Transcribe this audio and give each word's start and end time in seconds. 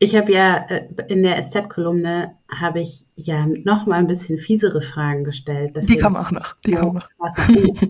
Ich 0.00 0.14
habe 0.14 0.32
ja 0.32 0.64
äh, 0.68 0.86
in 1.08 1.24
der 1.24 1.50
SZ-Kolumne 1.50 2.36
habe 2.48 2.80
ich 2.80 3.04
ja 3.16 3.46
noch 3.46 3.86
mal 3.86 3.96
ein 3.96 4.06
bisschen 4.06 4.38
fiesere 4.38 4.80
Fragen 4.80 5.24
gestellt. 5.24 5.76
Die 5.88 5.98
kommen 5.98 6.16
auch 6.16 6.30
noch. 6.30 6.54
Die 6.64 6.72
kommen 6.72 6.94
noch. 6.94 7.08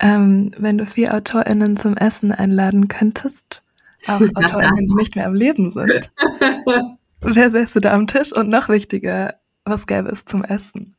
ähm, 0.00 0.52
wenn 0.58 0.76
du 0.76 0.84
vier 0.84 1.14
AutorInnen 1.14 1.78
zum 1.78 1.96
Essen 1.96 2.32
einladen 2.32 2.88
könntest, 2.88 3.62
auch 4.06 4.20
AutorInnen, 4.34 4.86
die 4.86 4.94
nicht 4.94 5.16
mehr 5.16 5.26
am 5.26 5.34
Leben 5.34 5.72
sind, 5.72 6.12
wer 7.22 7.50
säße 7.50 7.80
da 7.80 7.94
am 7.94 8.06
Tisch? 8.06 8.32
Und 8.32 8.50
noch 8.50 8.68
wichtiger, 8.68 9.36
was 9.64 9.86
gäbe 9.86 10.10
es 10.10 10.26
zum 10.26 10.44
Essen? 10.44 10.96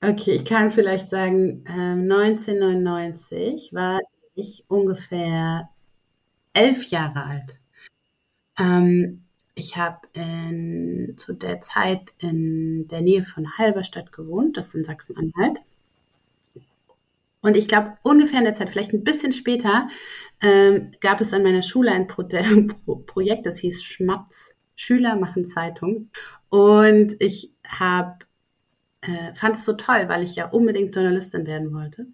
Okay, 0.00 0.30
ich 0.30 0.46
kann 0.46 0.70
vielleicht 0.70 1.10
sagen, 1.10 1.62
äh, 1.66 1.72
1999 1.72 3.70
war 3.74 3.98
ich 4.38 4.64
ungefähr 4.68 5.68
elf 6.52 6.84
Jahre 6.90 7.24
alt. 7.24 7.58
Ähm, 8.58 9.24
ich 9.54 9.76
habe 9.76 10.06
zu 11.16 11.32
der 11.32 11.60
Zeit 11.60 12.14
in 12.18 12.86
der 12.88 13.00
Nähe 13.00 13.24
von 13.24 13.58
Halberstadt 13.58 14.12
gewohnt, 14.12 14.56
das 14.56 14.68
ist 14.68 14.74
in 14.74 14.84
Sachsen-Anhalt. 14.84 15.60
Und 17.40 17.56
ich 17.56 17.68
glaube, 17.68 17.98
ungefähr 18.02 18.38
in 18.38 18.44
der 18.44 18.54
Zeit, 18.54 18.70
vielleicht 18.70 18.92
ein 18.92 19.04
bisschen 19.04 19.32
später, 19.32 19.88
ähm, 20.40 20.92
gab 21.00 21.20
es 21.20 21.32
an 21.32 21.42
meiner 21.42 21.62
Schule 21.62 21.92
ein 21.92 22.06
Pro 22.06 22.22
Pro 22.84 22.96
Projekt, 22.96 23.46
das 23.46 23.58
hieß 23.58 23.82
Schmatz. 23.82 24.54
Schüler 24.76 25.16
machen 25.16 25.44
Zeitung. 25.44 26.10
Und 26.50 27.16
ich 27.20 27.52
habe 27.66 28.18
äh, 29.00 29.34
fand 29.34 29.56
es 29.56 29.64
so 29.64 29.72
toll, 29.74 30.08
weil 30.08 30.22
ich 30.22 30.36
ja 30.36 30.48
unbedingt 30.48 30.94
Journalistin 30.94 31.46
werden 31.46 31.72
wollte. 31.72 32.06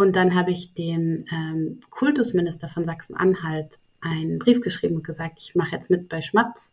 Und 0.00 0.16
dann 0.16 0.34
habe 0.34 0.50
ich 0.50 0.72
dem 0.72 1.26
ähm, 1.30 1.80
Kultusminister 1.90 2.70
von 2.70 2.86
Sachsen-Anhalt 2.86 3.78
einen 4.00 4.38
Brief 4.38 4.62
geschrieben 4.62 4.96
und 4.96 5.04
gesagt, 5.04 5.36
ich 5.38 5.54
mache 5.54 5.72
jetzt 5.72 5.90
mit 5.90 6.08
bei 6.08 6.22
Schmatz. 6.22 6.72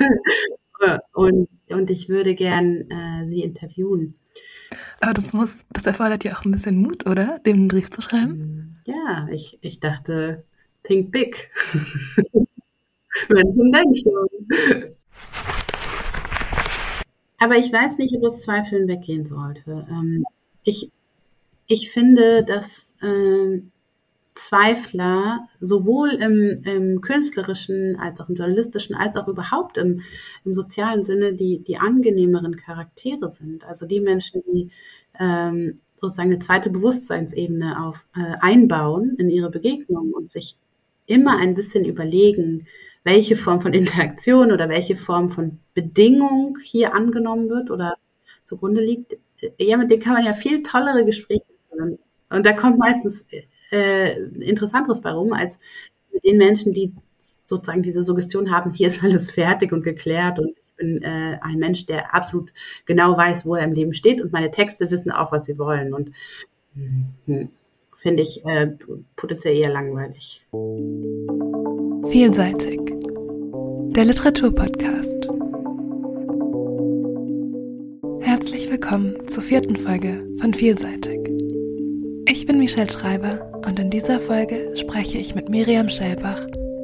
und, 1.12 1.48
und 1.68 1.90
ich 1.90 2.08
würde 2.08 2.34
gern 2.34 2.90
äh, 2.90 3.28
sie 3.28 3.44
interviewen. 3.44 4.16
Aber 5.00 5.12
das 5.12 5.32
muss, 5.32 5.64
das 5.72 5.86
erfordert 5.86 6.24
ja 6.24 6.32
auch 6.32 6.44
ein 6.44 6.50
bisschen 6.50 6.82
Mut, 6.82 7.06
oder? 7.06 7.38
Dem 7.46 7.54
einen 7.54 7.68
Brief 7.68 7.88
zu 7.88 8.02
schreiben? 8.02 8.80
Ja, 8.84 9.28
ich, 9.30 9.60
ich 9.60 9.78
dachte, 9.78 10.42
think 10.82 11.12
big. 11.12 11.52
Wenn 13.28 13.70
denn 13.70 13.94
schon. 13.94 14.96
Aber 17.38 17.58
ich 17.58 17.72
weiß 17.72 17.98
nicht, 17.98 18.12
ob 18.16 18.22
das 18.22 18.40
Zweifeln 18.40 18.88
weggehen 18.88 19.24
sollte. 19.24 19.86
Ähm, 19.88 20.24
ich, 20.64 20.90
ich 21.66 21.90
finde, 21.90 22.44
dass 22.44 22.94
äh, 23.00 23.62
Zweifler 24.34 25.48
sowohl 25.60 26.10
im, 26.10 26.62
im, 26.64 27.00
künstlerischen 27.00 27.96
als 27.96 28.20
auch 28.20 28.28
im 28.28 28.34
journalistischen 28.34 28.96
als 28.96 29.16
auch 29.16 29.28
überhaupt 29.28 29.78
im, 29.78 30.00
im 30.44 30.54
sozialen 30.54 31.04
Sinne 31.04 31.34
die, 31.34 31.60
die 31.60 31.76
angenehmeren 31.76 32.56
Charaktere 32.56 33.30
sind. 33.30 33.64
Also 33.64 33.86
die 33.86 34.00
Menschen, 34.00 34.42
die 34.52 34.70
ähm, 35.20 35.80
sozusagen 36.00 36.30
eine 36.30 36.40
zweite 36.40 36.70
Bewusstseinsebene 36.70 37.80
auf, 37.84 38.06
äh, 38.16 38.34
einbauen 38.40 39.14
in 39.18 39.30
ihre 39.30 39.50
Begegnung 39.50 40.12
und 40.12 40.32
sich 40.32 40.56
immer 41.06 41.38
ein 41.38 41.54
bisschen 41.54 41.84
überlegen, 41.84 42.66
welche 43.04 43.36
Form 43.36 43.60
von 43.60 43.72
Interaktion 43.72 44.50
oder 44.50 44.68
welche 44.68 44.96
Form 44.96 45.30
von 45.30 45.60
Bedingung 45.74 46.58
hier 46.60 46.94
angenommen 46.94 47.48
wird 47.50 47.70
oder 47.70 47.94
zugrunde 48.44 48.80
liegt, 48.80 49.16
ja, 49.58 49.76
mit 49.76 49.90
denen 49.92 50.02
kann 50.02 50.14
man 50.14 50.24
ja 50.24 50.32
viel 50.32 50.62
tollere 50.62 51.04
Gespräche 51.04 51.44
Und 52.30 52.46
da 52.46 52.52
kommt 52.52 52.78
meistens 52.78 53.24
äh, 53.70 54.18
Interessanteres 54.40 55.00
bei 55.00 55.10
rum, 55.10 55.32
als 55.32 55.58
mit 56.12 56.24
den 56.24 56.38
Menschen, 56.38 56.72
die 56.72 56.92
sozusagen 57.18 57.82
diese 57.82 58.02
Suggestion 58.02 58.50
haben, 58.50 58.72
hier 58.72 58.86
ist 58.86 59.02
alles 59.02 59.30
fertig 59.30 59.72
und 59.72 59.82
geklärt 59.82 60.38
und 60.38 60.48
ich 60.48 60.74
bin 60.76 61.02
äh, 61.02 61.38
ein 61.40 61.58
Mensch, 61.58 61.86
der 61.86 62.14
absolut 62.14 62.52
genau 62.84 63.16
weiß, 63.16 63.46
wo 63.46 63.54
er 63.54 63.64
im 63.64 63.72
Leben 63.72 63.94
steht 63.94 64.20
und 64.20 64.32
meine 64.32 64.50
Texte 64.50 64.90
wissen 64.90 65.10
auch, 65.10 65.32
was 65.32 65.44
sie 65.44 65.58
wollen. 65.58 65.94
Und 65.94 66.10
hm, 66.74 67.48
finde 67.96 68.22
ich 68.22 68.44
äh, 68.44 68.72
potenziell 69.16 69.56
eher 69.56 69.70
langweilig. 69.70 70.44
Vielseitig. 72.10 72.80
Der 73.96 74.04
Literaturpodcast. 74.04 75.28
Herzlich 78.20 78.70
willkommen 78.70 79.14
zur 79.28 79.42
vierten 79.44 79.76
Folge 79.76 80.26
von 80.40 80.52
Vielseitig. 80.52 81.23
Ich 82.54 82.56
bin 82.56 82.66
Michelle 82.66 82.92
Schreiber 82.92 83.50
und 83.66 83.80
in 83.80 83.90
dieser 83.90 84.20
Folge 84.20 84.76
spreche 84.76 85.18
ich 85.18 85.34
mit 85.34 85.48
Miriam 85.48 85.90
Schellbach, 85.90 86.38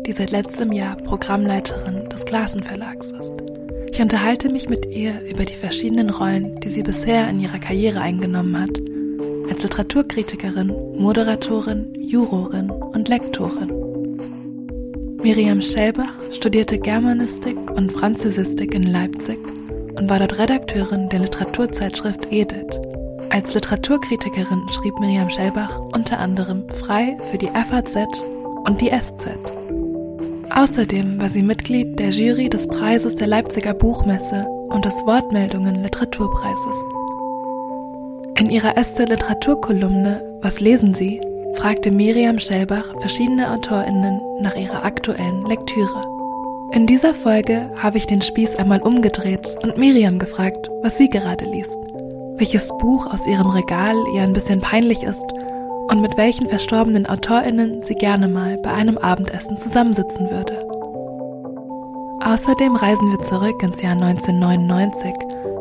die 0.04 0.10
seit 0.10 0.32
letztem 0.32 0.72
Jahr 0.72 0.96
Programmleiterin 0.96 2.08
des 2.08 2.24
Klassenverlags 2.24 3.12
ist. 3.12 3.30
Ich 3.92 4.00
unterhalte 4.00 4.48
mich 4.48 4.68
mit 4.68 4.86
ihr 4.86 5.12
über 5.30 5.44
die 5.44 5.54
verschiedenen 5.54 6.10
Rollen, 6.10 6.58
die 6.64 6.70
sie 6.70 6.82
bisher 6.82 7.30
in 7.30 7.38
ihrer 7.38 7.60
Karriere 7.60 8.00
eingenommen 8.00 8.60
hat 8.60 8.80
als 9.48 9.62
Literaturkritikerin, 9.62 10.74
Moderatorin, 10.98 11.94
Jurorin 12.00 12.68
und 12.72 13.08
Lektorin. 13.08 13.70
Miriam 15.22 15.62
Schellbach 15.62 16.18
studierte 16.32 16.80
Germanistik 16.80 17.70
und 17.70 17.92
Französistik 17.92 18.74
in 18.74 18.90
Leipzig 18.90 19.38
und 19.94 20.10
war 20.10 20.18
dort 20.18 20.36
Redakteurin 20.36 21.08
der 21.10 21.20
Literaturzeitschrift 21.20 22.32
Edith. 22.32 22.89
Als 23.30 23.54
Literaturkritikerin 23.54 24.68
schrieb 24.70 24.98
Miriam 24.98 25.30
Schellbach 25.30 25.78
unter 25.92 26.18
anderem 26.18 26.68
frei 26.68 27.16
für 27.30 27.38
die 27.38 27.48
FAZ 27.48 27.96
und 28.64 28.80
die 28.80 28.90
SZ. 28.90 29.30
Außerdem 30.52 31.20
war 31.20 31.28
sie 31.28 31.42
Mitglied 31.42 32.00
der 32.00 32.10
Jury 32.10 32.50
des 32.50 32.66
Preises 32.66 33.14
der 33.14 33.28
Leipziger 33.28 33.72
Buchmesse 33.72 34.44
und 34.68 34.84
des 34.84 34.94
Wortmeldungen 35.06 35.76
Literaturpreises. 35.76 36.84
In 38.36 38.50
ihrer 38.50 38.76
Äste 38.76 39.04
Literaturkolumne 39.04 40.20
Was 40.42 40.60
lesen 40.60 40.94
Sie? 40.94 41.20
fragte 41.54 41.90
Miriam 41.90 42.38
Schellbach 42.38 42.84
verschiedene 43.00 43.50
AutorInnen 43.52 44.20
nach 44.40 44.56
ihrer 44.56 44.84
aktuellen 44.84 45.44
Lektüre. 45.46 46.04
In 46.72 46.86
dieser 46.86 47.14
Folge 47.14 47.68
habe 47.76 47.98
ich 47.98 48.06
den 48.06 48.22
Spieß 48.22 48.56
einmal 48.56 48.80
umgedreht 48.80 49.46
und 49.62 49.76
Miriam 49.76 50.18
gefragt, 50.18 50.68
was 50.82 50.98
sie 50.98 51.08
gerade 51.08 51.44
liest, 51.44 51.78
welches 52.40 52.68
Buch 52.78 53.06
aus 53.12 53.26
ihrem 53.26 53.50
Regal 53.50 53.94
ihr 54.14 54.22
ein 54.22 54.32
bisschen 54.32 54.60
peinlich 54.60 55.02
ist 55.02 55.24
und 55.88 56.00
mit 56.00 56.16
welchen 56.16 56.48
verstorbenen 56.48 57.06
AutorInnen 57.06 57.82
sie 57.82 57.94
gerne 57.94 58.28
mal 58.28 58.56
bei 58.62 58.72
einem 58.72 58.96
Abendessen 58.96 59.58
zusammensitzen 59.58 60.30
würde. 60.30 60.66
Außerdem 62.24 62.76
reisen 62.76 63.10
wir 63.10 63.18
zurück 63.18 63.62
ins 63.62 63.82
Jahr 63.82 63.92
1999 63.92 65.12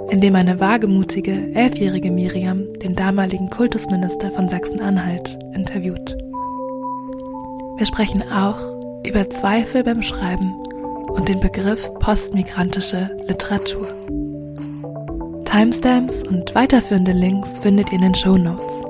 in 0.10 0.22
dem 0.22 0.36
eine 0.36 0.60
wagemutige, 0.60 1.54
elfjährige 1.54 2.12
Miriam 2.12 2.64
den 2.82 2.96
damaligen 2.96 3.50
Kultusminister 3.50 4.32
von 4.32 4.48
Sachsen-Anhalt 4.48 5.38
interviewt. 5.54 6.18
Wir 7.78 7.86
sprechen 7.86 8.24
auch 8.32 8.58
über 9.06 9.30
Zweifel 9.30 9.84
beim 9.84 10.02
Schreiben 10.02 10.56
und 11.10 11.28
den 11.28 11.42
Begriff 11.42 11.92
postmigrantische 12.00 13.18
Literatur. 13.28 13.88
Timestamps 15.50 16.22
und 16.22 16.54
weiterführende 16.54 17.12
Links 17.12 17.58
findet 17.58 17.88
ihr 17.88 17.96
in 17.96 18.02
den 18.02 18.14
Show 18.14 18.38
Notes. 18.38 18.84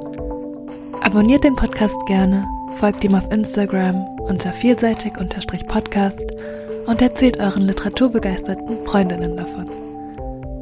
Abonniert 1.02 1.46
den 1.46 1.56
Podcast 1.56 2.06
gerne, 2.06 2.46
folgt 2.80 3.02
ihm 3.06 3.16
auf 3.16 3.32
Instagram 3.32 3.96
unter 4.28 4.52
vielseitig-podcast 4.52 6.20
und 6.86 7.02
erzählt 7.02 7.40
euren 7.40 7.62
literaturbegeisterten 7.62 8.86
Freundinnen 8.86 9.38
davon. 9.38 9.68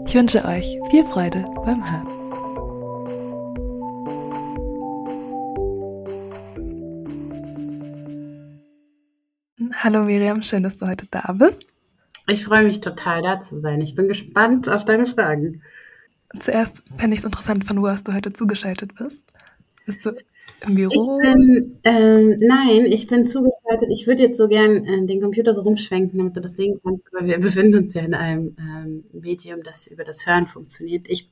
Ich 0.05 0.13
wünsche 0.13 0.45
euch 0.45 0.77
viel 0.91 1.03
Freude 1.03 1.43
beim 1.65 1.83
Hören. 1.83 2.07
Hallo 9.73 10.03
Miriam, 10.03 10.43
schön, 10.43 10.61
dass 10.61 10.77
du 10.77 10.85
heute 10.85 11.07
da 11.09 11.33
bist. 11.33 11.67
Ich 12.27 12.43
freue 12.43 12.65
mich 12.65 12.81
total, 12.81 13.23
da 13.23 13.39
zu 13.39 13.59
sein. 13.61 13.81
Ich 13.81 13.95
bin 13.95 14.07
gespannt 14.09 14.69
auf 14.69 14.85
deine 14.85 15.07
Fragen. 15.07 15.63
Zuerst 16.39 16.83
fände 16.97 17.13
ich 17.13 17.19
es 17.19 17.25
interessant, 17.25 17.65
von 17.65 17.81
wo 17.81 17.87
aus 17.87 18.03
du 18.03 18.13
heute 18.13 18.33
zugeschaltet 18.33 18.95
bist. 18.95 19.25
Bist 19.85 20.05
du 20.05 20.11
im 20.65 20.75
Büro? 20.75 21.19
Ich 21.21 21.31
bin, 21.31 21.79
ähm, 21.83 22.35
nein, 22.39 22.85
ich 22.85 23.07
bin 23.07 23.27
zugeschaltet. 23.27 23.89
Ich 23.91 24.07
würde 24.07 24.23
jetzt 24.23 24.37
so 24.37 24.47
gern 24.47 24.85
äh, 24.85 25.05
den 25.05 25.21
Computer 25.21 25.53
so 25.53 25.61
rumschwenken, 25.61 26.17
damit 26.17 26.35
du 26.35 26.41
das 26.41 26.55
sehen 26.55 26.79
kannst, 26.83 27.07
aber 27.13 27.25
wir 27.25 27.39
befinden 27.39 27.75
uns 27.75 27.93
ja 27.93 28.01
in 28.01 28.13
einem 28.13 28.55
ähm, 28.59 29.03
Medium, 29.13 29.63
das 29.63 29.87
über 29.87 30.03
das 30.03 30.25
Hören 30.25 30.47
funktioniert. 30.47 31.07
Ich, 31.09 31.29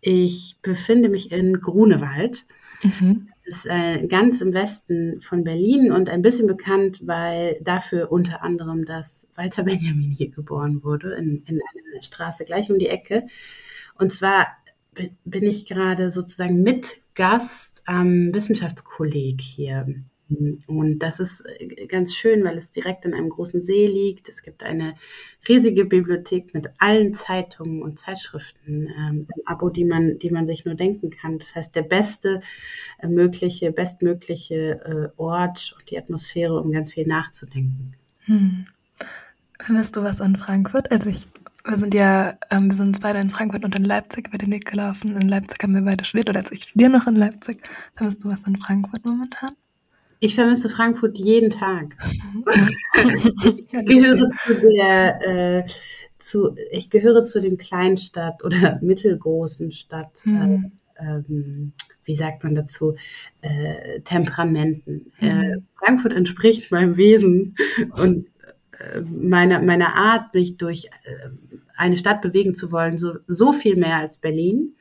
ich 0.00 0.56
befinde 0.62 1.08
mich 1.08 1.30
in 1.30 1.60
Grunewald. 1.60 2.46
Mhm. 2.82 3.28
Das 3.44 3.56
ist 3.56 3.66
äh, 3.66 4.06
ganz 4.06 4.40
im 4.40 4.54
Westen 4.54 5.20
von 5.20 5.44
Berlin 5.44 5.92
und 5.92 6.08
ein 6.08 6.22
bisschen 6.22 6.46
bekannt, 6.46 7.00
weil 7.04 7.58
dafür 7.62 8.12
unter 8.12 8.42
anderem 8.42 8.84
das 8.84 9.28
Walter 9.34 9.64
Benjamin 9.64 10.10
hier 10.10 10.30
geboren 10.30 10.82
wurde, 10.84 11.14
in, 11.14 11.42
in 11.46 11.60
einer 11.60 12.02
Straße 12.02 12.44
gleich 12.44 12.70
um 12.70 12.78
die 12.78 12.88
Ecke. 12.88 13.26
Und 13.98 14.12
zwar 14.12 14.46
bin 15.24 15.44
ich 15.44 15.66
gerade 15.66 16.10
sozusagen 16.10 16.62
mit 16.62 17.00
Gast 17.14 17.82
am 17.84 18.32
Wissenschaftskolleg 18.32 19.40
hier 19.40 19.86
Und 20.66 20.98
das 20.98 21.20
ist 21.20 21.42
äh, 21.58 21.86
ganz 21.86 22.14
schön, 22.14 22.44
weil 22.44 22.58
es 22.58 22.70
direkt 22.70 23.04
in 23.04 23.14
einem 23.14 23.30
großen 23.30 23.62
See 23.62 23.86
liegt. 23.86 24.28
Es 24.28 24.42
gibt 24.42 24.62
eine 24.62 24.94
riesige 25.48 25.84
Bibliothek 25.86 26.52
mit 26.52 26.68
allen 26.78 27.14
Zeitungen 27.14 27.82
und 27.82 27.98
Zeitschriften 27.98 28.88
ähm, 28.98 29.26
im 29.34 29.42
Abo, 29.46 29.70
die 29.70 29.84
man, 29.84 30.18
die 30.18 30.30
man 30.30 30.46
sich 30.46 30.66
nur 30.66 30.74
denken 30.74 31.10
kann. 31.10 31.38
Das 31.38 31.54
heißt, 31.54 31.74
der 31.74 31.82
beste 31.82 32.42
äh, 32.98 33.08
mögliche, 33.08 33.72
bestmögliche 33.72 35.12
äh, 35.16 35.20
Ort 35.20 35.74
und 35.78 35.90
die 35.90 35.98
Atmosphäre, 35.98 36.60
um 36.60 36.72
ganz 36.72 36.92
viel 36.92 37.06
nachzudenken. 37.06 37.94
Hm. 38.26 38.66
Vermisst 39.58 39.96
du 39.96 40.02
was 40.02 40.20
an 40.20 40.36
Frankfurt? 40.36 40.92
Also 40.92 41.08
ich, 41.08 41.26
wir 41.68 41.76
sind 41.76 41.94
ja, 41.94 42.34
ähm, 42.50 42.70
wir 42.70 42.76
sind 42.76 42.88
uns 42.88 43.00
beide 43.00 43.18
in 43.18 43.30
Frankfurt 43.30 43.64
und 43.64 43.76
in 43.76 43.84
Leipzig 43.84 44.28
über 44.28 44.38
den 44.38 44.50
Weg 44.50 44.66
gelaufen. 44.66 45.16
In 45.16 45.28
Leipzig 45.28 45.62
haben 45.62 45.74
wir 45.74 45.82
beide 45.82 46.04
studiert 46.04 46.30
oder 46.30 46.40
also 46.40 46.52
ich 46.52 46.64
studiere 46.64 46.90
noch 46.90 47.06
in 47.06 47.16
Leipzig. 47.16 47.58
Vermisst 47.94 48.24
du 48.24 48.28
was 48.28 48.44
an 48.44 48.56
Frankfurt 48.56 49.04
momentan? 49.04 49.50
Ich 50.20 50.34
vermisse 50.34 50.68
Frankfurt 50.68 51.18
jeden 51.18 51.50
Tag. 51.50 51.96
ich 52.94 53.68
gehöre 53.68 54.30
zu 54.30 54.54
der, 54.54 55.20
äh, 55.26 55.66
zu, 56.18 56.56
ich 56.72 56.90
gehöre 56.90 57.22
zu 57.22 57.40
den 57.40 57.56
Kleinstadt 57.56 58.42
oder 58.42 58.78
mittelgroßen 58.82 59.70
Stadt, 59.72 60.20
mhm. 60.24 60.72
äh, 60.96 61.04
ähm, 61.04 61.72
wie 62.04 62.16
sagt 62.16 62.42
man 62.42 62.54
dazu, 62.54 62.96
äh, 63.42 64.00
Temperamenten. 64.00 65.12
Mhm. 65.20 65.66
Frankfurt 65.76 66.12
entspricht 66.14 66.72
meinem 66.72 66.96
Wesen 66.96 67.54
und 68.02 68.26
meiner, 69.02 69.60
meiner 69.60 69.94
Art, 69.94 70.34
mich 70.34 70.56
durch 70.56 70.86
äh, 70.86 71.28
eine 71.76 71.96
Stadt 71.96 72.22
bewegen 72.22 72.54
zu 72.54 72.72
wollen, 72.72 72.98
so, 72.98 73.14
so 73.26 73.52
viel 73.52 73.76
mehr 73.76 73.96
als 73.96 74.18
Berlin, 74.18 74.74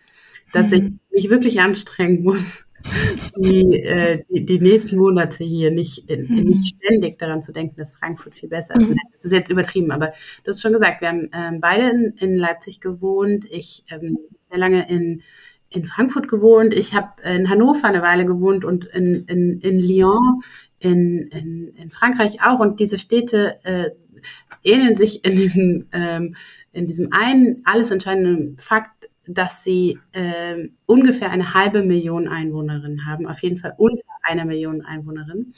dass 0.53 0.71
mhm. 0.71 0.77
ich 0.77 0.89
mich 1.11 1.29
wirklich 1.29 1.59
anstrengen 1.59 2.23
muss, 2.23 2.65
die, 3.37 3.81
äh, 3.81 4.23
die, 4.29 4.45
die, 4.45 4.59
nächsten 4.59 4.97
Monate 4.97 5.43
hier 5.43 5.71
nicht, 5.71 6.09
äh, 6.09 6.17
mhm. 6.17 6.43
nicht 6.43 6.75
ständig 6.75 7.17
daran 7.19 7.41
zu 7.41 7.51
denken, 7.51 7.75
dass 7.77 7.91
Frankfurt 7.91 8.35
viel 8.35 8.49
besser 8.49 8.75
ist. 8.75 8.87
Mhm. 8.87 8.95
Das 9.13 9.25
ist 9.25 9.31
jetzt 9.31 9.51
übertrieben, 9.51 9.91
aber 9.91 10.13
du 10.43 10.51
hast 10.51 10.61
schon 10.61 10.73
gesagt, 10.73 11.01
wir 11.01 11.09
haben 11.09 11.29
ähm, 11.33 11.59
beide 11.59 11.89
in, 11.89 12.13
in 12.17 12.37
Leipzig 12.37 12.81
gewohnt. 12.81 13.45
Ich 13.49 13.83
ähm, 13.89 14.17
sehr 14.49 14.59
lange 14.59 14.87
in, 14.89 15.21
in 15.69 15.85
Frankfurt 15.85 16.27
gewohnt. 16.27 16.73
Ich 16.73 16.93
habe 16.93 17.21
in 17.23 17.49
Hannover 17.49 17.87
eine 17.87 18.01
Weile 18.01 18.25
gewohnt 18.25 18.63
und 18.63 18.85
in, 18.85 19.25
in, 19.25 19.59
in 19.59 19.79
Lyon, 19.79 20.41
in, 20.79 21.27
in, 21.27 21.67
in 21.75 21.91
Frankreich 21.91 22.41
auch. 22.43 22.59
Und 22.59 22.79
diese 22.79 22.99
Städte 22.99 23.59
äh, 23.63 23.91
ähneln 24.63 24.95
sich 24.95 25.23
in 25.25 25.35
diesem, 25.35 25.87
ähm, 25.91 26.35
in 26.71 26.87
diesem 26.87 27.11
einen 27.11 27.61
alles 27.65 27.91
entscheidenden 27.91 28.57
Fakt, 28.57 29.09
dass 29.27 29.63
sie 29.63 29.99
äh, 30.13 30.69
ungefähr 30.85 31.31
eine 31.31 31.53
halbe 31.53 31.83
Million 31.83 32.27
Einwohnerinnen 32.27 33.05
haben, 33.05 33.27
auf 33.27 33.41
jeden 33.41 33.57
Fall 33.57 33.73
unter 33.77 34.05
einer 34.23 34.45
Million 34.45 34.85
Einwohnerinnen. 34.85 35.53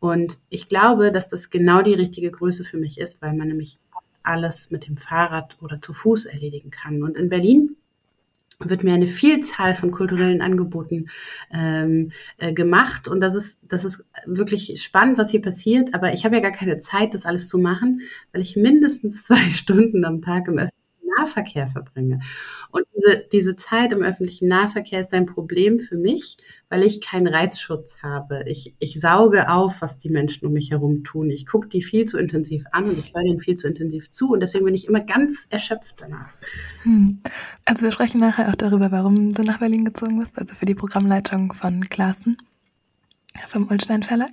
Und 0.00 0.38
ich 0.48 0.68
glaube, 0.68 1.12
dass 1.12 1.28
das 1.28 1.50
genau 1.50 1.82
die 1.82 1.94
richtige 1.94 2.30
Größe 2.30 2.64
für 2.64 2.78
mich 2.78 2.98
ist, 2.98 3.20
weil 3.22 3.34
man 3.34 3.48
nämlich 3.48 3.78
alles 4.22 4.70
mit 4.70 4.86
dem 4.86 4.96
Fahrrad 4.96 5.56
oder 5.62 5.80
zu 5.80 5.92
Fuß 5.92 6.26
erledigen 6.26 6.70
kann. 6.70 7.02
Und 7.02 7.16
in 7.16 7.28
Berlin 7.28 7.76
wird 8.60 8.84
mir 8.84 8.94
eine 8.94 9.06
Vielzahl 9.06 9.74
von 9.74 9.90
kulturellen 9.90 10.42
Angeboten 10.42 11.08
ähm, 11.52 12.12
äh, 12.38 12.52
gemacht 12.52 13.08
und 13.08 13.20
das 13.20 13.34
ist 13.34 13.58
das 13.62 13.84
ist 13.84 14.04
wirklich 14.26 14.82
spannend, 14.82 15.18
was 15.18 15.30
hier 15.30 15.42
passiert. 15.42 15.94
Aber 15.94 16.12
ich 16.12 16.24
habe 16.24 16.36
ja 16.36 16.42
gar 16.42 16.52
keine 16.52 16.78
Zeit, 16.78 17.14
das 17.14 17.24
alles 17.24 17.48
zu 17.48 17.58
machen, 17.58 18.02
weil 18.32 18.42
ich 18.42 18.56
mindestens 18.56 19.24
zwei 19.24 19.50
Stunden 19.52 20.04
am 20.04 20.22
Tag 20.22 20.48
im 20.48 20.58
Nahverkehr 21.18 21.68
verbringe. 21.68 22.20
Und 22.70 22.84
diese, 22.94 23.24
diese 23.32 23.56
Zeit 23.56 23.92
im 23.92 24.02
öffentlichen 24.02 24.48
Nahverkehr 24.48 25.00
ist 25.00 25.12
ein 25.12 25.26
Problem 25.26 25.80
für 25.80 25.96
mich, 25.96 26.36
weil 26.68 26.82
ich 26.82 27.00
keinen 27.00 27.26
Reizschutz 27.26 27.96
habe. 28.02 28.44
Ich, 28.46 28.74
ich 28.78 29.00
sauge 29.00 29.50
auf, 29.50 29.80
was 29.80 29.98
die 29.98 30.10
Menschen 30.10 30.46
um 30.46 30.52
mich 30.52 30.70
herum 30.70 31.04
tun. 31.04 31.30
Ich 31.30 31.46
gucke 31.46 31.68
die 31.68 31.82
viel 31.82 32.04
zu 32.06 32.18
intensiv 32.18 32.64
an 32.72 32.84
und 32.84 32.98
ich 32.98 33.12
höre 33.14 33.24
denen 33.24 33.40
viel 33.40 33.56
zu 33.56 33.68
intensiv 33.68 34.10
zu 34.12 34.32
und 34.32 34.40
deswegen 34.40 34.64
bin 34.64 34.74
ich 34.74 34.86
immer 34.86 35.00
ganz 35.00 35.46
erschöpft 35.50 35.96
danach. 35.98 36.30
Hm. 36.82 37.20
Also 37.64 37.84
wir 37.84 37.92
sprechen 37.92 38.18
nachher 38.18 38.48
auch 38.48 38.56
darüber, 38.56 38.92
warum 38.92 39.30
du 39.30 39.42
nach 39.42 39.58
Berlin 39.58 39.84
gezogen 39.84 40.18
bist, 40.18 40.38
also 40.38 40.54
für 40.54 40.66
die 40.66 40.74
Programmleitung 40.74 41.52
von 41.52 41.88
Klassen 41.88 42.36
vom 43.48 43.68
Ulstein 43.68 44.02
Verlag. 44.02 44.30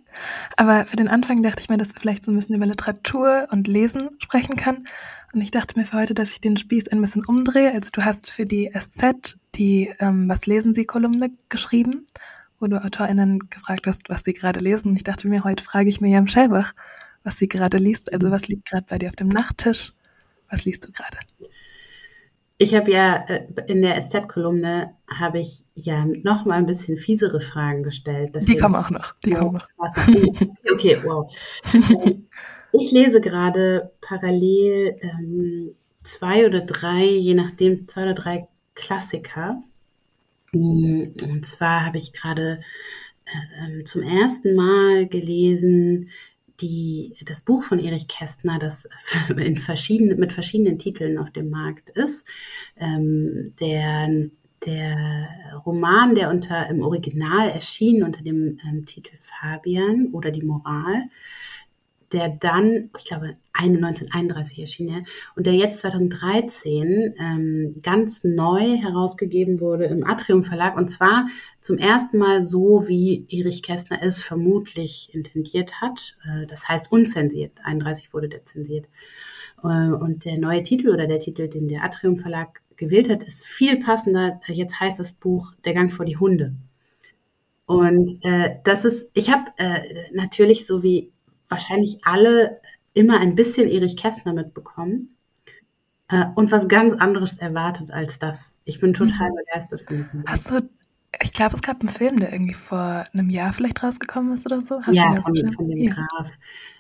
Aber 0.56 0.86
für 0.86 0.95
den 0.95 1.07
Anfang 1.07 1.44
dachte 1.44 1.62
ich 1.62 1.69
mir, 1.69 1.77
dass 1.77 1.94
wir 1.94 2.01
vielleicht 2.01 2.24
so 2.24 2.31
ein 2.31 2.36
bisschen 2.36 2.56
über 2.56 2.65
Literatur 2.65 3.48
und 3.51 3.68
Lesen 3.68 4.09
sprechen 4.19 4.56
können. 4.56 4.88
Und 5.33 5.42
ich 5.42 5.51
dachte 5.51 5.77
mir 5.77 5.86
für 5.86 5.98
heute, 5.98 6.13
dass 6.13 6.31
ich 6.31 6.42
den 6.42 6.57
Spieß 6.57 6.88
ein 6.88 7.01
bisschen 7.01 7.25
umdrehe. 7.25 7.71
Also 7.74 7.89
du 7.92 8.06
hast 8.06 8.31
für 8.31 8.45
die 8.45 8.71
SZ 8.74 9.38
die 9.56 9.94
ähm, 10.00 10.30
Was 10.30 10.45
lesen 10.45 10.74
Sie 10.74 10.86
Kolumne 10.86 11.31
geschrieben, 11.50 12.06
wo 12.59 12.68
du 12.68 12.83
AutorInnen 12.83 13.50
gefragt 13.50 13.88
hast, 13.88 14.09
was 14.09 14.24
sie 14.24 14.33
gerade 14.33 14.59
lesen. 14.59 14.89
Und 14.89 14.95
ich 14.95 15.04
dachte 15.04 15.27
mir, 15.27 15.44
heute 15.44 15.63
frage 15.63 15.89
ich 15.89 16.01
Miriam 16.01 16.27
Schellbach, 16.27 16.74
was 17.24 17.38
sie 17.38 17.48
gerade 17.48 17.77
liest. 17.77 18.13
Also 18.13 18.31
was 18.31 18.48
liegt 18.48 18.69
gerade 18.69 18.86
bei 18.88 18.98
dir 18.98 19.10
auf 19.10 19.15
dem 19.15 19.30
Nachttisch? 19.30 19.94
Was 20.50 20.65
liest 20.65 20.88
du 20.88 20.92
gerade? 20.92 21.18
Ich 22.59 22.74
habe 22.74 22.92
ja 22.92 23.25
äh, 23.27 23.45
in 23.68 23.81
der 23.81 24.09
SZ-Kolumne 24.09 24.95
habe 25.07 25.39
ich 25.39 25.63
ja 25.75 26.06
noch 26.06 26.45
mal 26.45 26.56
ein 26.56 26.65
bisschen 26.65 26.98
fiesere 26.98 27.39
Fragen 27.39 27.83
gestellt. 27.83 28.31
Deswegen, 28.36 28.57
die 28.57 28.62
kommen 28.62 28.75
auch 28.75 28.89
noch. 28.89 29.13
Die 29.24 29.31
ja, 29.31 29.39
kommen 29.39 29.54
noch. 29.54 29.68
Okay, 30.71 31.01
wow. 31.04 31.31
Ich 32.74 32.92
lese 32.92 33.21
gerade 33.21 33.92
parallel 34.01 34.98
ähm, 35.01 35.71
zwei 36.04 36.45
oder 36.45 36.62
drei, 36.62 37.06
je 37.06 37.33
nachdem, 37.33 37.88
zwei 37.88 38.04
oder 38.04 38.13
drei 38.13 38.48
Klassiker. 38.75 39.62
Und 40.53 41.45
zwar 41.45 41.86
habe 41.86 41.98
ich 41.98 42.13
gerade 42.13 42.62
äh, 43.25 43.83
zum 43.83 44.03
ersten 44.03 44.56
Mal 44.56 45.07
gelesen 45.07 46.10
die, 46.62 47.15
das 47.25 47.42
Buch 47.42 47.63
von 47.63 47.80
Erich 47.80 48.07
Kästner, 48.07 48.59
das 48.59 48.88
in 49.38 49.57
verschiedenen, 49.57 50.19
mit 50.19 50.33
verschiedenen 50.33 50.80
Titeln 50.80 51.18
auf 51.18 51.31
dem 51.31 51.50
Markt 51.50 51.89
ist. 51.89 52.27
Ähm, 52.77 53.54
der, 53.59 54.30
der 54.65 55.62
Roman, 55.65 56.15
der 56.15 56.30
unter, 56.30 56.69
im 56.69 56.81
Original 56.81 57.50
erschien 57.50 58.04
unter 58.04 58.21
dem 58.21 58.59
ähm, 58.68 58.86
Titel 58.86 59.15
Fabian 59.18 60.09
oder 60.13 60.31
die 60.31 60.45
Moral, 60.45 61.04
der 62.12 62.30
dann, 62.30 62.89
ich 62.98 63.06
glaube, 63.06 63.36
1931 63.54 64.59
erschien 64.59 64.89
er, 64.89 65.04
und 65.36 65.45
der 65.45 65.54
jetzt 65.54 65.80
2013 65.80 67.15
ähm, 67.19 67.75
ganz 67.81 68.24
neu 68.24 68.77
herausgegeben 68.77 69.59
wurde 69.59 69.86
im 69.86 70.06
Atrium 70.06 70.44
Verlag, 70.44 70.77
und 70.77 70.89
zwar 70.89 71.27
zum 71.59 71.77
ersten 71.77 72.18
Mal 72.18 72.45
so, 72.45 72.88
wie 72.88 73.25
Erich 73.30 73.63
Kästner 73.63 74.00
es 74.01 74.24
vermutlich 74.24 75.09
intendiert 75.13 75.81
hat. 75.81 76.15
Äh, 76.24 76.45
das 76.48 76.68
heißt 76.68 76.92
unzensiert. 76.92 77.51
31 77.63 78.13
wurde 78.13 78.29
der 78.29 78.46
zensiert. 78.46 78.88
Äh, 79.63 79.91
und 79.91 80.25
der 80.25 80.38
neue 80.38 80.63
Titel 80.63 80.89
oder 80.89 81.08
der 81.08 81.20
Titel, 81.20 81.48
den 81.48 81.67
der 81.67 81.84
Atrium 81.84 82.17
Verlag 82.17 82.62
gewählt 82.77 83.10
hat, 83.10 83.24
ist 83.24 83.43
viel 83.43 83.77
passender. 83.84 84.39
Jetzt 84.48 84.79
heißt 84.79 85.00
das 85.00 85.12
Buch 85.12 85.53
Der 85.65 85.74
Gang 85.74 85.91
vor 85.91 86.05
die 86.05 86.17
Hunde. 86.17 86.55
Und 87.65 88.24
äh, 88.24 88.60
das 88.63 88.86
ist, 88.86 89.10
ich 89.13 89.29
habe 89.29 89.51
äh, 89.58 90.10
natürlich 90.13 90.65
so 90.65 90.84
wie 90.84 91.12
wahrscheinlich 91.50 92.00
alle 92.04 92.60
immer 92.94 93.20
ein 93.20 93.36
bisschen 93.36 93.68
Erich 93.68 93.96
Kästner 93.96 94.34
mitbekommen 94.34 95.18
äh, 96.10 96.25
und 96.36 96.51
was 96.51 96.68
ganz 96.68 96.94
anderes 96.94 97.38
erwartet 97.38 97.92
als 97.92 98.20
das. 98.20 98.56
Ich 98.66 98.80
bin 98.80 98.94
total 98.94 99.30
mhm. 99.30 99.36
begeistert 99.36 99.82
von 99.82 99.98
diesem. 99.98 100.24
Hast 100.25 100.50
du, 100.50 100.70
ich 101.22 101.32
glaube, 101.32 101.56
es 101.56 101.62
gab 101.62 101.80
einen 101.82 101.89
Film, 101.89 102.20
der 102.20 102.32
irgendwie 102.32 102.54
vor 102.54 103.06
einem 103.13 103.30
Jahr 103.30 103.54
vielleicht 103.54 103.84
rausgekommen 103.84 104.34
ist 104.34 104.46
oder 104.46 104.62
so. 104.62 104.80
Hast 104.82 104.96
ja, 104.96 105.22
von, 105.22 105.51
von, 105.51 105.68
dem 105.68 105.77
ja. 105.77 105.94
Graf. 105.94 106.32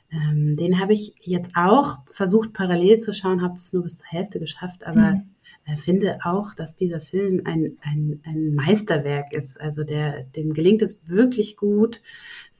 Ähm, 0.09 0.55
den 0.55 0.79
habe 0.79 0.93
ich 0.93 1.13
jetzt 1.19 1.51
auch 1.55 1.97
versucht 2.09 2.53
parallel 2.53 2.99
zu 2.99 3.13
schauen, 3.13 3.41
habe 3.41 3.57
es 3.57 3.73
nur 3.73 3.83
bis 3.83 3.97
zur 3.97 4.07
Hälfte 4.07 4.39
geschafft, 4.39 4.85
aber 4.85 5.15
mhm. 5.15 5.29
äh, 5.65 5.75
finde 5.75 6.19
auch, 6.23 6.53
dass 6.53 6.77
dieser 6.77 7.01
Film 7.01 7.41
ein, 7.43 7.77
ein, 7.81 8.21
ein 8.25 8.55
Meisterwerk 8.55 9.33
ist. 9.33 9.59
Also 9.59 9.83
der, 9.83 10.23
dem 10.23 10.53
gelingt 10.53 10.81
es 10.81 11.05
wirklich 11.09 11.57
gut, 11.57 12.01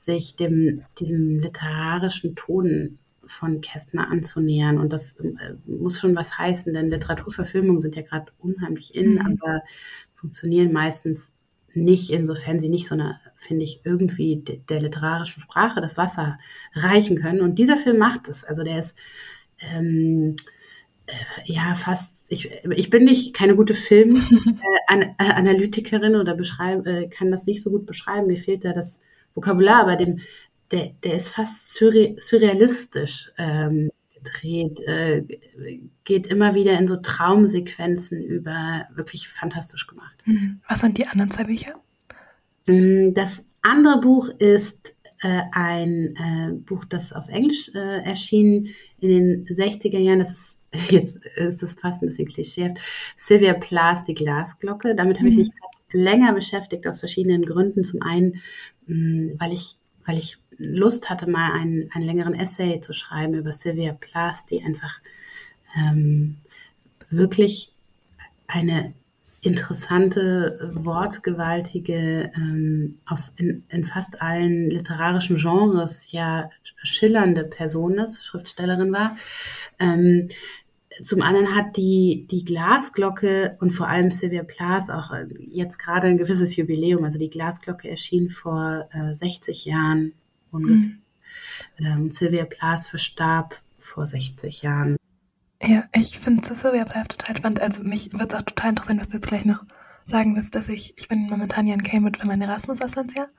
sich 0.07 0.35
dem, 0.35 0.81
diesem 0.97 1.39
literarischen 1.39 2.35
Ton 2.35 2.97
von 3.25 3.61
Kästner 3.61 4.09
anzunähern. 4.09 4.79
Und 4.79 4.91
das 4.91 5.13
äh, 5.19 5.53
muss 5.65 5.99
schon 5.99 6.15
was 6.15 6.35
heißen, 6.37 6.73
denn 6.73 6.89
Literaturverfilmungen 6.89 7.81
sind 7.81 7.95
ja 7.95 8.01
gerade 8.01 8.31
unheimlich 8.39 8.95
in, 8.95 9.13
mhm. 9.15 9.21
aber 9.21 9.61
funktionieren 10.15 10.71
meistens 10.71 11.31
nicht, 11.73 12.09
insofern 12.09 12.59
sie 12.59 12.69
nicht 12.69 12.87
so 12.87 12.95
eine, 12.95 13.19
finde 13.35 13.65
ich, 13.65 13.81
irgendwie 13.83 14.37
de, 14.37 14.61
der 14.67 14.81
literarischen 14.81 15.43
Sprache 15.43 15.81
das 15.81 15.97
Wasser 15.97 16.39
reichen 16.73 17.17
können. 17.17 17.41
Und 17.41 17.59
dieser 17.59 17.77
Film 17.77 17.97
macht 17.97 18.29
es. 18.29 18.43
Also 18.43 18.63
der 18.63 18.79
ist 18.79 18.97
ähm, 19.59 20.35
äh, 21.05 21.13
ja 21.45 21.75
fast, 21.75 22.31
ich, 22.31 22.49
ich 22.71 22.89
bin 22.89 23.03
nicht 23.03 23.35
keine 23.35 23.55
gute 23.55 23.75
Filmanalytikerin 23.75 26.13
äh, 26.15 26.17
oder 26.17 26.33
beschreibe, 26.33 26.89
äh, 26.89 27.07
kann 27.09 27.29
das 27.29 27.45
nicht 27.45 27.61
so 27.61 27.69
gut 27.69 27.85
beschreiben. 27.85 28.25
Mir 28.27 28.37
fehlt 28.37 28.65
da 28.65 28.73
das 28.73 29.01
Vokabular, 29.37 29.81
aber 29.81 29.95
dem, 29.95 30.19
der, 30.71 30.91
der 31.03 31.13
ist 31.13 31.29
fast 31.29 31.73
surrealistisch 31.73 33.31
ähm, 33.37 33.91
gedreht, 34.15 34.81
äh, 34.81 35.23
geht 36.03 36.27
immer 36.27 36.55
wieder 36.55 36.77
in 36.77 36.87
so 36.87 36.97
Traumsequenzen 36.97 38.21
über, 38.21 38.87
wirklich 38.95 39.29
fantastisch 39.29 39.87
gemacht. 39.87 40.21
Mhm. 40.25 40.59
Was 40.67 40.81
sind 40.81 40.97
die 40.97 41.07
anderen 41.07 41.31
zwei 41.31 41.45
Bücher? 41.45 41.75
Mm, 42.67 43.13
das 43.13 43.45
andere 43.61 44.01
Buch 44.01 44.29
ist 44.39 44.93
äh, 45.21 45.41
ein 45.51 46.15
äh, 46.15 46.51
Buch, 46.53 46.85
das 46.85 47.13
auf 47.13 47.29
Englisch 47.29 47.69
äh, 47.73 48.03
erschien 48.03 48.69
in 48.99 49.45
den 49.45 49.47
60er 49.47 49.99
Jahren. 49.99 50.19
Das 50.19 50.31
ist 50.31 50.57
jetzt 50.89 51.17
ist 51.37 51.63
es 51.63 51.75
fast 51.75 52.03
ein 52.03 52.09
bisschen 52.09 52.27
klischeehaft. 52.27 52.79
Sylvia 53.15 53.53
Plath, 53.53 54.07
die 54.07 54.13
Glasglocke. 54.13 54.95
Damit 54.95 55.17
habe 55.17 55.29
ich 55.29 55.35
mhm. 55.35 55.41
mich 55.41 55.49
länger 55.91 56.33
beschäftigt 56.33 56.87
aus 56.87 56.99
verschiedenen 56.99 57.45
Gründen. 57.45 57.83
Zum 57.83 58.01
einen, 58.01 58.41
mm, 58.87 59.39
weil 59.39 59.53
ich, 59.53 59.77
weil 60.05 60.17
ich 60.17 60.37
Lust 60.57 61.09
hatte, 61.09 61.29
mal 61.29 61.53
einen, 61.53 61.91
einen 61.93 62.05
längeren 62.05 62.33
Essay 62.33 62.81
zu 62.81 62.93
schreiben 62.93 63.35
über 63.35 63.51
Sylvia 63.51 63.93
Plath, 63.93 64.49
die 64.49 64.63
einfach 64.63 64.99
ähm, 65.77 66.37
wirklich 67.09 67.71
eine 68.47 68.93
interessante, 69.41 70.71
wortgewaltige, 70.73 72.31
ähm, 72.35 72.97
auf, 73.05 73.31
in, 73.37 73.63
in 73.69 73.85
fast 73.85 74.21
allen 74.21 74.69
literarischen 74.69 75.37
Genres 75.37 76.11
ja 76.11 76.49
schillernde 76.83 77.43
Person 77.43 77.99
ist, 77.99 78.25
Schriftstellerin 78.25 78.91
war. 78.91 79.15
Ähm, 79.79 80.29
zum 81.03 81.21
anderen 81.21 81.55
hat 81.55 81.77
die, 81.77 82.27
die 82.29 82.45
Glasglocke 82.45 83.57
und 83.59 83.71
vor 83.71 83.87
allem 83.87 84.11
Sylvia 84.11 84.43
Plath 84.43 84.89
auch 84.89 85.11
äh, 85.11 85.27
jetzt 85.49 85.77
gerade 85.77 86.07
ein 86.07 86.17
gewisses 86.17 86.55
Jubiläum. 86.55 87.03
Also 87.03 87.19
die 87.19 87.29
Glasglocke 87.29 87.89
erschien 87.89 88.29
vor 88.29 88.87
äh, 88.91 89.15
60 89.15 89.65
Jahren 89.65 90.13
ungefähr. 90.51 90.75
Mhm. 90.75 91.01
Ähm, 91.79 92.11
Sylvia 92.11 92.45
Plath 92.45 92.87
verstarb 92.87 93.59
vor 93.79 94.05
60 94.05 94.61
Jahren. 94.61 94.97
Ja, 95.61 95.85
ich 95.95 96.19
finde 96.19 96.45
Sylvia 96.45 96.85
Plath 96.85 97.09
total 97.09 97.35
spannend. 97.35 97.61
Also 97.61 97.83
mich 97.83 98.13
würde 98.13 98.27
es 98.27 98.33
auch 98.33 98.43
total 98.43 98.71
interessieren, 98.71 98.99
was 98.99 99.07
du 99.07 99.17
jetzt 99.17 99.27
gleich 99.27 99.45
noch 99.45 99.65
sagen 100.03 100.35
wirst, 100.35 100.55
dass 100.55 100.69
ich, 100.69 100.93
ich 100.97 101.07
bin 101.07 101.29
momentan 101.29 101.65
hier 101.65 101.73
in 101.73 101.83
Cambridge 101.83 102.19
für 102.19 102.27
mein 102.27 102.41
Erasmus-Auslandsjahr. 102.41 103.29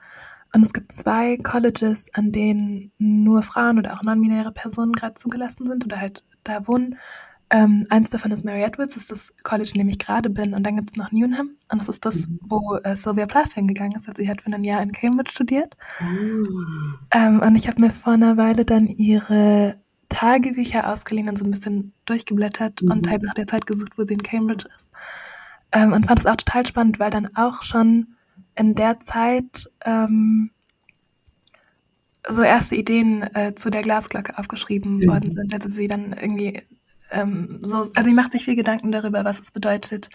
Und 0.55 0.65
es 0.65 0.73
gibt 0.73 0.93
zwei 0.93 1.37
Colleges, 1.37 2.13
an 2.15 2.33
denen 2.33 2.93
nur 2.99 3.43
Frauen 3.43 3.79
oder 3.79 3.95
auch 3.95 4.03
non-binäre 4.03 4.53
Personen 4.53 4.93
gerade 4.93 5.15
zugelassen 5.15 5.67
sind 5.67 5.85
oder 5.85 6.01
halt 6.01 6.25
da 6.45 6.67
wohnen. 6.67 6.99
Ähm, 7.51 7.87
eins 7.89 8.11
davon 8.11 8.31
ist 8.31 8.45
Mary 8.45 8.63
Edwards, 8.63 8.95
das 8.95 9.05
ist 9.05 9.11
das 9.11 9.35
College, 9.43 9.71
in 9.75 9.79
dem 9.79 9.89
ich 9.89 9.99
gerade 9.99 10.29
bin. 10.29 10.53
Und 10.53 10.65
dann 10.65 10.77
gibt 10.77 10.91
es 10.91 10.97
noch 10.97 11.13
Newnham. 11.13 11.51
Und 11.71 11.81
das 11.81 11.89
ist 11.89 12.05
das, 12.05 12.29
mhm. 12.29 12.41
wo 12.43 12.77
äh, 12.85 12.95
Sylvia 12.95 13.27
Plath 13.27 13.55
hingegangen 13.55 13.97
ist. 13.97 14.09
Also 14.09 14.23
sie 14.23 14.29
hat 14.29 14.43
für 14.43 14.53
ein 14.53 14.65
Jahr 14.65 14.83
in 14.83 14.93
Cambridge 14.93 15.31
studiert. 15.31 15.77
Mhm. 16.01 16.99
Ähm, 17.11 17.41
und 17.41 17.57
ich 17.57 17.69
habe 17.69 17.81
mir 17.81 17.91
vor 17.91 18.13
einer 18.15 18.37
Weile 18.37 18.65
dann 18.65 18.87
ihre 18.87 19.77
Tagebücher 20.09 20.93
ausgeliehen 20.93 21.29
und 21.29 21.39
so 21.39 21.45
ein 21.45 21.51
bisschen 21.51 21.93
durchgeblättert 22.05 22.83
mhm. 22.83 22.91
und 22.91 23.09
halt 23.09 23.23
nach 23.23 23.35
der 23.35 23.47
Zeit 23.47 23.67
gesucht, 23.67 23.93
wo 23.97 24.05
sie 24.05 24.15
in 24.15 24.23
Cambridge 24.23 24.67
ist. 24.77 24.91
Ähm, 25.73 25.93
und 25.93 26.07
fand 26.07 26.21
es 26.21 26.27
auch 26.27 26.37
total 26.37 26.67
spannend, 26.67 26.99
weil 26.99 27.11
dann 27.11 27.35
auch 27.35 27.63
schon 27.63 28.09
in 28.57 28.75
der 28.75 29.01
Zeit 29.01 29.71
ähm, 29.85 30.51
so 32.27 32.43
erste 32.43 32.75
Ideen 32.75 33.23
äh, 33.35 33.55
zu 33.55 33.71
der 33.71 33.83
Glasglocke 33.83 34.39
aufgeschrieben 34.39 34.99
mhm. 34.99 35.09
worden 35.09 35.33
sind. 35.33 35.55
Also 35.55 35.69
sie 35.69 35.89
dann 35.89 36.13
irgendwie 36.13 36.63
ähm, 37.11 37.59
so, 37.63 37.79
also 37.79 38.03
sie 38.05 38.15
macht 38.15 38.33
sich 38.33 38.45
viel 38.45 38.57
Gedanken 38.57 38.93
darüber, 38.93 39.25
was 39.25 39.39
es 39.41 39.51
bedeutet, 39.51 40.11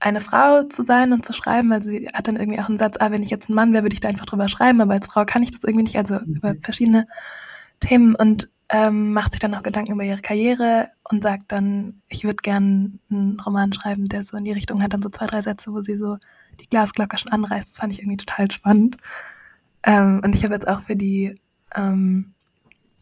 eine 0.00 0.20
Frau 0.20 0.62
zu 0.64 0.82
sein 0.82 1.12
und 1.12 1.24
zu 1.24 1.32
schreiben. 1.32 1.72
Also 1.72 1.90
sie 1.90 2.08
hat 2.12 2.26
dann 2.26 2.36
irgendwie 2.36 2.58
auch 2.58 2.68
einen 2.68 2.78
Satz, 2.78 2.96
ah, 2.98 3.10
wenn 3.10 3.22
ich 3.22 3.30
jetzt 3.30 3.50
ein 3.50 3.54
Mann 3.54 3.72
wäre, 3.72 3.84
würde 3.84 3.94
ich 3.94 4.00
da 4.00 4.08
einfach 4.08 4.26
drüber 4.26 4.48
schreiben, 4.48 4.80
aber 4.80 4.94
als 4.94 5.06
Frau 5.06 5.24
kann 5.24 5.42
ich 5.42 5.50
das 5.50 5.64
irgendwie 5.64 5.84
nicht, 5.84 5.96
also 5.96 6.14
mhm. 6.14 6.34
über 6.34 6.54
verschiedene 6.62 7.06
Themen 7.80 8.14
und 8.14 8.50
ähm, 8.70 9.12
macht 9.12 9.32
sich 9.32 9.40
dann 9.40 9.54
auch 9.54 9.62
Gedanken 9.62 9.92
über 9.92 10.04
ihre 10.04 10.20
Karriere 10.20 10.90
und 11.10 11.22
sagt 11.22 11.44
dann, 11.48 12.00
ich 12.08 12.24
würde 12.24 12.36
gern 12.36 13.00
einen 13.10 13.38
Roman 13.40 13.72
schreiben, 13.72 14.04
der 14.04 14.22
so 14.22 14.36
in 14.36 14.44
die 14.44 14.52
Richtung 14.52 14.82
hat, 14.82 14.92
dann 14.92 15.02
so 15.02 15.08
zwei, 15.08 15.26
drei 15.26 15.42
Sätze, 15.42 15.72
wo 15.72 15.82
sie 15.82 15.96
so 15.96 16.18
die 16.60 16.68
Glasglocke 16.68 17.18
schon 17.18 17.32
anreißt. 17.32 17.70
Das 17.70 17.78
fand 17.78 17.92
ich 17.92 18.00
irgendwie 18.00 18.18
total 18.18 18.50
spannend. 18.50 18.96
Ähm, 19.82 20.20
und 20.24 20.34
ich 20.34 20.44
habe 20.44 20.54
jetzt 20.54 20.68
auch 20.68 20.82
für 20.82 20.94
die, 20.94 21.34
ähm, 21.74 22.32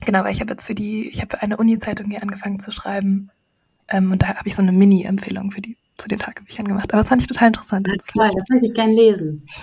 genau, 0.00 0.25
weil 0.25 0.33
ich 0.33 0.40
habe 0.40 0.50
jetzt 0.50 0.67
für 0.67 0.75
die, 0.75 1.09
ich 1.09 1.21
habe 1.21 1.37
für 1.37 1.43
eine 1.43 1.57
Uni-Zeitung 1.57 2.11
hier 2.11 2.23
angefangen 2.23 2.59
zu 2.59 2.73
schreiben. 2.73 3.31
Ähm, 3.88 4.12
und 4.12 4.23
da 4.23 4.28
habe 4.28 4.49
ich 4.49 4.55
so 4.55 4.62
eine 4.62 4.73
Mini-Empfehlung 4.73 5.50
für 5.50 5.61
die, 5.61 5.76
zu 5.97 6.09
den 6.09 6.19
Tagebüchern 6.19 6.69
gemacht. 6.69 6.93
Aber 6.93 7.02
das 7.02 7.09
fand 7.09 7.23
ich 7.23 7.28
total 7.28 7.49
interessant. 7.49 7.88
Das, 7.88 8.05
toll, 8.12 8.31
das 8.35 8.49
würde 8.50 8.67
ich 8.67 8.75
gerne 8.75 8.95
lesen. 8.95 9.47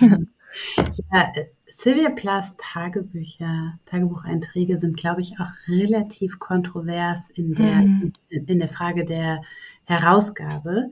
ja, 1.12 1.32
äh, 1.34 1.46
Sylvia 1.78 2.08
Plaths 2.08 2.54
Tagebücher, 2.56 3.78
Tagebucheinträge 3.84 4.78
sind, 4.78 4.96
glaube 4.96 5.20
ich, 5.20 5.34
auch 5.38 5.50
relativ 5.68 6.38
kontrovers 6.38 7.28
in 7.34 7.54
der, 7.54 7.76
mhm. 7.76 8.12
in, 8.30 8.46
in, 8.46 8.58
der 8.58 8.68
Frage 8.68 9.04
der 9.04 9.42
Herausgabe. 9.84 10.90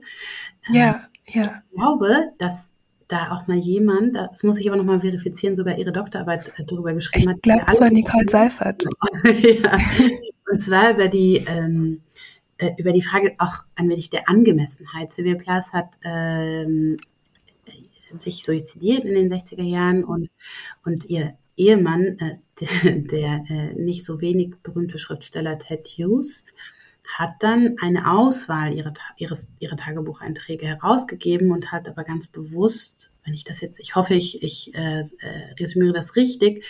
Ja, 0.69 1.01
ähm, 1.25 1.41
ja. 1.41 1.63
Ich 1.69 1.75
glaube, 1.75 2.31
dass 2.37 2.71
da 3.07 3.31
auch 3.31 3.47
mal 3.47 3.57
jemand, 3.57 4.15
das 4.15 4.43
muss 4.43 4.59
ich 4.59 4.67
aber 4.67 4.77
nochmal 4.77 5.01
verifizieren, 5.01 5.55
sogar 5.55 5.77
ihre 5.77 5.91
Doktorarbeit 5.91 6.53
äh, 6.57 6.65
darüber 6.65 6.93
geschrieben 6.93 7.29
hat. 7.29 7.37
Ich 7.37 7.41
glaube, 7.43 7.65
es 7.67 7.79
war 7.79 7.89
Nicole 7.89 8.29
Seifert. 8.29 8.83
ja. 9.23 9.77
Und 10.51 10.61
zwar 10.61 10.91
über 10.91 11.07
die, 11.07 11.43
ähm, 11.47 12.01
äh, 12.57 12.71
über 12.77 12.91
die 12.91 13.01
Frage 13.01 13.35
auch 13.37 13.63
ein 13.75 13.89
wenig 13.89 14.09
der 14.09 14.29
Angemessenheit. 14.29 15.13
Sylvia 15.13 15.35
Plath 15.35 15.73
hat 15.73 15.97
ähm, 16.03 16.97
sich 18.17 18.43
suizidiert 18.43 19.05
in 19.05 19.15
den 19.15 19.31
60er 19.31 19.63
Jahren 19.63 20.03
und, 20.03 20.29
und 20.83 21.05
ihr 21.05 21.35
Ehemann, 21.57 22.19
äh, 22.19 22.37
der, 22.59 22.91
der 22.95 23.45
äh, 23.49 23.73
nicht 23.73 24.05
so 24.05 24.21
wenig 24.21 24.55
berühmte 24.63 24.97
Schriftsteller 24.97 25.59
Ted 25.59 25.87
Hughes, 25.87 26.45
hat 27.07 27.35
dann 27.39 27.77
eine 27.81 28.11
Auswahl 28.11 28.73
ihrer, 28.73 28.93
ihres, 29.17 29.49
ihrer 29.59 29.77
Tagebucheinträge 29.77 30.65
herausgegeben 30.65 31.51
und 31.51 31.71
hat 31.71 31.87
aber 31.87 32.03
ganz 32.03 32.27
bewusst, 32.27 33.11
wenn 33.23 33.33
ich 33.33 33.43
das 33.43 33.61
jetzt, 33.61 33.79
ich 33.79 33.95
hoffe, 33.95 34.13
ich, 34.13 34.41
ich 34.43 34.73
äh, 34.75 34.99
äh 34.99 35.53
resümiere 35.59 35.93
das 35.93 36.15
richtig, 36.15 36.63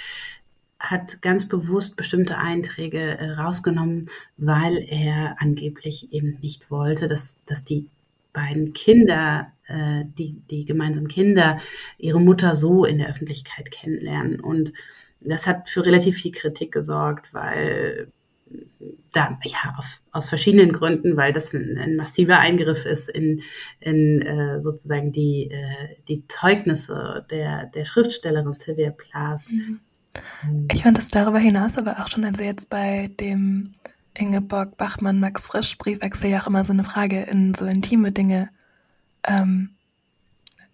hat 0.79 1.21
ganz 1.21 1.47
bewusst 1.47 1.95
bestimmte 1.95 2.37
Einträge 2.37 3.17
äh, 3.17 3.31
rausgenommen, 3.31 4.09
weil 4.37 4.85
er 4.87 5.37
angeblich 5.39 6.11
eben 6.11 6.37
nicht 6.41 6.69
wollte, 6.69 7.07
dass, 7.07 7.35
dass 7.45 7.63
die 7.63 7.89
beiden 8.33 8.73
Kinder, 8.73 9.51
äh, 9.67 10.03
die, 10.17 10.41
die 10.51 10.65
gemeinsamen 10.65 11.07
Kinder, 11.07 11.59
ihre 11.97 12.19
Mutter 12.19 12.55
so 12.55 12.85
in 12.85 12.99
der 12.99 13.09
Öffentlichkeit 13.09 13.71
kennenlernen. 13.71 14.39
Und 14.39 14.73
das 15.21 15.47
hat 15.47 15.69
für 15.69 15.85
relativ 15.85 16.17
viel 16.17 16.31
Kritik 16.31 16.71
gesorgt, 16.71 17.33
weil 17.33 18.11
da, 19.12 19.39
ja, 19.43 19.75
auf, 19.77 20.01
aus 20.12 20.29
verschiedenen 20.29 20.71
Gründen, 20.71 21.17
weil 21.17 21.33
das 21.33 21.53
ein, 21.53 21.77
ein 21.77 21.95
massiver 21.95 22.39
Eingriff 22.39 22.85
ist 22.85 23.09
in, 23.09 23.41
in 23.79 24.21
äh, 24.21 24.62
sozusagen 24.62 25.12
die, 25.12 25.50
äh, 25.51 25.95
die 26.07 26.27
Zeugnisse 26.27 27.25
der, 27.29 27.67
der 27.67 27.85
Schriftstellerin 27.85 28.55
Sylvia 28.55 28.91
Plath. 28.91 29.50
Mhm. 29.50 29.79
Ich 30.71 30.83
fand 30.83 30.97
es 30.97 31.09
darüber 31.09 31.39
hinaus 31.39 31.77
aber 31.77 32.00
auch 32.00 32.07
schon, 32.07 32.25
also 32.25 32.41
jetzt 32.43 32.69
bei 32.69 33.09
dem 33.19 33.74
Ingeborg 34.17 34.77
Bachmann, 34.77 35.19
Max 35.19 35.47
Frisch 35.47 35.77
Briefwechsel 35.77 36.29
ja 36.29 36.41
auch 36.41 36.47
immer 36.47 36.63
so 36.63 36.74
eine 36.74 36.85
Frage 36.85 37.24
in 37.24 37.53
so 37.53 37.65
intime 37.65 38.12
Dinge, 38.12 38.50
ähm, 39.24 39.71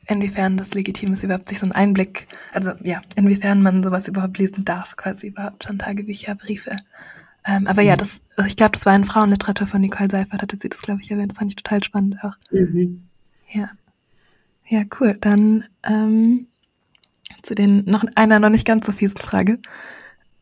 inwiefern 0.07 0.57
das 0.57 0.73
legitim 0.73 1.13
ist, 1.13 1.23
überhaupt 1.23 1.47
sich 1.47 1.59
so 1.59 1.65
einen 1.65 1.73
Einblick, 1.73 2.27
also 2.53 2.71
ja, 2.83 3.01
inwiefern 3.15 3.61
man 3.61 3.83
sowas 3.83 4.07
überhaupt 4.07 4.37
lesen 4.37 4.65
darf, 4.65 4.95
quasi 4.95 5.27
überhaupt 5.27 5.63
schon 5.63 5.79
Tagebücher, 5.79 6.35
Briefe. 6.35 6.77
Ähm, 7.45 7.67
aber 7.67 7.81
mhm. 7.81 7.87
ja, 7.87 7.95
das, 7.95 8.21
ich 8.45 8.55
glaube, 8.55 8.73
das 8.73 8.85
war 8.85 8.95
in 8.95 9.03
Frauenliteratur 9.03 9.67
von 9.67 9.81
Nicole 9.81 10.09
Seifert, 10.09 10.41
hatte 10.41 10.57
sie 10.57 10.69
das, 10.69 10.81
glaube 10.81 11.01
ich, 11.01 11.09
erwähnt. 11.09 11.31
Das 11.31 11.39
fand 11.39 11.51
ich 11.51 11.55
total 11.55 11.83
spannend 11.83 12.17
auch. 12.23 12.35
Mhm. 12.51 13.03
Ja. 13.49 13.69
Ja, 14.67 14.83
cool. 14.99 15.17
Dann 15.19 15.65
ähm, 15.83 16.47
zu 17.41 17.55
den 17.55 17.83
noch 17.85 18.05
einer 18.15 18.39
noch 18.39 18.49
nicht 18.49 18.65
ganz 18.65 18.85
so 18.85 18.91
fiesen 18.91 19.17
Frage. 19.17 19.59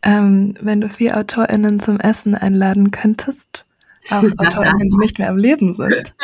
Ähm, 0.01 0.55
wenn 0.61 0.81
du 0.81 0.89
vier 0.89 1.17
AutorInnen 1.17 1.79
zum 1.79 1.99
Essen 1.99 2.35
einladen 2.35 2.91
könntest, 2.91 3.65
auch 4.09 4.23
AutorInnen, 4.37 4.89
die 4.89 4.97
nicht 4.97 5.19
mehr 5.19 5.29
am 5.29 5.37
Leben 5.37 5.73
sind, 5.73 6.15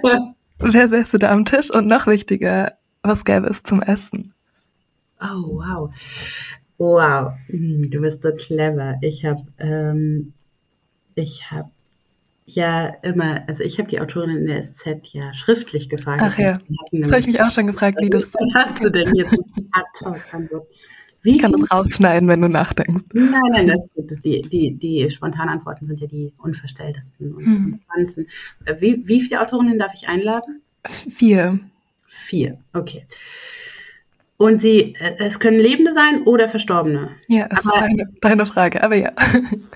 wer 0.58 0.88
säße 0.88 1.18
da 1.18 1.32
am 1.32 1.44
Tisch? 1.44 1.70
Und 1.70 1.86
noch 1.86 2.06
wichtiger, 2.06 2.74
was 3.02 3.24
gäbe 3.24 3.46
es 3.46 3.62
zum 3.62 3.82
Essen? 3.82 4.34
Oh, 5.20 5.58
wow. 5.58 5.90
Wow, 6.78 7.32
hm, 7.46 7.90
du 7.90 8.00
bist 8.00 8.22
so 8.22 8.32
clever. 8.32 8.96
Ich 9.00 9.24
habe, 9.24 9.42
ähm, 9.58 10.32
ich 11.14 11.50
habe 11.50 11.70
ja 12.46 12.88
immer, 13.02 13.48
also 13.48 13.62
ich 13.62 13.78
habe 13.78 13.88
die 13.88 14.00
Autorin 14.00 14.36
in 14.36 14.46
der 14.46 14.62
SZ 14.62 15.12
ja 15.12 15.32
schriftlich 15.34 15.88
gefragt. 15.88 16.20
Ach 16.22 16.38
ja, 16.38 16.58
das 16.92 17.10
habe 17.10 17.20
ich 17.20 17.26
mich 17.26 17.40
auch 17.40 17.50
schon 17.50 17.66
gefragt, 17.66 17.98
wie 18.00 18.10
das. 18.10 18.32
Hast 18.54 18.84
du 18.84 18.90
denn 18.90 19.14
jetzt? 19.14 19.36
Wie 21.22 21.36
ich 21.36 21.38
kann 21.40 21.52
das 21.52 21.70
rausschneiden, 21.70 22.28
wenn 22.28 22.42
du 22.42 22.48
nachdenkst. 22.48 23.04
Nein, 23.14 23.40
nein, 23.50 23.68
das. 23.68 24.20
Die, 24.22 24.42
die, 24.42 24.74
die 24.74 25.08
spontanen 25.08 25.48
Antworten 25.54 25.86
sind 25.86 26.00
ja 26.00 26.06
die 26.06 26.34
unverstelltesten 26.36 27.34
und 27.34 27.44
hm. 27.46 27.80
spannendsten. 27.82 28.26
Äh, 28.66 28.74
wie, 28.80 29.08
wie 29.08 29.22
viele 29.22 29.40
Autorinnen 29.40 29.78
darf 29.78 29.94
ich 29.94 30.06
einladen? 30.06 30.60
Vier. 30.86 31.60
Vier, 32.06 32.58
okay. 32.74 33.06
Und 34.36 34.60
sie, 34.60 34.94
äh, 34.98 35.14
es 35.18 35.38
können 35.38 35.58
Lebende 35.58 35.92
sein 35.92 36.22
oder 36.24 36.48
Verstorbene. 36.48 37.10
Ja, 37.28 37.46
das 37.48 37.64
aber, 37.64 37.74
ist 37.74 37.80
deine, 37.82 38.04
deine, 38.20 38.46
Frage, 38.46 38.82
aber 38.82 38.96
ja. 38.96 39.12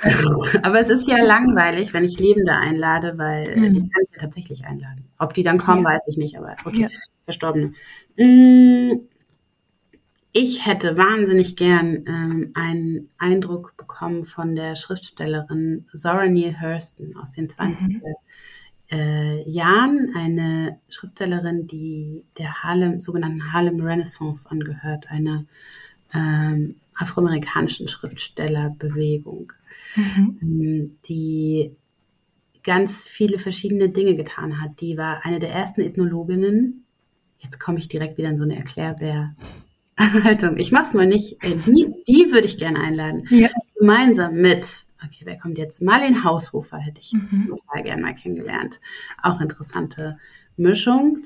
aber 0.63 0.81
es 0.81 0.89
ist 0.89 1.07
ja 1.07 1.23
langweilig, 1.25 1.95
wenn 1.95 2.05
ich 2.05 2.19
Lebende 2.19 2.53
einlade, 2.53 3.17
weil 3.19 3.57
mhm. 3.57 3.75
die 3.75 3.81
kann 3.81 4.03
ich 4.03 4.11
ja 4.15 4.21
tatsächlich 4.21 4.65
einladen. 4.65 5.05
Ob 5.19 5.33
die 5.35 5.45
dann 5.45 5.59
kommen, 5.59 5.85
ja. 5.85 5.91
weiß 5.91 6.03
ich 6.09 6.17
nicht, 6.17 6.37
aber 6.37 6.57
okay, 6.65 6.83
ja. 6.83 6.89
Verstorbene. 7.25 7.73
Mm, 8.19 9.01
ich 10.33 10.67
hätte 10.67 10.97
wahnsinnig 10.97 11.57
gern 11.57 12.05
ähm, 12.07 12.51
einen 12.55 13.11
Eindruck 13.17 13.77
bekommen 13.77 14.25
von 14.25 14.57
der 14.57 14.77
Schriftstellerin 14.77 15.87
Zora 15.95 16.27
Neale 16.27 16.61
Hurston 16.61 17.17
aus 17.17 17.31
den 17.31 17.49
20er 17.49 17.87
mhm. 17.87 18.03
Äh, 18.91 19.49
Jahren, 19.49 20.13
eine 20.17 20.79
Schriftstellerin, 20.89 21.67
die 21.67 22.25
der 22.39 22.63
Harlem, 22.63 23.01
sogenannten 23.01 23.53
Harlem 23.53 23.81
Renaissance 23.81 24.51
angehört, 24.51 25.07
einer 25.09 25.45
ähm, 26.15 26.77
afroamerikanischen 26.95 27.89
Schriftstellerbewegung, 27.89 29.53
mhm. 29.95 30.39
ähm, 30.41 30.97
die 31.07 31.77
ganz 32.63 33.03
viele 33.05 33.39
verschiedene 33.39 33.89
Dinge 33.89 34.17
getan 34.17 34.61
hat. 34.61 34.81
Die 34.81 34.97
war 34.97 35.25
eine 35.25 35.39
der 35.39 35.51
ersten 35.51 35.81
Ethnologinnen. 35.81 36.85
Jetzt 37.39 37.61
komme 37.61 37.79
ich 37.79 37.89
direkt 37.89 38.19
wieder 38.19 38.31
in 38.31 38.37
so 38.37 38.43
eine 38.43 38.57
Erklärbär. 38.57 39.35
Haltung. 39.99 40.57
Ich 40.59 40.73
mach's 40.73 40.95
mal 40.95 41.07
nicht. 41.07 41.43
Äh, 41.45 41.57
die, 41.67 41.93
die 42.07 42.31
würde 42.31 42.47
ich 42.47 42.59
gerne 42.59 42.81
einladen. 42.81 43.27
Ja. 43.31 43.49
Gemeinsam 43.79 44.35
mit, 44.35 44.85
okay, 45.05 45.23
wer 45.25 45.39
kommt 45.39 45.59
jetzt? 45.59 45.83
Marlene 45.83 46.25
Haushofer 46.25 46.79
hätte 46.79 47.01
ich 47.01 47.13
mhm. 47.13 47.49
total 47.49 47.83
gerne 47.83 48.03
mal 48.03 48.15
kennengelernt. 48.15 48.81
Auch 49.23 49.41
interessante 49.41 50.19
Mischung. 50.57 51.23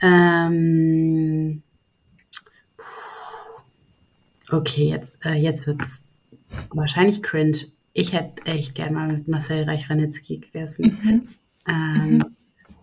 Ähm, 0.00 1.62
okay, 4.50 4.88
jetzt, 4.88 5.18
äh, 5.24 5.34
jetzt 5.34 5.66
wird's 5.66 6.02
wahrscheinlich 6.70 7.22
cringe. 7.22 7.58
Ich 7.92 8.12
hätte 8.12 8.46
echt 8.46 8.74
gerne 8.74 8.92
mal 8.92 9.08
mit 9.08 9.28
Marcel 9.28 9.64
Reich-Ranitzky 9.64 10.38
gegessen. 10.38 10.98
Mhm. 11.02 11.28
Ähm, 11.68 12.14
mhm. 12.18 12.36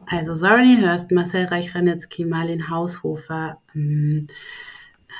Also 0.09 0.35
Sorry 0.35 0.77
Hurst, 0.81 1.11
Marcel 1.11 1.45
Reich-Ranitzky, 1.45 2.25
Marlene 2.25 2.69
Haushofer. 2.69 3.61
Ähm, 3.75 4.27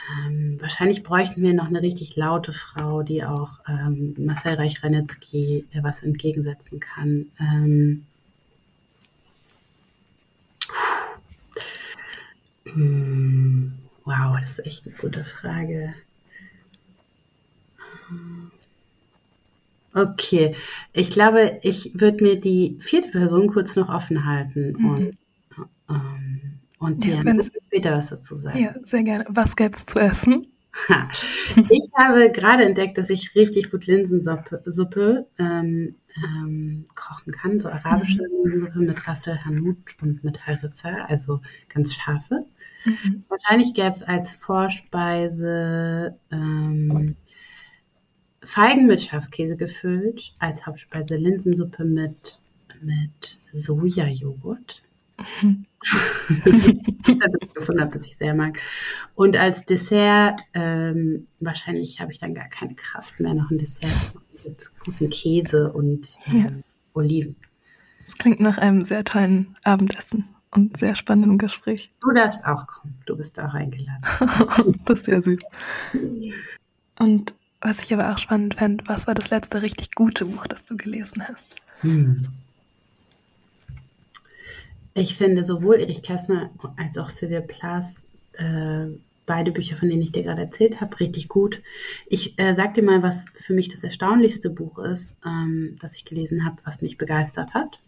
ähm, 0.10 0.58
wahrscheinlich 0.62 1.04
bräuchten 1.04 1.42
wir 1.42 1.54
noch 1.54 1.68
eine 1.68 1.82
richtig 1.82 2.16
laute 2.16 2.54
Frau, 2.54 3.04
die 3.04 3.24
auch 3.24 3.60
ähm, 3.68 4.16
Marcel 4.18 4.56
Reich-Ranitzky 4.56 5.66
äh, 5.72 5.84
was 5.84 6.04
entgegensetzen 6.04 6.80
kann. 6.80 7.26
Ähm, 7.40 8.06
hm, 12.66 13.74
wow, 14.06 14.38
das 14.40 14.52
ist 14.52 14.66
echt 14.66 14.88
eine 14.88 14.96
gute 14.96 15.26
Frage. 15.26 15.94
Okay, 19.94 20.56
ich 20.94 21.10
glaube, 21.10 21.60
ich 21.64 21.92
würde 22.00 22.24
mir 22.24 22.40
die 22.40 22.78
vierte 22.80 23.10
Person 23.10 23.52
kurz 23.52 23.76
noch 23.76 23.90
offen 23.90 24.26
halten 24.26 24.74
mhm. 24.78 24.90
und 24.90 25.18
ähm, 25.90 26.47
und 26.80 27.06
ja, 27.06 27.20
ein 27.20 27.42
später 27.42 27.92
was 27.98 28.10
dazu 28.10 28.36
sagen. 28.36 28.60
Ja, 28.60 28.76
sehr 28.84 29.04
gerne. 29.04 29.26
Was 29.30 29.56
gäbe 29.56 29.72
es 29.76 29.86
zu 29.86 30.00
essen? 30.00 30.48
ich 31.56 31.90
habe 31.98 32.32
gerade 32.32 32.64
entdeckt, 32.64 32.98
dass 32.98 33.10
ich 33.10 33.34
richtig 33.36 33.72
gut 33.72 33.88
Linsensuppe 33.88 34.62
Suppe, 34.66 35.28
ähm, 35.40 35.96
ähm, 36.24 36.86
kochen 36.96 37.34
kann, 37.34 37.60
so 37.60 37.70
arabische 37.70 38.22
mhm. 38.22 38.52
Linsensuppe 38.52 38.80
mit 38.80 39.08
Rassel 39.08 39.44
Hanout 39.44 39.78
und 40.02 40.24
mit 40.24 40.46
Harissa, 40.46 41.06
also 41.08 41.42
ganz 41.70 41.94
scharfe. 41.94 42.46
Mhm. 42.86 43.24
Wahrscheinlich 43.28 43.74
gäbe 43.74 43.94
es 43.94 44.04
als 44.04 44.36
Vorspeise 44.36 46.18
ähm, 46.32 47.16
Feigen 48.44 48.88
mit 48.88 49.02
Schafskäse 49.02 49.58
gefüllt, 49.58 50.36
als 50.40 50.66
Hauptspeise 50.66 51.16
Linsensuppe 51.16 51.84
mit, 51.84 52.40
mit 52.82 53.40
Sojajoghurt. 53.54 54.84
Das 55.18 56.68
ich 56.68 57.54
gefunden 57.54 57.82
habe, 57.82 57.92
das 57.92 58.06
ich 58.06 58.18
sehr 58.18 58.34
mag. 58.34 58.60
Und 59.16 59.38
als 59.38 59.66
Dessert, 59.66 60.40
ähm, 60.54 61.28
wahrscheinlich 61.40 62.00
habe 62.00 62.12
ich 62.12 62.20
dann 62.20 62.34
gar 62.34 62.50
keine 62.50 62.76
Kraft 62.76 63.20
mehr, 63.20 63.34
noch 63.34 63.50
ein 63.50 63.58
Dessert 63.58 64.14
mit 64.46 64.72
guten 64.86 65.10
Käse 65.10 65.72
und 65.72 66.18
ähm, 66.28 66.40
ja. 66.40 66.50
Oliven. 66.94 67.36
Das 68.06 68.16
klingt 68.16 68.40
nach 68.40 68.58
einem 68.58 68.82
sehr 68.82 69.04
tollen 69.04 69.58
Abendessen 69.64 70.28
und 70.52 70.78
sehr 70.78 70.96
spannendem 70.96 71.38
Gespräch. 71.38 71.92
Du 72.02 72.12
darfst 72.12 72.46
auch 72.46 72.68
kommen, 72.68 72.98
du 73.06 73.18
bist 73.18 73.40
auch 73.40 73.54
eingeladen. 73.54 74.02
das 74.86 75.00
ist 75.00 75.06
sehr 75.06 75.22
süß. 75.22 75.40
Und 77.00 77.34
was 77.62 77.82
ich 77.82 77.94
aber 77.94 78.14
auch 78.14 78.18
spannend 78.18 78.56
fände, 78.56 78.84
was 78.88 79.08
war 79.08 79.16
das 79.16 79.30
letzte 79.30 79.62
richtig 79.62 79.96
gute 79.96 80.26
Buch, 80.26 80.48
das 80.48 80.66
du 80.66 80.78
gelesen 80.78 81.28
hast? 81.28 81.56
Hm. 81.82 82.28
Ich 84.98 85.16
finde 85.16 85.44
sowohl 85.44 85.80
Erich 85.80 86.02
Kästner 86.02 86.50
als 86.76 86.98
auch 86.98 87.12
Sylvia 87.12 87.42
Plath, 87.42 87.86
äh, 88.34 88.88
beide 89.28 89.52
Bücher, 89.52 89.78
von 89.78 89.90
denen 89.90 90.02
ich 90.02 90.12
dir 90.12 90.24
gerade 90.24 90.42
erzählt 90.42 90.82
habe, 90.82 91.00
richtig 91.00 91.28
gut. 91.28 91.62
Ich 92.08 92.40
äh, 92.40 92.56
sag 92.56 92.74
dir 92.74 92.82
mal, 92.82 93.04
was 93.04 93.26
für 93.36 93.54
mich 93.54 93.70
das 93.70 93.84
erstaunlichste 93.84 94.50
Buch 94.50 94.80
ist, 94.80 95.16
ähm, 95.24 95.78
das 95.80 95.94
ich 95.94 96.04
gelesen 96.04 96.46
habe, 96.46 96.58
was 96.64 96.82
mich 96.82 96.98
begeistert 96.98 97.54
hat. 97.54 97.80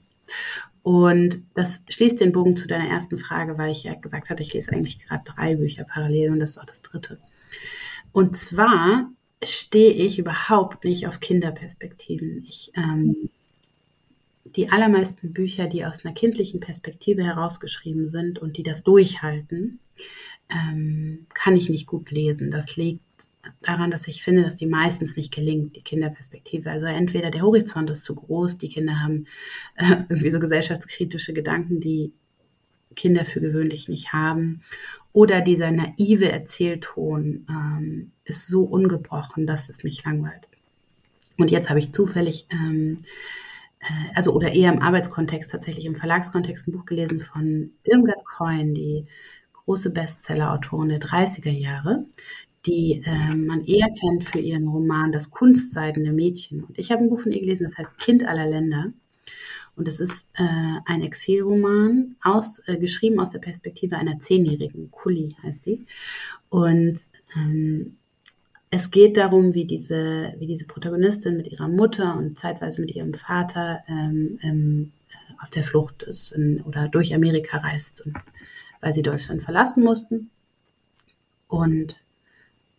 Und 0.83 1.41
das 1.55 1.83
schließt 1.89 2.21
den 2.21 2.31
Bogen 2.31 2.55
zu 2.55 2.67
deiner 2.67 2.87
ersten 2.87 3.17
Frage, 3.17 3.57
weil 3.57 3.71
ich 3.71 3.85
ja 3.85 3.95
gesagt 3.95 4.29
hatte, 4.29 4.43
ich 4.43 4.53
lese 4.53 4.71
eigentlich 4.71 4.99
gerade 4.99 5.23
drei 5.25 5.55
Bücher 5.55 5.85
parallel 5.85 6.33
und 6.33 6.39
das 6.39 6.51
ist 6.51 6.57
auch 6.59 6.65
das 6.65 6.83
dritte. 6.83 7.17
Und 8.11 8.37
zwar 8.37 9.09
stehe 9.43 9.93
ich 9.93 10.19
überhaupt 10.19 10.83
nicht 10.83 11.07
auf 11.07 11.19
Kinderperspektiven. 11.19 12.45
Ich 12.47 12.71
ähm, 12.75 13.31
die 14.55 14.69
allermeisten 14.69 15.33
Bücher, 15.33 15.67
die 15.67 15.85
aus 15.85 16.05
einer 16.05 16.13
kindlichen 16.13 16.59
Perspektive 16.59 17.23
herausgeschrieben 17.23 18.07
sind 18.07 18.39
und 18.39 18.57
die 18.57 18.63
das 18.63 18.83
durchhalten, 18.83 19.79
ähm, 20.49 21.27
kann 21.33 21.55
ich 21.55 21.69
nicht 21.69 21.87
gut 21.87 22.11
lesen. 22.11 22.51
Das 22.51 22.75
liegt 22.75 23.01
daran, 23.61 23.91
dass 23.91 24.07
ich 24.07 24.23
finde, 24.23 24.43
dass 24.43 24.55
die 24.55 24.65
meistens 24.65 25.15
nicht 25.15 25.33
gelingt, 25.33 25.75
die 25.75 25.81
Kinderperspektive. 25.81 26.69
Also 26.69 26.85
entweder 26.85 27.31
der 27.31 27.41
Horizont 27.41 27.89
ist 27.89 28.03
zu 28.03 28.15
groß, 28.15 28.57
die 28.57 28.69
Kinder 28.69 28.99
haben 28.99 29.25
äh, 29.75 30.03
irgendwie 30.09 30.31
so 30.31 30.39
gesellschaftskritische 30.39 31.33
Gedanken, 31.33 31.79
die 31.79 32.11
Kinder 32.95 33.23
für 33.23 33.39
gewöhnlich 33.39 33.87
nicht 33.87 34.13
haben, 34.13 34.61
oder 35.11 35.41
dieser 35.41 35.71
naive 35.71 36.31
Erzählton 36.31 37.47
ähm, 37.49 38.11
ist 38.25 38.47
so 38.47 38.63
ungebrochen, 38.63 39.47
dass 39.47 39.69
es 39.69 39.83
mich 39.83 40.03
langweilt. 40.03 40.47
Und 41.37 41.51
jetzt 41.51 41.69
habe 41.69 41.79
ich 41.79 41.93
zufällig 41.93 42.45
ähm, 42.51 42.97
äh, 43.79 44.15
also 44.15 44.33
oder 44.33 44.51
eher 44.51 44.71
im 44.71 44.81
Arbeitskontext, 44.81 45.51
tatsächlich 45.51 45.85
im 45.85 45.95
Verlagskontext 45.95 46.67
ein 46.67 46.71
Buch 46.73 46.85
gelesen 46.85 47.21
von 47.21 47.71
Irmgard 47.83 48.25
Coyne, 48.25 48.73
die 48.73 49.05
große 49.65 49.91
Bestseller-Autorin 49.91 50.89
der 50.89 50.99
30er 50.99 51.51
Jahre, 51.51 52.05
die 52.65 53.03
äh, 53.05 53.35
man 53.35 53.63
eher 53.65 53.87
kennt 53.99 54.25
für 54.25 54.39
ihren 54.39 54.67
Roman 54.67 55.11
Das 55.11 55.29
kunstseidene 55.29 56.11
Mädchen. 56.11 56.63
Und 56.63 56.77
ich 56.77 56.91
habe 56.91 57.03
ein 57.03 57.09
Buch 57.09 57.21
von 57.21 57.31
ihr 57.31 57.39
gelesen, 57.39 57.65
das 57.65 57.77
heißt 57.77 57.97
Kind 57.97 58.27
aller 58.27 58.47
Länder. 58.47 58.91
Und 59.75 59.87
es 59.87 59.99
ist 59.99 60.27
äh, 60.33 60.43
ein 60.85 61.03
Exilroman, 61.03 62.15
aus, 62.21 62.59
äh, 62.65 62.77
geschrieben 62.77 63.19
aus 63.19 63.31
der 63.31 63.39
Perspektive 63.39 63.95
einer 63.95 64.19
Zehnjährigen, 64.19 64.91
Kulli 64.91 65.37
heißt 65.41 65.65
die. 65.65 65.85
Und 66.49 66.99
ähm, 67.35 67.98
es 68.71 68.91
geht 68.91 69.17
darum, 69.17 69.53
wie 69.53 69.65
diese, 69.65 70.33
wie 70.37 70.47
diese 70.47 70.65
Protagonistin 70.65 71.37
mit 71.37 71.47
ihrer 71.47 71.67
Mutter 71.67 72.15
und 72.15 72.37
zeitweise 72.37 72.81
mit 72.81 72.95
ihrem 72.95 73.13
Vater 73.15 73.83
ähm, 73.87 74.39
ähm, 74.43 74.91
auf 75.41 75.49
der 75.49 75.63
Flucht 75.63 76.03
ist 76.03 76.31
in, 76.31 76.61
oder 76.61 76.87
durch 76.87 77.13
Amerika 77.13 77.57
reist, 77.57 78.05
und, 78.05 78.15
weil 78.81 78.93
sie 78.93 79.01
Deutschland 79.01 79.41
verlassen 79.41 79.83
mussten. 79.83 80.29
Und 81.47 82.03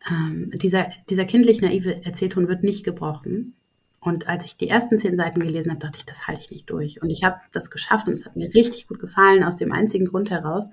ähm, 0.08 0.52
dieser, 0.54 0.90
dieser 1.08 1.24
kindlich 1.24 1.60
naive 1.60 2.04
Erzählton 2.04 2.48
wird 2.48 2.62
nicht 2.62 2.84
gebrochen. 2.84 3.54
Und 4.00 4.28
als 4.28 4.44
ich 4.44 4.56
die 4.56 4.68
ersten 4.68 4.98
zehn 4.98 5.16
Seiten 5.16 5.40
gelesen 5.40 5.70
habe, 5.70 5.80
dachte 5.80 5.98
ich, 5.98 6.06
das 6.06 6.26
halte 6.26 6.40
ich 6.40 6.50
nicht 6.50 6.70
durch. 6.70 7.02
Und 7.02 7.10
ich 7.10 7.24
habe 7.24 7.40
das 7.52 7.70
geschafft 7.70 8.06
und 8.06 8.14
es 8.14 8.24
hat 8.24 8.36
mir 8.36 8.54
richtig 8.54 8.86
gut 8.86 8.98
gefallen, 8.98 9.42
aus 9.42 9.56
dem 9.56 9.72
einzigen 9.72 10.06
Grund 10.06 10.30
heraus, 10.30 10.70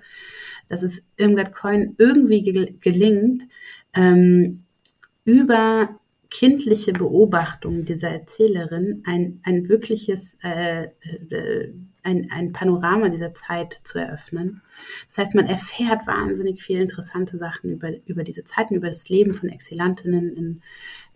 dass 0.68 0.82
es 0.82 1.02
Irmgard 1.16 1.52
Coin 1.52 1.94
irgendwie 1.98 2.42
gelingt, 2.80 3.44
ähm, 3.92 4.60
über 5.28 5.90
kindliche 6.30 6.94
Beobachtung 6.94 7.84
dieser 7.84 8.08
Erzählerin 8.08 9.02
ein, 9.06 9.40
ein 9.44 9.68
wirkliches, 9.68 10.38
äh, 10.42 10.84
äh, 10.84 11.74
ein, 12.02 12.30
ein 12.30 12.52
Panorama 12.54 13.10
dieser 13.10 13.34
Zeit 13.34 13.78
zu 13.84 13.98
eröffnen. 13.98 14.62
Das 15.08 15.18
heißt, 15.18 15.34
man 15.34 15.46
erfährt 15.46 16.06
wahnsinnig 16.06 16.62
viele 16.62 16.80
interessante 16.80 17.36
Sachen 17.36 17.72
über, 17.72 17.90
über 18.06 18.24
diese 18.24 18.44
Zeiten, 18.44 18.74
über 18.74 18.88
das 18.88 19.10
Leben 19.10 19.34
von 19.34 19.50
Exilantinnen 19.50 20.34
in 20.34 20.62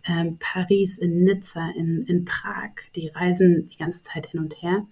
ähm, 0.07 0.37
Paris, 0.39 0.99
in 0.99 1.23
Nizza, 1.23 1.71
in, 1.75 2.03
in 2.03 2.23
Prag. 2.23 2.69
Die 2.95 3.07
reisen 3.07 3.65
die 3.65 3.77
ganze 3.77 4.01
Zeit 4.01 4.27
hin 4.27 4.41
und 4.41 4.61
her. 4.61 4.85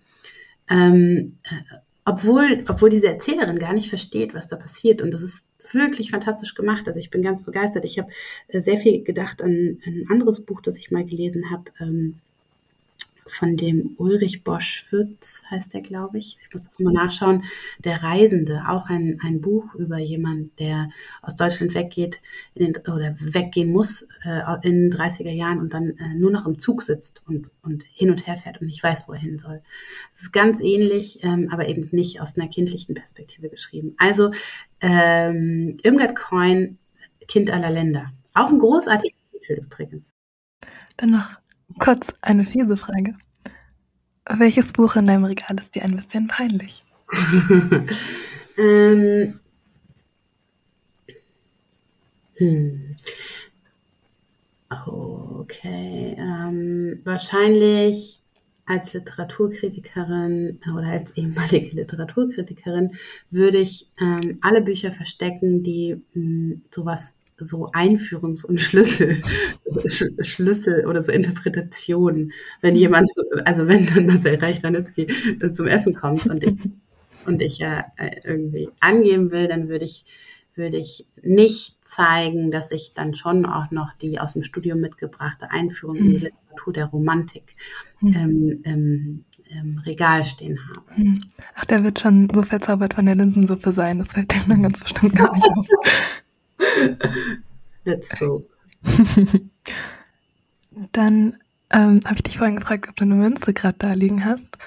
Ähm, 0.68 1.38
äh, 1.44 1.76
obwohl, 2.06 2.64
obwohl 2.68 2.90
diese 2.90 3.08
Erzählerin 3.08 3.60
gar 3.60 3.74
nicht 3.74 3.90
versteht, 3.90 4.34
was 4.34 4.48
da 4.48 4.56
passiert. 4.56 5.04
Und 5.04 5.12
das 5.12 5.22
ist 5.22 5.48
wirklich 5.74 6.12
fantastisch 6.12 6.56
gemacht. 6.56 6.88
Also 6.88 7.00
ich 7.00 7.10
bin 7.10 7.22
ganz 7.22 7.44
begeistert. 7.44 7.86
Ich 7.86 8.00
habe 8.00 8.10
äh, 8.48 8.62
sehr 8.62 8.78
viel 8.78 9.04
gedacht 9.04 9.42
an, 9.42 9.80
an, 9.86 9.94
ein 9.94 10.08
anderes 10.10 10.44
Buch, 10.46 10.62
das 10.62 10.78
ich 10.78 10.92
mal 10.92 11.06
gelesen 11.06 11.50
habe. 11.52 11.72
Ähm, 11.80 12.20
von 13.28 13.58
dem 13.58 13.96
Ulrich 13.98 14.44
Bosch 14.44 14.86
Würz, 14.90 15.42
heißt 15.50 15.74
der, 15.74 15.82
glaube 15.82 16.18
ich. 16.18 16.38
Ich 16.48 16.54
muss 16.54 16.64
das 16.64 16.80
mal 16.80 16.94
nachschauen. 16.94 17.44
Der 17.80 18.04
Reisende, 18.04 18.64
auch 18.68 18.90
ein, 18.90 19.20
ein 19.24 19.42
Buch 19.42 19.74
über 19.76 19.98
jemanden, 19.98 20.52
der 20.58 20.90
aus 21.22 21.36
Deutschland 21.36 21.74
weggeht 21.74 22.22
den, 22.56 22.76
oder 22.78 23.16
weggehen 23.20 23.72
muss 23.72 24.08
äh, 24.24 24.42
in 24.64 24.90
den 24.90 24.94
30er 24.94 25.32
Jahren 25.32 25.60
und 25.60 25.74
dann 25.74 25.98
äh, 25.98 26.14
nur 26.16 26.32
noch 26.32 26.46
im 26.46 26.60
Zug 26.60 26.84
sitzt 26.84 27.22
und, 27.28 27.52
und 27.62 27.84
hin 27.94 28.10
und 28.10 28.28
her 28.28 28.38
fährt 28.38 28.62
und 28.62 28.68
nicht 28.68 28.84
weiß, 28.84 29.08
wo 29.08 29.14
er 29.14 29.20
hin 29.20 29.40
soll. 29.40 29.62
Es 30.12 30.22
ist 30.22 30.32
ganz 30.32 30.62
ähnlich, 30.62 31.20
ähm, 31.24 31.50
aber 31.52 31.68
eben 31.68 31.88
nicht 31.92 32.22
aus 32.22 32.36
einer 32.36 32.48
kindlichen 32.48 32.96
Perspektive 32.96 33.50
geschrieben. 33.50 33.96
Also 33.98 34.32
ähm, 34.82 35.78
Irmgard 35.84 36.16
Kreun, 36.16 36.78
Kind 37.28 37.52
aller 37.52 37.72
Länder. 37.72 38.12
Auch 38.34 38.50
ein 38.50 38.60
großartiger 38.60 39.16
Titel 39.32 39.62
übrigens. 39.66 40.06
Dann 40.98 41.12
noch 41.12 41.41
kurz 41.82 42.14
eine 42.22 42.44
fiese 42.44 42.78
Frage. 42.78 43.16
Welches 44.30 44.72
Buch 44.72 44.96
in 44.96 45.08
deinem 45.08 45.26
Regal 45.26 45.58
ist 45.60 45.76
dir 45.76 45.84
ein 45.84 45.96
bisschen 45.96 46.28
peinlich? 46.28 46.84
ähm, 48.58 49.40
hm. 52.36 52.96
Okay. 54.70 56.16
Ähm, 56.18 57.02
wahrscheinlich 57.04 58.22
als 58.66 58.94
Literaturkritikerin 58.94 60.60
oder 60.74 60.88
als 60.88 61.18
ehemalige 61.18 61.76
Literaturkritikerin 61.76 62.92
würde 63.32 63.58
ich 63.58 63.90
ähm, 64.00 64.38
alle 64.42 64.62
Bücher 64.62 64.94
verstecken, 64.94 65.64
die 65.64 65.96
mh, 66.14 66.14
hm, 66.14 66.62
sowas 66.70 67.16
so 67.44 67.68
Einführungs- 67.68 68.46
und 68.46 68.62
Schlüssel, 68.62 69.22
Schlüssel 70.22 70.86
oder 70.86 71.02
so 71.02 71.12
Interpretationen, 71.12 72.32
wenn 72.62 72.76
jemand, 72.76 73.12
so, 73.12 73.22
also 73.46 73.68
wenn 73.68 73.86
dann 73.88 74.06
Marcel 74.06 74.36
Reich-Ranitzky 74.36 75.08
zum 75.54 75.68
Essen 75.68 75.94
kommt 75.94 76.26
und 76.28 76.46
ich, 76.46 76.70
und 77.26 77.42
ich 77.42 77.58
ja 77.60 77.86
äh, 77.98 78.22
irgendwie 78.24 78.70
angeben 78.80 79.32
will, 79.32 79.48
dann 79.48 79.70
würde 79.70 79.86
ich, 79.86 80.06
würde 80.56 80.78
ich 80.78 81.08
nicht 81.22 81.84
zeigen, 81.84 82.52
dass 82.52 82.72
ich 82.72 82.94
dann 82.94 83.16
schon 83.16 83.46
auch 83.46 83.72
noch 83.72 83.94
die 83.94 84.20
aus 84.20 84.34
dem 84.34 84.44
Studium 84.44 84.80
mitgebrachte 84.80 85.50
Einführung 85.52 85.96
in 85.96 86.10
die 86.10 86.16
hm. 86.18 86.24
Literatur 86.24 86.74
der 86.74 86.86
Romantik 86.86 87.56
mhm. 88.02 88.16
ähm, 88.16 88.62
ähm, 88.64 89.26
im 89.52 89.80
Regal 89.80 90.24
stehen 90.24 90.58
habe. 90.60 90.96
Hm. 90.96 91.24
Ach, 91.56 91.66
der 91.66 91.84
wird 91.84 92.00
schon 92.00 92.30
so 92.34 92.44
verzaubert 92.44 92.94
von 92.94 93.06
der 93.06 93.16
Linsensuppe 93.16 93.72
sein, 93.72 94.00
das 94.00 94.14
fällt 94.14 94.34
dem 94.34 94.48
dann 94.48 94.62
ganz 94.62 94.82
bestimmt 94.82 95.16
gar 95.16 95.34
nicht 95.34 95.48
auf. 95.50 95.68
Let's 97.86 98.10
go. 98.20 98.46
Dann 100.92 101.38
ähm, 101.70 102.00
habe 102.06 102.16
ich 102.16 102.24
dich 102.24 102.38
vorhin 102.38 102.58
gefragt, 102.58 102.90
ob 102.90 102.96
du 102.96 103.04
eine 103.04 103.16
Münze 103.16 103.54
gerade 103.54 103.78
da 103.78 103.94
liegen 103.94 104.26
hast. 104.26 104.58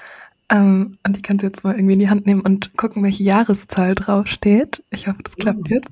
Ähm, 0.50 0.98
und 1.06 1.16
die 1.16 1.22
kannst 1.22 1.42
du 1.42 1.46
jetzt 1.46 1.64
mal 1.64 1.74
irgendwie 1.74 1.94
in 1.94 2.00
die 2.00 2.10
Hand 2.10 2.26
nehmen 2.26 2.42
und 2.42 2.76
gucken, 2.76 3.02
welche 3.02 3.22
Jahreszahl 3.22 3.94
draufsteht. 3.94 4.84
Ich 4.90 5.06
hoffe, 5.06 5.22
das 5.22 5.36
klappt 5.36 5.70
jetzt. 5.70 5.88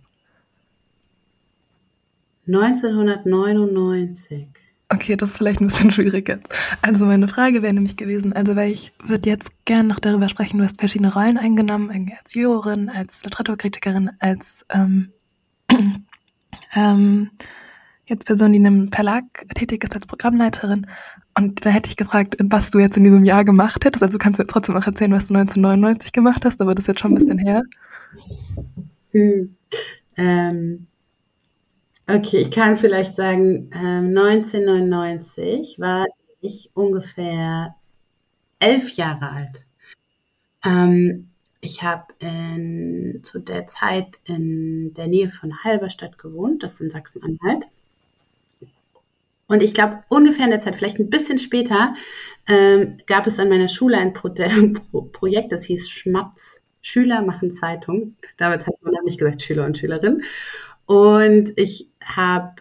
1999. 2.46 4.48
Okay, 4.88 5.16
das 5.16 5.30
ist 5.30 5.38
vielleicht 5.38 5.60
ein 5.60 5.68
bisschen 5.68 5.90
schwierig 5.92 6.28
jetzt. 6.28 6.52
Also 6.82 7.06
meine 7.06 7.28
Frage 7.28 7.62
wäre 7.62 7.72
nämlich 7.72 7.96
gewesen, 7.96 8.34
also 8.34 8.56
weil 8.56 8.72
ich 8.72 8.92
würde 9.02 9.30
jetzt 9.30 9.64
gern 9.64 9.86
noch 9.86 10.00
darüber 10.00 10.28
sprechen, 10.28 10.58
du 10.58 10.64
hast 10.64 10.80
verschiedene 10.80 11.14
Rollen 11.14 11.38
eingenommen, 11.38 12.12
als 12.18 12.34
Jurorin, 12.34 12.90
als 12.90 13.24
Literaturkritikerin, 13.24 14.10
als 14.18 14.66
ähm, 14.70 15.12
ähm, 16.74 17.30
jetzt 18.06 18.26
Person, 18.26 18.52
die 18.52 18.58
in 18.58 18.66
einem 18.66 18.88
Verlag 18.88 19.24
tätig 19.54 19.84
ist 19.84 19.94
als 19.94 20.06
Programmleiterin. 20.06 20.86
Und 21.36 21.64
da 21.64 21.70
hätte 21.70 21.88
ich 21.88 21.96
gefragt, 21.96 22.36
was 22.38 22.70
du 22.70 22.78
jetzt 22.78 22.96
in 22.96 23.04
diesem 23.04 23.24
Jahr 23.24 23.44
gemacht 23.44 23.84
hättest. 23.84 24.02
Also 24.02 24.18
kannst 24.18 24.38
du 24.38 24.42
jetzt 24.42 24.50
trotzdem 24.50 24.76
auch 24.76 24.86
erzählen, 24.86 25.12
was 25.12 25.28
du 25.28 25.34
1999 25.34 26.12
gemacht 26.12 26.44
hast, 26.44 26.60
aber 26.60 26.74
das 26.74 26.84
ist 26.84 26.88
jetzt 26.88 27.00
schon 27.00 27.12
ein 27.12 27.16
bisschen 27.16 27.38
her. 27.38 27.62
Hm. 29.12 29.56
Ähm, 30.16 30.86
okay, 32.06 32.38
ich 32.38 32.50
kann 32.50 32.76
vielleicht 32.76 33.16
sagen, 33.16 33.70
ähm, 33.74 34.16
1999 34.16 35.78
war 35.78 36.06
ich 36.40 36.70
ungefähr 36.74 37.74
elf 38.58 38.90
Jahre 38.90 39.30
alt. 39.30 39.64
Ähm, 40.64 41.31
ich 41.62 41.82
habe 41.82 42.12
zu 43.22 43.38
der 43.38 43.66
Zeit 43.66 44.18
in 44.24 44.92
der 44.94 45.06
Nähe 45.06 45.30
von 45.30 45.62
Halberstadt 45.62 46.18
gewohnt, 46.18 46.62
das 46.62 46.74
ist 46.74 46.80
in 46.80 46.90
Sachsen-Anhalt. 46.90 47.66
Und 49.46 49.62
ich 49.62 49.72
glaube, 49.72 50.02
ungefähr 50.08 50.46
in 50.46 50.50
der 50.50 50.60
Zeit, 50.60 50.76
vielleicht 50.76 50.98
ein 50.98 51.08
bisschen 51.08 51.38
später, 51.38 51.94
ähm, 52.48 52.98
gab 53.06 53.26
es 53.26 53.38
an 53.38 53.48
meiner 53.48 53.68
Schule 53.68 53.96
ein 53.96 54.12
Pro 54.12 54.30
Pro 54.30 55.02
Projekt, 55.02 55.52
das 55.52 55.64
hieß 55.64 55.88
Schmatz. 55.88 56.60
Schüler 56.80 57.22
machen 57.22 57.52
Zeitung. 57.52 58.16
Damals 58.38 58.66
hat 58.66 58.74
man 58.82 58.94
noch 58.94 59.04
nicht 59.04 59.18
gesagt 59.18 59.40
Schüler 59.40 59.64
und 59.64 59.78
Schülerin. 59.78 60.22
Und 60.86 61.52
ich 61.56 61.88
habe, 62.02 62.56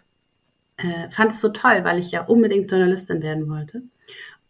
äh, 0.77 1.09
fand 1.09 1.31
es 1.31 1.41
so 1.41 1.49
toll, 1.49 1.83
weil 1.83 1.97
ich 1.97 2.11
ja 2.11 2.25
unbedingt 2.25 2.69
Journalistin 2.69 3.23
werden 3.23 3.49
wollte. 3.49 3.81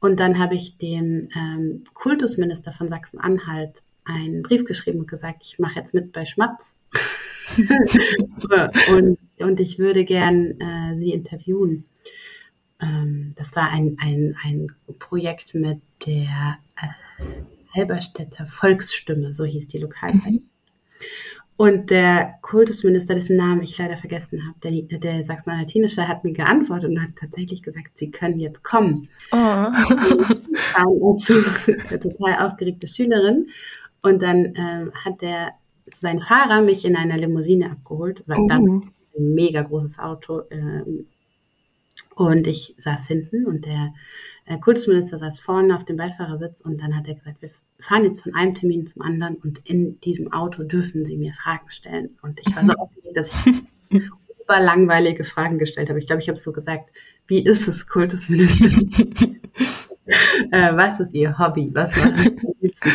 Und 0.01 0.19
dann 0.19 0.39
habe 0.39 0.55
ich 0.55 0.77
dem 0.77 1.29
ähm, 1.35 1.85
Kultusminister 1.93 2.73
von 2.73 2.89
Sachsen-Anhalt 2.89 3.81
einen 4.13 4.43
Brief 4.43 4.65
geschrieben 4.65 5.00
und 5.00 5.08
gesagt, 5.08 5.41
ich 5.43 5.60
mache 5.60 5.80
jetzt 5.80 5.93
mit 5.93 6.12
bei 6.12 6.26
Schmatz. 6.26 6.76
und, 8.95 9.17
und 9.39 9.60
ich 9.60 9.80
würde 9.80 10.06
gern 10.06 10.60
äh, 10.60 10.97
sie 10.97 11.12
interviewen. 11.12 11.86
Ähm, 12.82 13.34
das 13.36 13.56
war 13.56 13.69
ein, 13.69 13.97
ein, 14.00 14.36
ein 14.43 14.67
Projekt 15.00 15.54
mit 15.54 15.80
der 16.06 16.58
äh, 16.78 17.76
Halberstädter 17.76 18.45
Volksstimme, 18.45 19.34
so 19.34 19.45
hieß 19.45 19.67
die 19.67 19.80
Lokalzeitung. 19.80 20.34
Mhm. 20.34 20.50
Und 21.62 21.91
der 21.91 22.39
Kultusminister, 22.41 23.13
dessen 23.13 23.36
Namen 23.38 23.62
ich 23.62 23.78
leider 23.78 23.95
vergessen 23.95 24.47
habe, 24.47 24.58
der, 24.63 24.97
der 24.97 25.24
Sachsen-Anhaltinische, 25.24 26.08
hat 26.08 26.24
mir 26.24 26.34
geantwortet 26.34 26.89
und 26.89 27.00
hat 27.00 27.12
tatsächlich 27.19 27.62
gesagt, 27.62 28.00
Sie 28.00 28.10
können 28.10 28.39
jetzt 28.39 28.63
kommen. 28.63 29.08
Oh. 29.32 29.38
Und 30.88 31.30
eine 31.30 32.00
total 32.00 32.47
aufgeregte 32.47 32.88
Schülerin. 32.88 33.50
Und 34.03 34.21
dann 34.21 34.53
ähm, 34.55 34.91
hat 34.93 35.21
der 35.21 35.53
sein 35.87 36.19
Fahrer 36.19 36.61
mich 36.61 36.85
in 36.85 36.95
einer 36.95 37.17
Limousine 37.17 37.71
abgeholt, 37.71 38.23
weil 38.25 38.39
oh. 38.39 38.47
dann 38.47 38.81
ein 39.17 39.33
mega 39.33 39.61
großes 39.61 39.99
Auto. 39.99 40.43
Ähm, 40.49 41.07
und 42.15 42.47
ich 42.47 42.75
saß 42.77 43.07
hinten 43.07 43.45
und 43.45 43.65
der 43.65 43.93
äh, 44.45 44.57
Kultusminister 44.57 45.19
saß 45.19 45.39
vorne 45.39 45.75
auf 45.75 45.85
dem 45.85 45.97
Beifahrersitz 45.97 46.61
und 46.61 46.81
dann 46.81 46.95
hat 46.95 47.07
er 47.07 47.15
gesagt, 47.15 47.41
wir 47.41 47.49
fahren 47.79 48.03
jetzt 48.03 48.21
von 48.21 48.35
einem 48.35 48.53
Termin 48.53 48.87
zum 48.87 49.01
anderen 49.01 49.35
und 49.35 49.59
in 49.67 49.99
diesem 50.01 50.31
Auto 50.31 50.63
dürfen 50.63 51.05
Sie 51.05 51.17
mir 51.17 51.33
Fragen 51.33 51.69
stellen. 51.69 52.17
Und 52.21 52.39
ich 52.39 52.55
war 52.55 52.65
so 52.65 52.73
aufgeregt, 52.77 53.17
dass 53.17 53.47
ich 53.47 53.63
langweilige 54.47 55.23
Fragen 55.23 55.57
gestellt 55.57 55.89
habe. 55.89 55.99
Ich 55.99 56.07
glaube, 56.07 56.21
ich 56.21 56.27
habe 56.27 56.37
so 56.37 56.51
gesagt, 56.51 56.89
wie 57.27 57.43
ist 57.43 57.67
es, 57.67 57.87
Kultusminister? 57.87 58.67
äh, 60.51 60.75
was 60.75 60.99
ist 60.99 61.13
Ihr 61.13 61.37
Hobby? 61.37 61.71
Was 61.73 61.95
machen 61.95 62.37
Sie? 62.59 62.91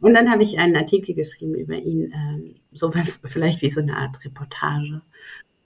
Und 0.00 0.14
dann 0.14 0.30
habe 0.30 0.42
ich 0.42 0.58
einen 0.58 0.76
Artikel 0.76 1.14
geschrieben 1.14 1.54
über 1.54 1.74
ihn, 1.74 2.12
ähm, 2.14 2.54
sowas 2.72 3.20
vielleicht 3.24 3.62
wie 3.62 3.70
so 3.70 3.80
eine 3.80 3.96
Art 3.96 4.24
Reportage. 4.24 5.02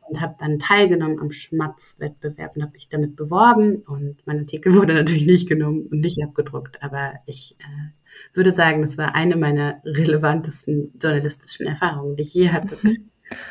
Und 0.09 0.21
habe 0.21 0.35
dann 0.39 0.59
teilgenommen 0.59 1.21
am 1.21 1.31
Schmatz-Wettbewerb 1.31 2.57
und 2.57 2.63
habe 2.63 2.73
mich 2.73 2.89
damit 2.89 3.17
beworben. 3.17 3.77
Und 3.87 4.17
mein 4.27 4.41
Artikel 4.41 4.75
wurde 4.77 4.95
natürlich 4.95 5.27
nicht 5.27 5.49
genommen 5.49 5.87
und 5.91 6.01
nicht 6.01 6.23
abgedruckt. 6.23 6.83
Aber 6.83 7.15
ich 7.27 7.57
äh, 7.61 8.37
würde 8.37 8.53
sagen, 8.53 8.83
das 8.83 8.99
war 8.99 9.15
eine 9.15 9.37
meiner 9.37 9.81
relevantesten 9.85 10.93
journalistischen 11.01 11.67
Erfahrungen, 11.67 12.17
die 12.17 12.23
ich 12.23 12.35
je 12.35 12.51
hatte. 12.51 12.77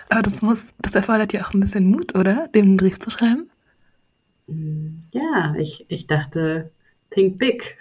Aber 0.10 0.22
das 0.22 0.42
muss, 0.42 0.74
das 0.80 0.94
erfordert 0.94 1.34
ja 1.34 1.44
auch 1.44 1.54
ein 1.54 1.60
bisschen 1.60 1.90
Mut, 1.90 2.16
oder? 2.16 2.48
Dem 2.50 2.78
Brief 2.78 3.00
zu 3.00 3.10
schreiben? 3.10 3.50
Mm, 4.48 4.98
ja, 5.12 5.56
ich, 5.58 5.86
ich 5.90 6.06
dachte, 6.06 6.72
think 7.10 7.40
big. 7.40 7.78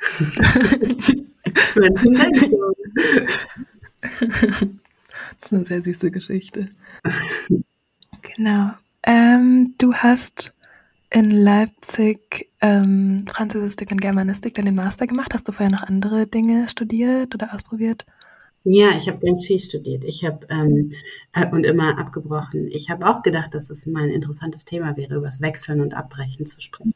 Das 4.03 4.63
ist 5.43 5.53
eine 5.53 5.65
sehr 5.67 5.83
süße 5.83 6.11
Geschichte. 6.11 6.69
Genau. 8.23 8.71
Ähm, 9.03 9.75
du 9.79 9.95
hast 9.95 10.55
in 11.11 11.31
Leipzig 11.31 12.51
ähm, 12.61 13.25
Französistik 13.29 13.91
und 13.91 14.01
Germanistik 14.01 14.55
dann 14.55 14.67
den 14.67 14.75
Master 14.75 15.07
gemacht. 15.07 15.35
Hast 15.35 15.49
du 15.49 15.53
vorher 15.53 15.75
noch 15.75 15.83
andere 15.83 16.27
Dinge 16.27 16.69
studiert 16.69 17.35
oder 17.35 17.55
ausprobiert? 17.55 18.07
Ja, 18.63 18.91
ich 18.97 19.09
habe 19.09 19.25
ganz 19.25 19.47
viel 19.47 19.59
studiert. 19.59 20.05
Ich 20.05 20.25
habe 20.25 20.47
ähm, 20.51 20.93
äh, 21.33 21.47
und 21.51 21.65
immer 21.65 21.99
abgebrochen. 21.99 22.69
Ich 22.71 22.91
habe 22.91 23.07
auch 23.07 23.23
gedacht, 23.23 23.55
dass 23.55 23.71
es 23.71 23.87
mal 23.87 24.05
ein 24.05 24.11
interessantes 24.11 24.65
Thema 24.65 24.97
wäre, 24.97 25.17
über 25.17 25.27
das 25.27 25.41
Wechseln 25.41 25.81
und 25.81 25.95
Abbrechen 25.95 26.47
zu 26.47 26.61
sprechen. 26.61 26.95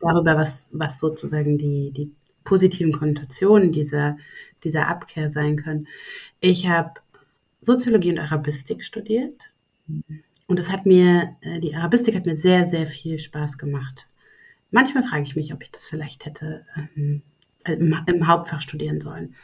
Darüber, 0.00 0.36
was, 0.36 0.68
was 0.72 0.98
sozusagen 0.98 1.56
die, 1.56 1.92
die 1.92 2.12
positiven 2.44 2.92
Konnotationen 2.92 3.72
dieser, 3.72 4.16
dieser 4.64 4.88
Abkehr 4.88 5.30
sein 5.30 5.56
können. 5.56 5.86
Ich 6.40 6.68
habe 6.68 7.00
Soziologie 7.60 8.10
und 8.10 8.18
Arabistik 8.18 8.84
studiert 8.84 9.52
und 10.46 10.58
es 10.58 10.70
hat 10.70 10.86
mir, 10.86 11.36
äh, 11.40 11.60
die 11.60 11.74
Arabistik 11.74 12.14
hat 12.14 12.26
mir 12.26 12.36
sehr, 12.36 12.66
sehr 12.66 12.86
viel 12.86 13.18
Spaß 13.18 13.58
gemacht. 13.58 14.08
Manchmal 14.70 15.02
frage 15.02 15.22
ich 15.22 15.36
mich, 15.36 15.52
ob 15.52 15.62
ich 15.62 15.70
das 15.70 15.86
vielleicht 15.86 16.26
hätte 16.26 16.64
ähm, 16.96 17.22
äh, 17.64 17.72
im, 17.72 18.26
Hauptfach 18.26 18.60
studieren 18.60 19.00
sollen. 19.00 19.34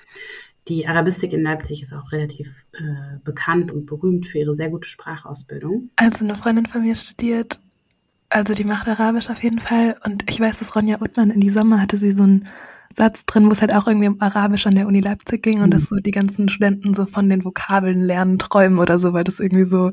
Die 0.69 0.87
Arabistik 0.87 1.33
in 1.33 1.43
Leipzig 1.43 1.83
ist 1.83 1.93
auch 1.93 2.13
relativ 2.13 2.55
äh, 2.73 3.19
bekannt 3.23 3.71
und 3.71 3.87
berühmt 3.87 4.27
für 4.27 4.39
ihre 4.39 4.55
sehr 4.55 4.71
gute 4.71 4.89
Sprachausbildung. 4.89 5.91
Also 5.97 6.25
eine 6.25 6.37
Freundin 6.37 6.67
von 6.67 6.83
mir 6.83 6.95
studiert, 6.95 7.61
also 8.35 8.53
die 8.53 8.65
macht 8.65 8.89
Arabisch 8.89 9.31
auf 9.31 9.43
jeden 9.45 9.61
Fall. 9.61 9.97
Und 10.05 10.29
ich 10.29 10.41
weiß, 10.41 10.59
dass 10.59 10.75
Ronja 10.75 11.01
Uttmann 11.01 11.31
in 11.31 11.41
die 11.41 11.51
Sommer 11.51 11.81
hatte 11.81 11.99
sie 11.99 12.13
so 12.13 12.25
einen 12.25 12.49
Satz 12.95 13.27
drin, 13.27 13.47
wo 13.47 13.51
es 13.51 13.61
halt 13.61 13.75
auch 13.75 13.87
irgendwie 13.87 14.09
um 14.09 14.21
Arabisch 14.21 14.67
an 14.67 14.75
der 14.75 14.87
Uni 14.87 15.01
Leipzig 15.01 15.43
ging 15.43 15.61
und 15.61 15.69
mhm. 15.69 15.73
dass 15.73 15.89
so 15.89 15.97
die 15.97 16.11
ganzen 16.11 16.49
Studenten 16.49 16.95
so 16.95 17.07
von 17.07 17.29
den 17.29 17.45
Vokabeln 17.45 18.01
lernen 18.01 18.39
träumen 18.39 18.79
oder 18.79 18.99
so, 18.99 19.13
weil 19.13 19.25
das 19.25 19.41
irgendwie 19.41 19.65
so, 19.65 19.93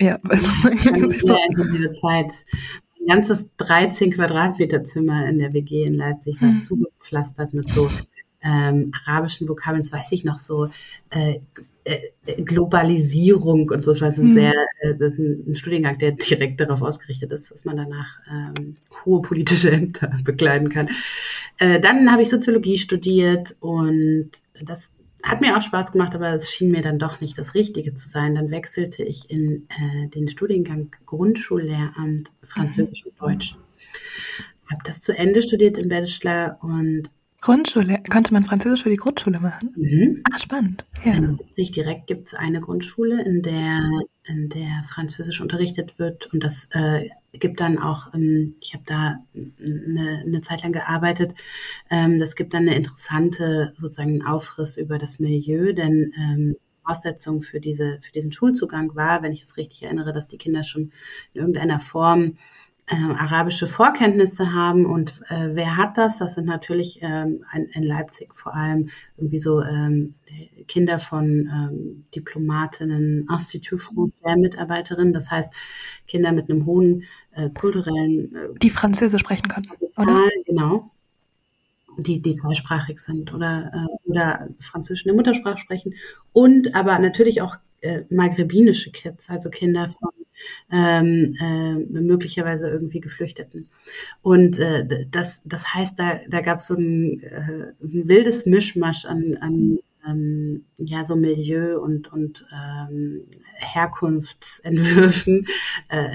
ja, 0.00 0.18
weil 0.22 0.40
das 0.40 0.64
irgendwie 0.86 1.20
so. 1.20 1.36
Zeit. 2.00 2.32
Ein 3.00 3.06
ganzes 3.06 3.46
13 3.58 4.12
Quadratmeter 4.12 4.84
Zimmer 4.84 5.26
in 5.26 5.38
der 5.38 5.52
WG 5.52 5.84
in 5.84 5.94
Leipzig 5.94 6.40
war 6.40 6.48
mhm. 6.48 6.62
zugepflastert 6.62 7.52
mit 7.52 7.68
so 7.68 7.88
ähm, 8.42 8.92
arabischen 9.04 9.48
Vokabeln, 9.48 9.82
das 9.82 9.92
weiß 9.92 10.12
ich 10.12 10.24
noch 10.24 10.38
so, 10.38 10.68
äh, 11.10 11.40
Globalisierung 12.44 13.68
und 13.70 13.82
so. 13.82 13.92
Das 13.92 14.18
ein 14.18 14.28
hm. 14.28 14.34
sehr, 14.34 14.54
äh, 14.80 14.94
das 14.96 15.14
ist 15.14 15.18
ein, 15.18 15.54
Studiengang, 15.56 15.98
der 15.98 16.12
direkt 16.12 16.60
darauf 16.60 16.82
ausgerichtet 16.82 17.32
ist, 17.32 17.50
dass 17.50 17.64
man 17.64 17.76
danach 17.76 18.18
ähm, 18.30 18.76
hohe 19.04 19.20
politische 19.20 19.70
Ämter 19.70 20.14
bekleiden 20.24 20.70
kann. 20.70 20.88
Äh, 21.58 21.80
dann 21.80 22.10
habe 22.10 22.22
ich 22.22 22.30
Soziologie 22.30 22.78
studiert 22.78 23.56
und 23.60 24.30
das 24.62 24.90
hat 25.22 25.40
mir 25.40 25.56
auch 25.56 25.62
Spaß 25.62 25.92
gemacht, 25.92 26.14
aber 26.14 26.34
es 26.34 26.50
schien 26.50 26.70
mir 26.70 26.82
dann 26.82 26.98
doch 26.98 27.20
nicht 27.20 27.38
das 27.38 27.54
Richtige 27.54 27.94
zu 27.94 28.08
sein. 28.08 28.34
Dann 28.34 28.50
wechselte 28.50 29.02
ich 29.02 29.30
in 29.30 29.66
äh, 29.70 30.08
den 30.08 30.28
Studiengang 30.28 30.90
Grundschullehramt 31.06 32.30
Französisch 32.42 33.04
mhm. 33.04 33.10
und 33.10 33.20
Deutsch. 33.20 33.56
Habe 34.70 34.82
das 34.84 35.00
zu 35.00 35.16
Ende 35.16 35.42
studiert 35.42 35.78
im 35.78 35.88
Bachelor 35.88 36.58
und 36.62 37.10
Grundschule, 37.44 38.02
konnte 38.10 38.32
man 38.32 38.46
Französisch 38.46 38.84
für 38.84 38.88
die 38.88 38.96
Grundschule 38.96 39.38
machen? 39.38 39.74
Mhm. 39.76 40.22
Ach, 40.32 40.38
spannend. 40.40 40.86
Ja. 41.04 41.12
In 41.12 41.38
sich 41.54 41.72
direkt 41.72 42.06
gibt 42.06 42.28
es 42.28 42.34
eine 42.34 42.62
Grundschule, 42.62 43.22
in 43.22 43.42
der, 43.42 43.82
in 44.24 44.48
der 44.48 44.82
Französisch 44.88 45.42
unterrichtet 45.42 45.98
wird. 45.98 46.32
Und 46.32 46.42
das 46.42 46.68
äh, 46.70 47.10
gibt 47.34 47.60
dann 47.60 47.78
auch, 47.78 48.14
ähm, 48.14 48.54
ich 48.62 48.72
habe 48.72 48.84
da 48.86 49.18
eine, 49.34 50.22
eine, 50.24 50.40
Zeit 50.40 50.62
lang 50.62 50.72
gearbeitet, 50.72 51.34
ähm, 51.90 52.18
das 52.18 52.34
gibt 52.34 52.54
dann 52.54 52.62
eine 52.62 52.76
interessante, 52.76 53.74
sozusagen 53.76 54.12
einen 54.12 54.26
Aufriss 54.26 54.78
über 54.78 54.96
das 54.98 55.18
Milieu, 55.18 55.74
denn 55.74 56.14
ähm, 56.16 56.56
Voraussetzung 56.82 57.42
für, 57.42 57.60
diese, 57.60 58.00
für 58.02 58.12
diesen 58.12 58.32
Schulzugang 58.32 58.94
war, 58.94 59.22
wenn 59.22 59.32
ich 59.32 59.42
es 59.42 59.58
richtig 59.58 59.82
erinnere, 59.82 60.14
dass 60.14 60.28
die 60.28 60.38
Kinder 60.38 60.64
schon 60.64 60.92
in 61.34 61.40
irgendeiner 61.40 61.78
Form 61.78 62.38
äh, 62.86 62.96
arabische 62.96 63.66
Vorkenntnisse 63.66 64.52
haben. 64.52 64.86
Und 64.86 65.22
äh, 65.28 65.54
wer 65.54 65.76
hat 65.76 65.96
das? 65.96 66.18
Das 66.18 66.34
sind 66.34 66.46
natürlich 66.46 66.98
ähm, 67.00 67.44
in, 67.54 67.64
in 67.70 67.82
Leipzig 67.82 68.34
vor 68.34 68.54
allem 68.54 68.90
irgendwie 69.16 69.38
so 69.38 69.62
ähm, 69.62 70.14
Kinder 70.68 70.98
von 70.98 71.24
ähm, 71.24 72.04
Diplomatinnen, 72.14 73.26
Institut 73.30 73.80
Français 73.80 74.36
Mitarbeiterinnen, 74.36 75.12
das 75.12 75.30
heißt 75.30 75.52
Kinder 76.06 76.32
mit 76.32 76.50
einem 76.50 76.66
hohen 76.66 77.04
äh, 77.32 77.48
kulturellen. 77.48 78.34
Äh, 78.34 78.58
die 78.60 78.70
Französisch 78.70 79.20
sprechen 79.20 79.48
können, 79.48 79.70
oder? 79.96 80.28
Genau. 80.46 80.90
Die, 81.96 82.20
die 82.20 82.34
zweisprachig 82.34 82.98
sind 82.98 83.32
oder, 83.32 83.70
äh, 83.72 84.10
oder 84.10 84.48
Französisch 84.58 85.04
in 85.04 85.10
der 85.10 85.16
Muttersprache 85.16 85.58
sprechen. 85.58 85.94
Und 86.32 86.74
aber 86.74 86.98
natürlich 86.98 87.40
auch 87.40 87.56
äh, 87.80 88.02
maghrebinische 88.10 88.90
Kids, 88.90 89.30
also 89.30 89.48
Kinder 89.48 89.88
von 89.88 90.10
ähm, 90.72 91.36
äh, 91.40 91.74
möglicherweise 91.74 92.68
irgendwie 92.68 93.00
Geflüchteten. 93.00 93.68
Und 94.22 94.58
äh, 94.58 95.06
das, 95.10 95.42
das 95.44 95.74
heißt, 95.74 95.98
da, 95.98 96.20
da 96.28 96.40
gab 96.40 96.58
es 96.58 96.66
so 96.66 96.74
ein, 96.74 97.22
äh, 97.22 97.72
ein 97.82 98.08
wildes 98.08 98.46
Mischmasch 98.46 99.04
an, 99.04 99.36
an 99.40 99.78
ähm, 100.06 100.64
ja, 100.78 101.04
so 101.04 101.16
Milieu 101.16 101.80
und, 101.80 102.12
und 102.12 102.46
ähm, 102.52 103.22
Herkunftsentwürfen. 103.54 105.46
Äh, 105.88 106.08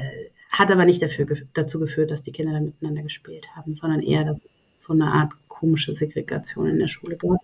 hat 0.49 0.71
aber 0.71 0.86
nicht 0.86 1.01
dafür, 1.01 1.27
dazu 1.53 1.79
geführt, 1.79 2.10
dass 2.10 2.23
die 2.23 2.32
Kinder 2.32 2.53
dann 2.53 2.65
miteinander 2.65 3.03
gespielt 3.03 3.55
haben, 3.55 3.75
sondern 3.75 4.01
eher, 4.01 4.23
dass 4.23 4.39
es 4.39 4.49
so 4.79 4.93
eine 4.93 5.05
Art 5.05 5.32
komische 5.47 5.95
Segregation 5.95 6.67
in 6.67 6.79
der 6.79 6.88
Schule 6.88 7.17
gab. 7.17 7.39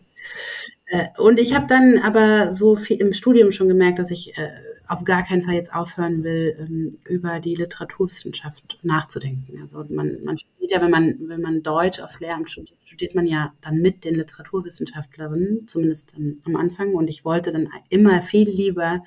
Äh, 0.88 1.07
und 1.17 1.39
ich 1.39 1.53
habe 1.53 1.67
dann 1.67 1.99
aber 1.99 2.51
so 2.51 2.75
viel 2.75 2.97
im 2.97 3.13
Studium 3.13 3.51
schon 3.51 3.67
gemerkt, 3.67 3.99
dass 3.99 4.11
ich 4.11 4.38
äh, 4.38 4.49
auf 4.88 5.04
gar 5.04 5.24
keinen 5.24 5.41
Fall 5.41 5.56
jetzt 5.56 5.74
aufhören 5.74 6.24
will, 6.24 6.56
ähm, 6.60 6.98
über 7.08 7.39
die 7.39 7.56
Literaturwissenschaft 7.56 8.80
nachzudenken. 8.84 9.62
Also 9.62 9.84
man, 9.89 10.24
man 10.24 10.38
studiert 10.38 10.71
ja, 10.71 10.82
wenn 10.82 10.91
man, 10.91 11.15
wenn 11.28 11.41
man 11.41 11.63
Deutsch 11.63 12.00
auf 12.00 12.19
Lehramt 12.19 12.50
studiert, 12.52 12.80
studiert 12.86 13.15
man 13.15 13.26
ja 13.26 13.54
dann 13.62 13.78
mit 13.78 14.04
den 14.04 14.15
Literaturwissenschaftlerinnen, 14.15 15.67
zumindest 15.67 16.13
am, 16.15 16.38
am 16.45 16.56
Anfang. 16.56 16.93
Und 16.93 17.08
ich 17.08 17.26
wollte 17.26 17.52
dann 17.52 17.69
immer 17.89 18.21
viel 18.21 18.50
lieber 18.50 19.04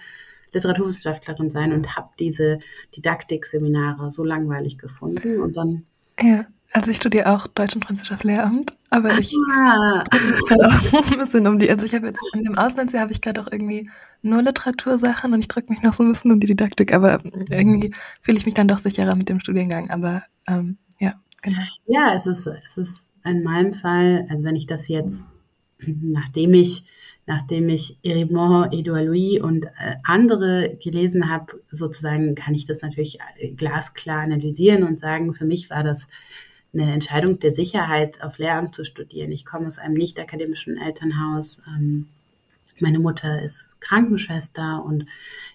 Literaturwissenschaftlerin 0.52 1.50
sein 1.50 1.72
und 1.72 1.96
habe 1.96 2.10
diese 2.18 2.58
Didaktikseminare 2.96 4.10
so 4.10 4.24
langweilig 4.24 4.78
gefunden. 4.78 5.40
Und 5.40 5.56
dann 5.56 5.84
ja. 6.20 6.46
Also 6.72 6.90
ich 6.90 6.98
studiere 6.98 7.32
auch 7.32 7.46
Deutsch 7.46 7.74
und 7.74 7.84
Französisch 7.84 8.12
auf 8.12 8.24
Lehramt, 8.24 8.72
aber 8.90 9.10
ah. 9.10 9.18
ich 9.18 9.34
gerade 10.48 10.66
auch 10.66 10.78
so 10.78 10.98
ein 10.98 11.18
bisschen 11.18 11.46
um 11.46 11.58
die, 11.58 11.70
also 11.70 11.86
ich 11.86 11.94
habe 11.94 12.08
jetzt 12.08 12.20
in 12.34 12.44
dem 12.44 12.58
Auslandsjahr 12.58 13.02
habe 13.02 13.12
ich 13.12 13.22
gerade 13.22 13.40
auch 13.40 13.50
irgendwie 13.50 13.88
nur 14.20 14.42
Literatursachen 14.42 15.32
und 15.32 15.40
ich 15.40 15.48
drücke 15.48 15.72
mich 15.72 15.82
noch 15.82 15.94
so 15.94 16.02
ein 16.02 16.10
bisschen 16.10 16.30
um 16.30 16.40
die 16.40 16.46
Didaktik, 16.46 16.92
aber 16.92 17.20
irgendwie 17.48 17.94
fühle 18.20 18.36
ich 18.36 18.44
mich 18.44 18.54
dann 18.54 18.68
doch 18.68 18.78
sicherer 18.78 19.14
mit 19.14 19.30
dem 19.30 19.40
Studiengang. 19.40 19.90
Aber 19.90 20.22
ähm, 20.46 20.76
ja, 20.98 21.14
genau. 21.40 21.62
Ja, 21.86 22.14
es 22.14 22.26
ist, 22.26 22.46
es 22.46 22.76
ist 22.76 23.12
in 23.24 23.42
meinem 23.42 23.72
Fall, 23.72 24.26
also 24.28 24.44
wenn 24.44 24.56
ich 24.56 24.66
das 24.66 24.88
jetzt, 24.88 25.26
nachdem 25.78 26.52
ich 26.52 26.84
nachdem 27.28 27.68
ich 27.68 27.98
Erimont, 28.02 28.72
Edouard 28.72 29.04
Louis 29.04 29.38
und 29.40 29.66
äh, 29.66 29.96
andere 30.02 30.78
gelesen 30.82 31.30
habe, 31.30 31.60
sozusagen 31.70 32.34
kann 32.34 32.54
ich 32.54 32.64
das 32.64 32.80
natürlich 32.80 33.18
äh, 33.36 33.50
glasklar 33.50 34.22
analysieren 34.22 34.82
und 34.82 34.98
sagen, 34.98 35.34
für 35.34 35.44
mich 35.44 35.68
war 35.68 35.84
das 35.84 36.08
eine 36.72 36.90
Entscheidung 36.90 37.38
der 37.38 37.52
Sicherheit, 37.52 38.22
auf 38.22 38.38
Lehramt 38.38 38.74
zu 38.74 38.86
studieren. 38.86 39.30
Ich 39.30 39.44
komme 39.44 39.66
aus 39.66 39.78
einem 39.78 39.92
nicht 39.92 40.18
akademischen 40.18 40.78
Elternhaus. 40.78 41.60
Ähm, 41.68 42.08
meine 42.80 42.98
Mutter 42.98 43.42
ist 43.42 43.78
Krankenschwester 43.82 44.82
und 44.82 45.04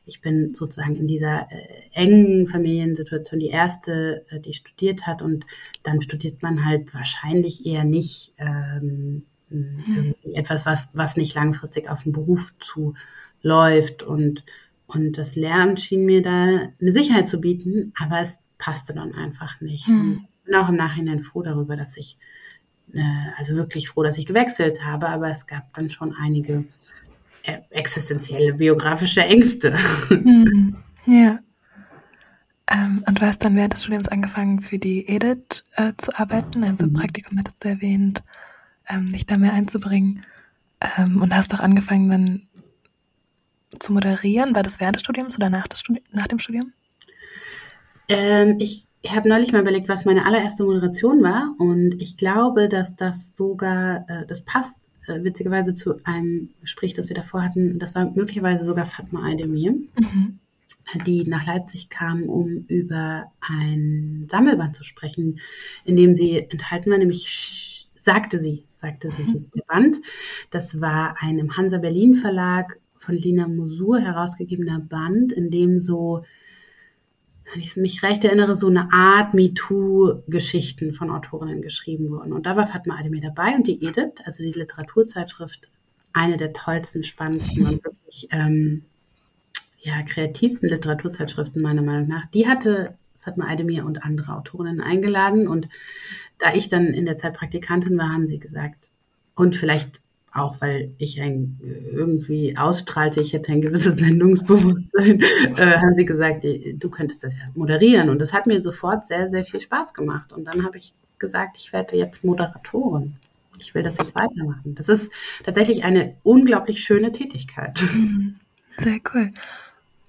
ich 0.06 0.22
bin 0.22 0.54
sozusagen 0.54 0.96
in 0.96 1.08
dieser 1.08 1.48
äh, 1.52 1.90
engen 1.94 2.48
Familiensituation 2.48 3.40
die 3.40 3.48
erste, 3.48 4.28
die 4.46 4.54
studiert 4.54 5.08
hat. 5.08 5.24
Und 5.24 5.48
dann 5.82 6.02
studiert 6.02 6.44
man 6.44 6.66
halt 6.66 6.94
wahrscheinlich 6.94 7.66
eher 7.66 7.84
nicht 7.84 8.34
ähm, 8.38 9.24
mhm. 9.54 10.16
etwas, 10.34 10.66
was, 10.66 10.90
was 10.94 11.18
nicht 11.18 11.36
langfristig 11.36 11.90
auf 11.90 12.04
den 12.04 12.12
Beruf 12.12 12.54
zuläuft. 12.60 14.04
Und, 14.04 14.44
und 14.88 15.18
das 15.18 15.36
Lehramt 15.36 15.82
schien 15.82 16.06
mir 16.06 16.22
da 16.22 16.70
eine 16.82 16.92
Sicherheit 16.92 17.30
zu 17.30 17.40
bieten, 17.40 17.94
aber 18.00 18.20
es 18.20 18.40
passte 18.58 18.94
dann 18.94 19.14
einfach 19.14 19.62
nicht. 19.62 19.88
Mhm 19.88 20.28
bin 20.46 20.56
auch 20.56 20.70
im 20.70 20.76
Nachhinein 20.76 21.22
froh 21.22 21.42
darüber, 21.42 21.76
dass 21.76 21.98
ich, 21.98 22.18
äh, 22.94 23.02
also 23.38 23.56
wirklich 23.56 23.90
froh, 23.90 24.04
dass 24.04 24.18
ich 24.18 24.26
gewechselt 24.26 24.84
habe, 24.84 25.10
aber 25.10 25.30
es 25.30 25.48
gab 25.48 25.74
dann 25.74 25.90
schon 25.90 26.14
einige 26.14 26.66
äh, 27.44 27.60
existenzielle 27.70 28.54
biografische 28.54 29.22
Ängste. 29.22 29.78
Mhm. 30.10 30.78
Ja. 31.06 31.40
Ähm, 32.72 33.04
und 33.06 33.20
du 33.20 33.26
hast 33.26 33.44
dann 33.44 33.58
während 33.58 33.74
des 33.74 33.82
Studiums 33.84 34.08
angefangen, 34.08 34.62
für 34.62 34.80
die 34.80 35.06
Edith 35.10 35.66
äh, 35.76 35.92
zu 35.98 36.18
arbeiten, 36.18 36.64
also 36.64 36.86
mhm. 36.86 36.94
Praktikum 36.94 37.38
hattest 37.38 37.66
du 37.66 37.70
erwähnt, 37.70 38.24
ähm, 38.90 39.08
dich 39.08 39.26
da 39.26 39.38
mehr 39.38 39.54
einzubringen. 39.54 40.22
Ähm, 40.98 41.22
und 41.22 41.36
hast 41.36 41.54
auch 41.54 41.60
angefangen 41.60 42.10
dann 42.10 42.42
zu 43.80 43.94
moderieren. 43.94 44.56
War 44.56 44.64
das 44.64 44.80
während 44.80 44.96
des 44.96 45.02
Studiums 45.02 45.38
oder 45.38 45.50
nach, 45.50 45.68
Studi 45.74 46.02
nach 46.12 46.28
dem 46.28 46.40
Studium? 46.40 46.74
Ähm, 48.10 48.58
ich 48.60 48.86
habe 49.08 49.30
neulich 49.30 49.52
mal 49.52 49.62
überlegt, 49.62 49.90
was 49.90 50.06
meine 50.06 50.26
allererste 50.26 50.64
Moderation 50.64 51.24
war 51.24 51.56
und 51.58 52.02
ich 52.02 52.18
glaube, 52.18 52.70
dass 52.70 52.96
das 52.96 53.36
sogar, 53.36 54.06
äh, 54.10 54.26
das 54.28 54.44
passt 54.44 54.76
äh, 55.08 55.24
witzigerweise 55.24 55.74
zu 55.74 55.96
einem 56.04 56.50
Gespräch, 56.62 56.94
das 56.94 57.10
wir 57.10 57.16
davor 57.16 57.44
hatten. 57.44 57.80
Das 57.80 57.96
war 57.96 58.12
möglicherweise 58.12 58.66
sogar 58.66 58.86
Fatma 58.86 59.26
Aydemir, 59.26 59.72
mhm. 59.72 60.40
die 61.06 61.24
nach 61.26 61.46
Leipzig 61.46 61.90
kam, 61.90 62.24
um 62.24 62.66
über 62.68 63.32
ein 63.42 64.28
Sammelband 64.30 64.76
zu 64.76 64.84
sprechen, 64.84 65.40
in 65.86 65.96
dem 65.96 66.16
sie 66.16 66.38
enthalten 66.38 66.92
war, 66.92 66.98
nämlich 66.98 67.90
sagte 68.00 68.40
sie, 68.40 68.66
sagte 68.84 69.10
der 69.10 69.64
Band. 69.68 69.98
Das 70.52 70.80
war 70.80 71.16
ein 71.20 71.40
im 71.40 71.56
Hansa 71.58 71.78
Berlin 71.78 72.16
Verlag 72.16 72.80
von 72.98 73.16
Lina 73.16 73.48
Musur 73.48 74.00
herausgegebener 74.00 74.80
Band, 74.80 75.32
in 75.32 75.50
dem 75.50 75.80
so 75.80 76.24
wenn 77.52 77.62
ich 77.62 77.76
mich 77.76 78.02
recht 78.04 78.24
erinnere, 78.24 78.56
so 78.56 78.68
eine 78.68 78.92
Art 78.92 79.34
MeToo-Geschichten 79.34 80.94
von 80.94 81.12
Autorinnen 81.12 81.62
geschrieben 81.62 82.10
wurden. 82.10 82.34
Und 82.34 82.46
da 82.46 82.56
war 82.56 82.66
Fatma 82.66 82.98
Ademir 82.98 83.22
dabei 83.22 83.54
und 83.56 83.68
die 83.68 83.86
Edith, 83.86 84.14
also 84.26 84.44
die 84.44 84.54
Literaturzeitschrift, 84.54 85.70
eine 86.14 86.38
der 86.38 86.54
tollsten, 86.54 87.04
spannendsten 87.04 87.66
und 87.66 87.84
wirklich 87.84 88.28
ähm, 88.32 88.86
ja, 89.80 90.02
kreativsten 90.02 90.70
Literaturzeitschriften 90.70 91.62
meiner 91.62 91.82
Meinung 91.82 92.08
nach. 92.08 92.26
Die 92.34 92.48
hatte 92.48 92.98
Fatma 93.24 93.48
Aydemir 93.48 93.86
und 93.86 94.04
andere 94.04 94.36
Autorinnen 94.36 94.82
eingeladen 94.82 95.48
und 95.48 95.70
da 96.44 96.54
ich 96.54 96.68
dann 96.68 96.88
in 96.88 97.06
der 97.06 97.18
Zeit 97.18 97.36
Praktikantin 97.36 97.98
war, 97.98 98.12
haben 98.12 98.28
sie 98.28 98.38
gesagt, 98.38 98.92
und 99.34 99.56
vielleicht 99.56 100.02
auch 100.34 100.60
weil 100.62 100.92
ich 100.98 101.22
ein, 101.22 101.60
irgendwie 101.62 102.58
ausstrahlte, 102.58 103.22
ich 103.22 103.34
hätte 103.34 103.52
ein 103.52 103.62
gewisses 103.62 103.98
Sendungsbewusstsein, 104.00 105.22
äh, 105.22 105.78
haben 105.78 105.96
sie 105.96 106.06
gesagt, 106.06 106.44
du 106.44 106.90
könntest 106.90 107.24
das 107.24 107.34
ja 107.34 107.46
moderieren. 107.54 108.10
Und 108.10 108.20
das 108.20 108.34
hat 108.34 108.48
mir 108.48 108.62
sofort 108.62 109.06
sehr, 109.06 109.30
sehr 109.30 109.46
viel 109.46 109.62
Spaß 109.62 109.94
gemacht. 109.94 110.34
Und 110.34 110.46
dann 110.46 110.66
habe 110.66 110.78
ich 110.78 110.94
gesagt, 111.20 111.58
ich 111.58 111.72
werde 111.72 111.96
jetzt 111.96 112.24
Moderatorin. 112.24 113.16
Ich 113.60 113.76
will 113.76 113.84
das 113.84 113.98
jetzt 113.98 114.16
weitermachen. 114.16 114.74
Das 114.76 114.90
ist 114.90 115.12
tatsächlich 115.46 115.84
eine 115.84 116.16
unglaublich 116.24 116.84
schöne 116.84 117.12
Tätigkeit. 117.12 117.80
Mhm. 117.82 118.36
Sehr 118.78 119.00
cool. 119.14 119.32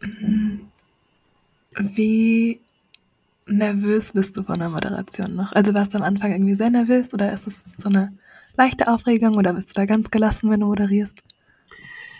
Mhm. 0.00 0.60
Wie 1.78 2.60
nervös 3.46 4.12
bist 4.12 4.36
du 4.36 4.42
von 4.42 4.58
der 4.58 4.68
Moderation 4.70 5.34
noch? 5.34 5.52
Also 5.52 5.74
warst 5.74 5.94
du 5.94 5.98
am 5.98 6.04
Anfang 6.04 6.32
irgendwie 6.32 6.54
sehr 6.54 6.70
nervös 6.70 7.12
oder 7.14 7.32
ist 7.32 7.46
es 7.46 7.66
so 7.76 7.88
eine 7.88 8.12
leichte 8.56 8.88
Aufregung 8.88 9.36
oder 9.36 9.54
bist 9.54 9.70
du 9.70 9.74
da 9.74 9.86
ganz 9.86 10.10
gelassen, 10.10 10.50
wenn 10.50 10.60
du 10.60 10.66
moderierst? 10.66 11.22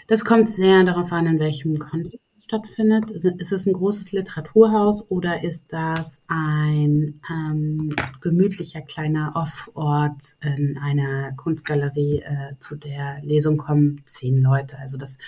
Das 0.06 0.24
kommt 0.24 0.50
sehr 0.50 0.84
darauf 0.84 1.12
an, 1.12 1.26
in 1.26 1.38
welchem 1.38 1.78
Kontext 1.78 2.23
stattfindet. 2.54 3.10
Ist 3.10 3.52
es 3.52 3.66
ein 3.66 3.72
großes 3.72 4.12
Literaturhaus 4.12 5.10
oder 5.10 5.42
ist 5.42 5.64
das 5.68 6.20
ein 6.28 7.20
ähm, 7.30 7.94
gemütlicher 8.20 8.80
kleiner 8.80 9.32
Off-Ort 9.34 10.36
in 10.40 10.78
einer 10.78 11.32
Kunstgalerie, 11.32 12.20
äh, 12.20 12.58
zu 12.60 12.76
der 12.76 13.20
Lesung 13.22 13.56
kommen 13.56 14.02
zehn 14.04 14.40
Leute? 14.40 14.78
Also 14.78 14.96
das, 14.96 15.18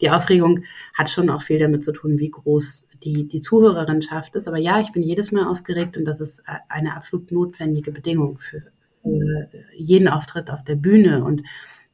die 0.00 0.10
Aufregung 0.10 0.64
hat 0.94 1.10
schon 1.10 1.28
auch 1.30 1.42
viel 1.42 1.58
damit 1.58 1.84
zu 1.84 1.92
tun, 1.92 2.18
wie 2.18 2.30
groß 2.30 2.88
die, 3.02 3.28
die 3.28 3.40
Zuhörerinschaft 3.40 4.34
ist. 4.36 4.48
Aber 4.48 4.58
ja, 4.58 4.80
ich 4.80 4.92
bin 4.92 5.02
jedes 5.02 5.32
Mal 5.32 5.46
aufgeregt 5.46 5.96
und 5.96 6.04
das 6.04 6.20
ist 6.20 6.42
eine 6.68 6.96
absolut 6.96 7.30
notwendige 7.30 7.92
Bedingung 7.92 8.38
für, 8.38 8.62
äh, 9.04 9.46
jeden 9.76 10.08
Auftritt 10.08 10.50
auf 10.50 10.64
der 10.64 10.76
Bühne. 10.76 11.24
Und 11.24 11.42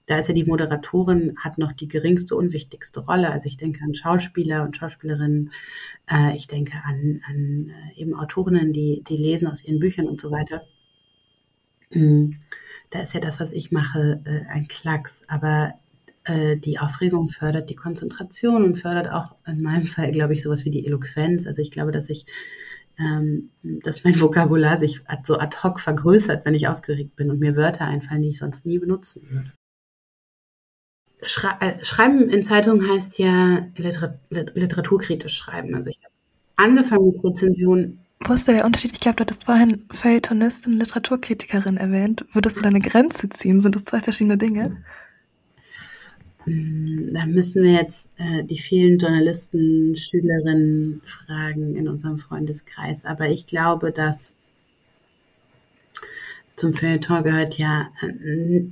da 0.06 0.18
ist 0.18 0.28
ja 0.28 0.34
die 0.34 0.44
Moderatorin, 0.44 1.36
hat 1.38 1.58
noch 1.58 1.72
die 1.72 1.88
geringste, 1.88 2.36
unwichtigste 2.36 3.00
Rolle. 3.00 3.30
Also 3.30 3.46
ich 3.46 3.56
denke 3.56 3.82
an 3.84 3.94
Schauspieler 3.94 4.62
und 4.62 4.76
Schauspielerinnen, 4.76 5.50
äh, 6.10 6.36
ich 6.36 6.46
denke 6.46 6.78
an, 6.84 7.20
an 7.28 7.70
äh, 7.70 8.00
eben 8.00 8.14
Autorinnen, 8.14 8.72
die, 8.72 9.02
die 9.08 9.16
lesen 9.16 9.48
aus 9.48 9.64
ihren 9.64 9.80
Büchern 9.80 10.06
und 10.06 10.20
so 10.20 10.30
weiter. 10.30 10.62
Mhm. 11.90 12.38
Da 12.90 13.00
ist 13.00 13.14
ja 13.14 13.20
das, 13.20 13.40
was 13.40 13.52
ich 13.52 13.72
mache, 13.72 14.20
äh, 14.24 14.46
ein 14.48 14.68
Klacks. 14.68 15.24
Aber 15.26 15.74
äh, 16.24 16.56
die 16.56 16.78
Aufregung 16.78 17.28
fördert 17.28 17.68
die 17.68 17.74
Konzentration 17.74 18.62
und 18.62 18.76
fördert 18.76 19.10
auch 19.10 19.34
in 19.44 19.60
meinem 19.60 19.86
Fall, 19.86 20.12
glaube 20.12 20.34
ich, 20.34 20.42
sowas 20.42 20.64
wie 20.64 20.70
die 20.70 20.86
Eloquenz. 20.86 21.46
Also 21.48 21.62
ich 21.62 21.72
glaube, 21.72 21.90
dass 21.90 22.08
ich 22.10 22.26
ähm, 22.98 23.50
dass 23.62 24.04
mein 24.04 24.18
Vokabular 24.18 24.78
sich 24.78 25.02
so 25.22 25.38
ad 25.38 25.58
hoc 25.62 25.80
vergrößert, 25.80 26.46
wenn 26.46 26.54
ich 26.54 26.68
aufgeregt 26.68 27.14
bin 27.16 27.30
und 27.30 27.40
mir 27.40 27.54
Wörter 27.54 27.84
einfallen, 27.84 28.22
die 28.22 28.30
ich 28.30 28.38
sonst 28.38 28.64
nie 28.64 28.78
benutzen 28.78 29.22
würde. 29.28 29.52
Äh, 31.20 31.84
schreiben 31.84 32.28
in 32.28 32.42
Zeitungen 32.42 32.88
heißt 32.88 33.18
ja 33.18 33.66
Liter 33.76 34.18
literaturkritisch 34.30 35.36
schreiben. 35.36 35.74
Also 35.74 35.90
ich 35.90 36.02
habe 36.04 36.12
angefangen 36.56 37.12
mit 37.12 37.24
Rezensionen. 37.24 37.98
Wo 38.20 38.32
ist 38.32 38.48
der 38.48 38.64
Unterschied? 38.64 38.92
Ich 38.92 39.00
glaube, 39.00 39.16
du 39.16 39.22
hattest 39.22 39.44
vorhin 39.44 39.84
Feuilletonistin, 39.92 40.74
Literaturkritikerin 40.74 41.76
erwähnt. 41.76 42.24
Würdest 42.32 42.58
du 42.58 42.62
da 42.62 42.68
eine 42.68 42.80
Grenze 42.80 43.28
ziehen? 43.28 43.60
Sind 43.60 43.76
das 43.76 43.84
zwei 43.84 44.00
verschiedene 44.00 44.38
Dinge? 44.38 44.82
Hm, 46.44 47.10
da 47.12 47.26
müssen 47.26 47.62
wir 47.62 47.72
jetzt 47.72 48.08
äh, 48.16 48.44
die 48.44 48.58
vielen 48.58 48.98
Journalisten, 48.98 49.96
Schülerinnen 49.96 51.02
fragen 51.04 51.76
in 51.76 51.88
unserem 51.88 52.18
Freundeskreis. 52.18 53.04
Aber 53.04 53.28
ich 53.28 53.46
glaube, 53.46 53.90
dass 53.90 54.35
zum 56.56 56.72
Feuilleton 56.72 57.22
gehört 57.22 57.58
ja 57.58 57.90
äh, 58.00 58.64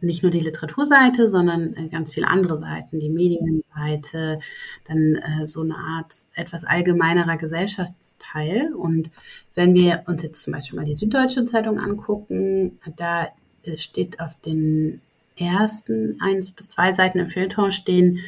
nicht 0.00 0.22
nur 0.22 0.32
die 0.32 0.40
Literaturseite, 0.40 1.28
sondern 1.28 1.74
äh, 1.76 1.88
ganz 1.88 2.12
viele 2.12 2.26
andere 2.26 2.58
Seiten, 2.58 2.98
die 2.98 3.08
Medienseite, 3.08 4.40
dann 4.88 5.14
äh, 5.14 5.46
so 5.46 5.62
eine 5.62 5.76
Art 5.76 6.12
etwas 6.34 6.64
allgemeinerer 6.64 7.36
Gesellschaftsteil. 7.36 8.74
Und 8.74 9.10
wenn 9.54 9.74
wir 9.74 10.02
uns 10.06 10.22
jetzt 10.22 10.42
zum 10.42 10.54
Beispiel 10.54 10.78
mal 10.78 10.84
die 10.84 10.96
Süddeutsche 10.96 11.44
Zeitung 11.44 11.78
angucken, 11.78 12.78
da 12.96 13.28
steht 13.76 14.18
auf 14.18 14.34
den 14.40 15.00
ersten 15.36 16.20
eins 16.20 16.50
bis 16.50 16.68
zwei 16.68 16.92
Seiten 16.92 17.20
im 17.20 17.28
Feuilleton 17.28 17.72
stehen 17.72 18.20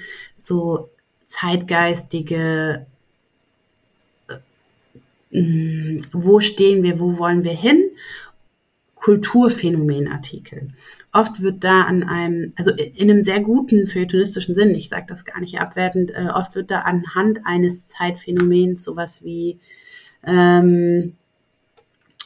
so 0.44 0.88
zeitgeistige, 1.26 2.86
äh, 5.32 5.40
mm, 5.40 6.06
wo 6.12 6.40
stehen 6.40 6.82
wir, 6.82 7.00
wo 7.00 7.18
wollen 7.18 7.42
wir 7.42 7.54
hin? 7.54 7.82
Kulturphänomenartikel. 9.02 10.68
Oft 11.10 11.42
wird 11.42 11.64
da 11.64 11.82
an 11.82 12.04
einem, 12.04 12.52
also 12.56 12.70
in 12.70 13.10
einem 13.10 13.24
sehr 13.24 13.40
guten 13.40 13.88
feuilletonistischen 13.88 14.54
Sinn, 14.54 14.76
ich 14.76 14.88
sage 14.88 15.06
das 15.08 15.24
gar 15.24 15.40
nicht 15.40 15.60
abwertend, 15.60 16.12
äh, 16.12 16.28
oft 16.32 16.54
wird 16.54 16.70
da 16.70 16.82
anhand 16.82 17.40
eines 17.44 17.88
Zeitphänomens 17.88 18.84
sowas 18.84 19.24
wie 19.24 19.58
ähm, 20.24 21.16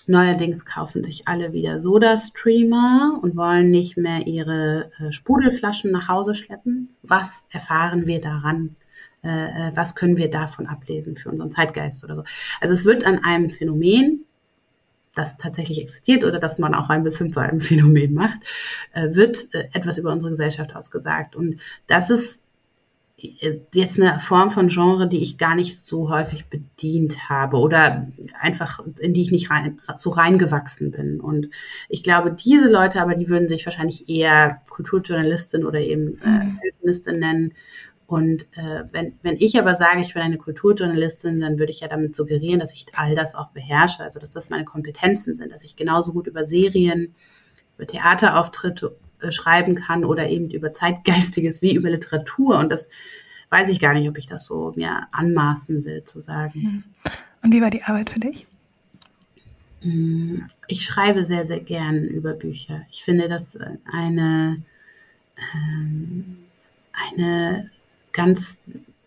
Neuerdings 0.07 0.67
kaufen 0.67 1.03
sich 1.03 1.27
alle 1.27 1.55
wieder 1.55 1.81
Soda-Streamer 1.81 3.19
und 3.23 3.37
wollen 3.37 3.71
nicht 3.71 3.97
mehr 3.97 4.27
ihre 4.27 4.93
äh, 5.01 5.13
Sprudelflaschen 5.13 5.91
nach 5.91 6.09
Hause 6.09 6.35
schleppen. 6.35 6.91
Was 7.03 7.49
erfahren 7.51 8.07
wir 8.07 8.21
daran? 8.21 8.77
Äh, 9.25 9.71
äh, 9.71 9.73
was 9.75 9.95
können 9.95 10.19
wir 10.19 10.31
davon 10.31 10.67
ablesen 10.67 11.17
für 11.17 11.31
unseren 11.31 11.51
Zeitgeist 11.51 12.05
oder 12.05 12.17
so? 12.17 12.25
Also 12.61 12.75
es 12.75 12.85
wird 12.85 13.05
an 13.05 13.25
einem 13.25 13.49
Phänomen, 13.49 14.26
das 15.17 15.37
tatsächlich 15.37 15.81
existiert 15.81 16.23
oder 16.23 16.39
das 16.39 16.59
man 16.59 16.75
auch 16.75 16.89
ein 16.89 17.03
bisschen 17.03 17.33
zu 17.33 17.41
einem 17.41 17.61
Phänomen 17.61 18.15
macht, 18.15 18.39
äh, 18.93 19.15
wird 19.15 19.53
äh, 19.53 19.69
etwas 19.73 19.99
über 19.99 20.13
unsere 20.13 20.31
Gesellschaft 20.31 20.77
ausgesagt. 20.77 21.35
Und 21.35 21.61
das 21.89 22.11
ist 22.11 22.43
jetzt 23.19 23.99
eine 23.99 24.19
Form 24.19 24.51
von 24.51 24.69
Genre, 24.69 25.09
die 25.09 25.23
ich 25.23 25.39
gar 25.39 25.55
nicht 25.55 25.89
so 25.89 26.11
häufig 26.11 26.47
bedient 26.47 27.31
habe 27.31 27.57
oder 27.57 28.07
einfach 28.39 28.81
in 29.01 29.15
die 29.15 29.23
ich 29.23 29.31
nicht 29.31 29.51
rein, 29.51 29.81
so 29.97 30.11
reingewachsen 30.11 30.91
bin. 30.91 31.21
Und 31.21 31.49
ich 31.89 32.03
glaube, 32.03 32.33
diese 32.33 32.71
Leute 32.71 33.01
aber, 33.01 33.15
die 33.15 33.31
würden 33.31 33.49
sich 33.49 33.65
wahrscheinlich 33.65 34.09
eher 34.11 34.61
Kulturjournalistin 34.69 35.65
oder 35.65 35.81
eben 35.81 36.21
äh, 36.23 36.29
mhm. 36.29 36.59
Feministin 36.79 37.19
nennen. 37.19 37.55
Und 38.07 38.43
äh, 38.53 38.85
wenn, 38.93 39.15
wenn 39.23 39.37
ich 39.37 39.59
aber 39.59 39.75
sage, 39.75 40.01
ich 40.01 40.15
bin 40.15 40.23
eine 40.23 40.39
Kulturjournalistin, 40.39 41.41
dann 41.41 41.59
würde 41.59 41.73
ich 41.73 41.81
ja 41.81 41.89
damit 41.89 42.15
suggerieren, 42.15 42.61
dass 42.61 42.73
ich 42.73 42.87
all 42.93 43.17
das 43.17 43.35
auch 43.35 43.49
beherrsche, 43.49 44.05
also 44.05 44.21
dass 44.21 44.31
das 44.31 44.49
meine 44.49 44.65
Kompetenzen 44.65 45.37
sind, 45.37 45.51
dass 45.51 45.65
ich 45.65 45.75
genauso 45.75 46.13
gut 46.13 46.29
über 46.29 46.45
Serien, 46.45 47.15
über 47.77 47.87
Theaterauftritte 47.87 48.97
äh, 49.21 49.33
schreiben 49.33 49.75
kann 49.75 50.05
oder 50.05 50.29
eben 50.29 50.51
über 50.51 50.73
Zeitgeistiges 50.73 51.63
wie 51.63 51.75
über 51.75 51.91
Literatur. 51.91 52.59
Und 52.59 52.71
das 52.71 52.89
weiß 53.51 53.71
ich 53.71 53.81
gar 53.81 53.95
nicht, 53.95 54.09
ob 54.09 54.19
ich 54.19 54.29
das 54.29 54.47
so 54.47 54.73
mir 54.77 55.09
anmaßen 55.11 55.85
will 55.85 56.05
zu 56.05 56.21
sagen. 56.21 56.61
Hm. 56.61 56.85
Und 57.43 57.53
wie 57.53 57.63
war 57.63 57.71
die 57.71 57.83
Arbeit 57.83 58.11
für 58.11 58.21
dich? 58.21 58.47
Hm, 59.83 60.47
ich 60.69 60.85
schreibe 60.85 61.25
sehr, 61.25 61.47
sehr 61.47 61.61
gern 61.61 62.05
über 62.05 62.35
Bücher. 62.35 62.83
Ich 62.91 63.05
finde 63.05 63.29
das 63.29 63.57
eine, 63.91 64.63
ähm, 65.55 66.39
eine 66.93 67.71
ganz 68.17 68.59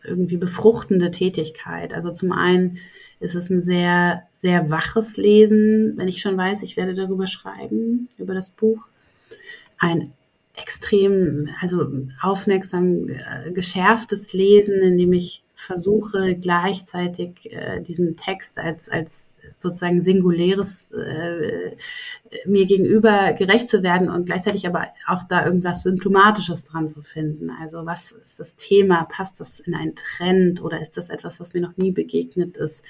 irgendwie 0.03 0.37
befruchtende 0.37 1.11
Tätigkeit. 1.11 1.93
Also 1.93 2.11
zum 2.11 2.31
einen 2.31 2.77
ist 3.19 3.35
es 3.35 3.49
ein 3.49 3.61
sehr, 3.61 4.23
sehr 4.37 4.69
waches 4.69 5.17
Lesen, 5.17 5.93
wenn 5.97 6.07
ich 6.07 6.21
schon 6.21 6.37
weiß, 6.37 6.61
ich 6.63 6.77
werde 6.77 6.93
darüber 6.93 7.27
schreiben, 7.27 8.07
über 8.17 8.33
das 8.33 8.51
Buch 8.51 8.87
ein 9.77 10.13
extrem, 10.55 11.49
also 11.59 11.87
aufmerksam 12.21 13.09
äh, 13.09 13.51
geschärftes 13.51 14.31
Lesen, 14.33 14.81
in 14.81 14.97
dem 14.97 15.13
ich 15.13 15.43
versuche 15.55 16.35
gleichzeitig 16.35 17.51
äh, 17.51 17.81
diesem 17.81 18.15
Text 18.15 18.59
als, 18.59 18.89
als 18.89 19.33
sozusagen 19.55 20.01
singuläres 20.01 20.91
äh, 20.91 21.75
mir 22.45 22.65
gegenüber 22.65 23.33
gerecht 23.33 23.69
zu 23.69 23.83
werden 23.83 24.09
und 24.09 24.25
gleichzeitig 24.25 24.67
aber 24.67 24.87
auch 25.07 25.23
da 25.23 25.45
irgendwas 25.45 25.83
Symptomatisches 25.83 26.65
dran 26.65 26.87
zu 26.87 27.01
finden. 27.01 27.49
Also 27.49 27.85
was 27.85 28.11
ist 28.11 28.39
das 28.39 28.55
Thema? 28.55 29.05
Passt 29.05 29.39
das 29.39 29.59
in 29.59 29.73
einen 29.73 29.95
Trend 29.95 30.61
oder 30.61 30.79
ist 30.81 30.97
das 30.97 31.09
etwas, 31.09 31.39
was 31.39 31.53
mir 31.53 31.61
noch 31.61 31.77
nie 31.77 31.91
begegnet 31.91 32.57
ist? 32.57 32.83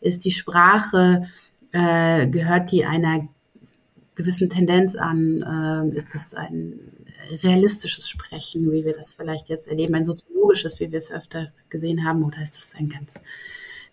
Ist 0.00 0.24
die 0.24 0.30
Sprache, 0.30 1.28
äh, 1.72 2.26
gehört 2.26 2.70
die 2.70 2.84
einer 2.84 3.28
gewissen 4.14 4.48
Tendenz 4.48 4.96
an? 4.96 5.44
Ähm, 5.46 5.92
ist 5.92 6.14
das 6.14 6.34
ein 6.34 6.78
realistisches 7.42 8.08
Sprechen, 8.08 8.70
wie 8.72 8.84
wir 8.84 8.94
das 8.94 9.12
vielleicht 9.12 9.48
jetzt 9.48 9.68
erleben, 9.68 9.94
ein 9.94 10.04
soziologisches, 10.04 10.80
wie 10.80 10.90
wir 10.90 10.98
es 10.98 11.10
öfter 11.10 11.52
gesehen 11.68 12.04
haben, 12.04 12.24
oder 12.24 12.42
ist 12.42 12.58
das 12.58 12.74
ein 12.74 12.88
ganz, 12.88 13.14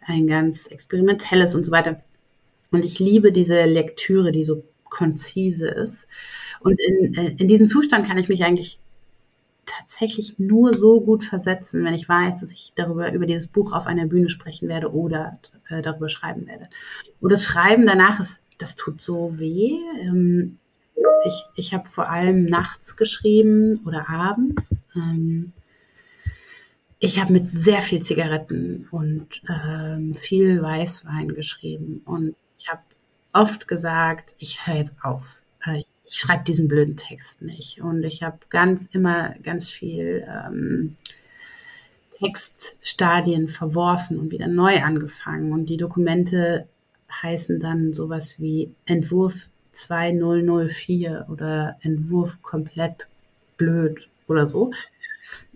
ein 0.05 0.27
ganz 0.27 0.67
experimentelles 0.67 1.55
und 1.55 1.63
so 1.63 1.71
weiter? 1.71 2.03
Und 2.71 2.85
ich 2.85 2.99
liebe 2.99 3.31
diese 3.31 3.65
Lektüre, 3.65 4.31
die 4.31 4.43
so 4.43 4.63
konzise 4.85 5.67
ist. 5.67 6.07
Und 6.59 6.79
in, 6.79 7.13
äh, 7.15 7.35
in 7.37 7.47
diesen 7.47 7.67
Zustand 7.67 8.07
kann 8.07 8.17
ich 8.17 8.29
mich 8.29 8.43
eigentlich 8.43 8.79
tatsächlich 9.65 10.39
nur 10.39 10.73
so 10.73 11.01
gut 11.01 11.23
versetzen, 11.23 11.85
wenn 11.85 11.93
ich 11.93 12.09
weiß, 12.09 12.39
dass 12.39 12.51
ich 12.51 12.73
darüber 12.75 13.11
über 13.13 13.25
dieses 13.25 13.47
Buch 13.47 13.71
auf 13.71 13.87
einer 13.87 14.05
Bühne 14.05 14.29
sprechen 14.29 14.67
werde 14.67 14.91
oder 14.91 15.39
äh, 15.69 15.81
darüber 15.81 16.09
schreiben 16.09 16.47
werde. 16.47 16.67
Und 17.19 17.31
das 17.31 17.43
Schreiben 17.43 17.85
danach 17.85 18.19
ist 18.19 18.37
das 18.61 18.75
tut 18.75 19.01
so 19.01 19.39
weh. 19.39 19.79
Ähm, 20.01 20.57
ich, 21.25 21.45
ich 21.55 21.73
habe 21.73 21.87
vor 21.89 22.09
allem 22.09 22.45
nachts 22.45 22.95
geschrieben 22.95 23.81
oder 23.85 24.09
abends. 24.09 24.85
Ähm, 24.95 25.47
ich 26.99 27.19
habe 27.19 27.33
mit 27.33 27.49
sehr 27.49 27.81
viel 27.81 28.01
Zigaretten 28.01 28.87
und 28.91 29.41
ähm, 29.49 30.13
viel 30.13 30.61
Weißwein 30.61 31.29
geschrieben 31.29 32.01
und 32.05 32.35
ich 32.61 32.69
habe 32.69 32.81
oft 33.33 33.67
gesagt, 33.67 34.33
ich 34.37 34.67
höre 34.67 34.75
jetzt 34.75 34.93
auf. 35.01 35.41
Äh, 35.65 35.83
ich 36.05 36.17
schreibe 36.17 36.43
diesen 36.43 36.67
blöden 36.67 36.97
Text 36.97 37.41
nicht. 37.41 37.81
Und 37.81 38.03
ich 38.03 38.21
habe 38.21 38.37
ganz 38.49 38.87
immer 38.91 39.33
ganz 39.43 39.69
viel 39.69 40.27
ähm, 40.27 40.95
Textstadien 42.19 43.47
verworfen 43.47 44.19
und 44.19 44.31
wieder 44.31 44.47
neu 44.47 44.81
angefangen. 44.83 45.53
Und 45.53 45.67
die 45.67 45.77
Dokumente 45.77 46.67
heißen 47.21 47.59
dann 47.59 47.93
sowas 47.93 48.39
wie 48.39 48.71
Entwurf 48.85 49.49
2004 49.71 51.27
oder 51.29 51.77
Entwurf 51.81 52.41
komplett 52.41 53.07
blöd 53.57 54.09
oder 54.27 54.47
so. 54.47 54.71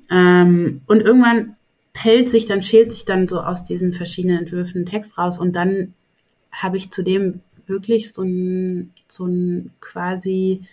Ähm, 0.09 0.81
und 0.87 1.01
irgendwann 1.01 1.57
pellt 1.93 2.31
sich 2.31 2.45
dann, 2.45 2.63
schält 2.63 2.91
sich 2.91 3.05
dann 3.05 3.27
so 3.27 3.41
aus 3.41 3.65
diesen 3.65 3.93
verschiedenen 3.93 4.39
Entwürfen 4.39 4.85
Text 4.85 5.17
raus 5.17 5.37
und 5.37 5.53
dann 5.53 5.93
habe 6.61 6.77
ich 6.77 6.91
zudem 6.91 7.41
wirklich 7.67 8.11
so 8.11 8.21
ein, 8.21 8.93
so 9.07 9.25
ein 9.25 9.71
quasi 9.81 10.63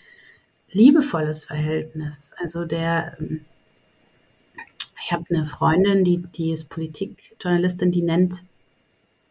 liebevolles 0.70 1.44
Verhältnis. 1.44 2.32
Also 2.40 2.64
der, 2.64 3.16
ähm, 3.20 3.44
ich 5.04 5.12
habe 5.12 5.24
eine 5.30 5.46
Freundin, 5.46 6.04
die, 6.04 6.18
die 6.18 6.52
ist 6.52 6.68
Politikjournalistin, 6.68 7.92
die 7.92 8.02
nennt 8.02 8.44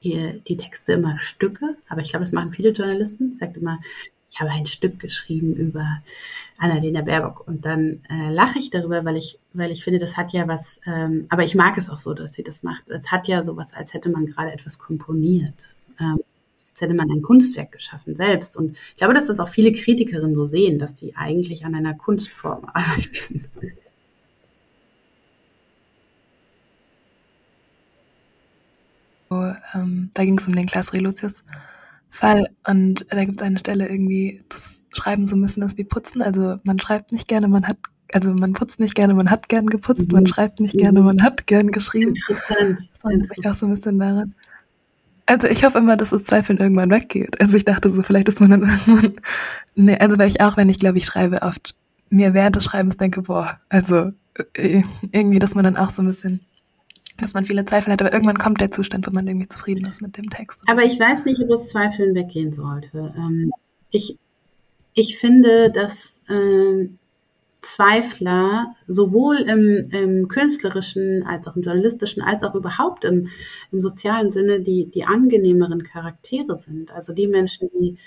ihr, 0.02 0.34
die 0.48 0.58
Texte 0.58 0.94
immer 0.94 1.18
Stücke, 1.18 1.78
aber 1.88 2.02
ich 2.02 2.10
glaube, 2.10 2.26
das 2.26 2.34
machen 2.34 2.52
viele 2.52 2.72
Journalisten. 2.72 3.38
Sagt 3.38 3.58
immer, 3.58 3.80
ich 4.30 4.40
habe 4.40 4.50
ein 4.50 4.66
Stück 4.66 5.00
geschrieben 5.00 5.54
über 5.56 6.02
Annalena 6.58 7.02
Baerbock 7.02 7.48
und 7.48 7.66
dann 7.66 8.02
äh, 8.10 8.32
lache 8.32 8.60
ich 8.60 8.70
darüber, 8.70 9.04
weil 9.04 9.18
ich, 9.18 9.40
weil 9.54 9.72
ich 9.72 9.84
finde, 9.84 10.00
das 10.00 10.16
hat 10.16 10.32
ja 10.32 10.48
was, 10.48 10.80
ähm, 10.86 11.26
aber 11.30 11.44
ich 11.44 11.56
mag 11.56 11.78
es 11.78 11.90
auch 11.90 12.00
so, 12.00 12.14
dass 12.14 12.34
sie 12.34 12.44
das 12.44 12.64
macht. 12.64 12.90
Es 12.90 13.12
hat 13.12 13.28
ja 13.28 13.44
sowas, 13.44 13.74
als 13.74 13.94
hätte 13.94 14.10
man 14.10 14.28
gerade 14.28 14.54
etwas 14.54 14.80
komponiert. 14.80 15.68
Ähm, 16.00 16.22
als 16.82 16.90
hätte 16.90 16.96
man 16.96 17.12
ein 17.12 17.22
Kunstwerk 17.22 17.72
geschaffen 17.72 18.16
selbst. 18.16 18.58
Und 18.58 18.76
ich 18.90 18.96
glaube, 18.96 19.14
dass 19.14 19.28
das 19.28 19.40
auch 19.40 19.48
viele 19.48 19.72
Kritikerinnen 19.72 20.36
so 20.36 20.46
sehen, 20.46 20.80
dass 20.80 20.96
die 20.96 21.16
eigentlich 21.16 21.64
an 21.64 21.76
einer 21.76 21.94
Kunstform 21.94 22.66
arbeiten. 22.66 23.46
ähm, 29.74 30.10
da 30.14 30.26
ging 30.26 30.38
es 30.38 30.48
um 30.48 30.56
den 30.56 30.66
Klaas 30.66 30.94
Relotius 30.94 31.44
Fall 32.10 32.50
und 32.68 33.06
da 33.10 33.24
gibt 33.24 33.40
es 33.40 33.48
eine 33.48 33.60
Stelle 33.60 33.88
irgendwie, 33.88 34.44
das 34.50 34.86
Schreiben 34.92 35.26
so 35.26 35.38
ein 35.38 35.42
bisschen 35.42 35.64
ist 35.64 35.78
wie 35.78 35.86
Putzen. 35.86 36.22
Also 36.22 36.58
man 36.64 36.78
schreibt 36.78 37.14
nicht 37.14 37.30
gerne, 37.30 37.48
man 37.48 37.66
hat, 37.66 37.78
also 38.12 38.34
man 38.34 38.52
putzt 38.52 38.82
nicht 38.82 38.96
gerne, 38.96 39.14
man 39.14 39.32
hat 39.32 39.48
gern 39.48 39.68
geputzt, 39.68 40.10
mhm. 40.10 40.16
man 40.16 40.28
schreibt 40.28 40.60
nicht 40.60 40.78
gerne, 40.78 41.00
mhm. 41.00 41.06
man 41.06 41.24
hat 41.24 41.48
gern 41.48 41.72
geschrieben. 41.72 42.16
Interessant. 42.16 42.80
Das 42.92 43.04
erinnert 43.06 43.30
mich 43.30 43.48
auch 43.48 43.54
so 43.54 43.66
ein 43.66 43.74
bisschen 43.74 44.00
daran. 44.00 44.36
Also 45.32 45.48
ich 45.48 45.64
hoffe 45.64 45.78
immer, 45.78 45.96
dass 45.96 46.10
das 46.10 46.26
Zweifeln 46.26 46.60
irgendwann 46.60 46.90
weggeht. 46.90 47.40
Also 47.40 47.56
ich 47.56 47.64
dachte 47.64 47.90
so, 47.90 48.04
vielleicht 48.04 48.28
ist 48.28 48.42
man 48.42 48.52
dann 48.52 48.64
irgendwann. 48.64 49.14
Nee, 49.76 49.98
also 49.98 50.18
weil 50.18 50.28
ich 50.28 50.42
auch, 50.42 50.58
wenn 50.58 50.68
ich 50.68 50.78
glaube 50.78 50.98
ich 50.98 51.06
schreibe, 51.06 51.42
oft 51.44 51.74
mir 52.10 52.34
während 52.34 52.58
des 52.58 52.66
Schreibens 52.66 52.98
denke, 52.98 53.22
boah, 53.22 53.62
also 53.70 54.12
äh, 54.54 54.84
irgendwie, 55.14 55.40
dass 55.40 55.56
man 55.56 55.64
dann 55.64 55.78
auch 55.78 55.92
so 55.92 56.02
ein 56.02 56.08
bisschen 56.08 56.42
dass 57.18 57.34
man 57.34 57.46
viele 57.46 57.64
Zweifel 57.64 57.94
hat, 57.94 58.02
aber 58.02 58.12
irgendwann 58.12 58.40
kommt 58.40 58.60
der 58.60 58.72
Zustand, 58.72 59.08
wo 59.08 59.12
man 59.12 59.26
irgendwie 59.28 59.48
zufrieden 59.48 59.86
ist 59.86 60.02
mit 60.02 60.18
dem 60.18 60.30
Text. 60.30 60.64
Aber 60.68 60.84
ich 60.84 61.00
weiß 61.00 61.24
nicht, 61.26 61.40
ob 61.40 61.50
das 61.50 61.70
Zweifeln 61.70 62.14
weggehen 62.14 62.52
sollte. 62.52 63.14
Ähm, 63.16 63.52
ich, 63.92 64.18
ich 64.96 65.18
finde, 65.18 65.72
dass 65.72 66.22
äh, 66.28 66.90
Zweifler 67.62 68.76
sowohl 68.88 69.38
im, 69.38 69.90
im, 69.92 70.28
künstlerischen 70.28 71.24
als 71.24 71.48
auch 71.48 71.56
im 71.56 71.62
journalistischen 71.62 72.24
als 72.24 72.44
auch 72.44 72.56
überhaupt 72.56 73.06
im, 73.06 73.28
im 73.72 73.82
sozialen 73.82 74.32
Sinne 74.32 74.62
die, 74.62 74.86
die 74.86 75.06
angenehmeren 75.06 75.84
Charaktere 75.84 76.58
sind. 76.58 76.92
Also 76.92 77.14
die 77.14 77.28
Menschen, 77.28 77.70
die 77.80 77.98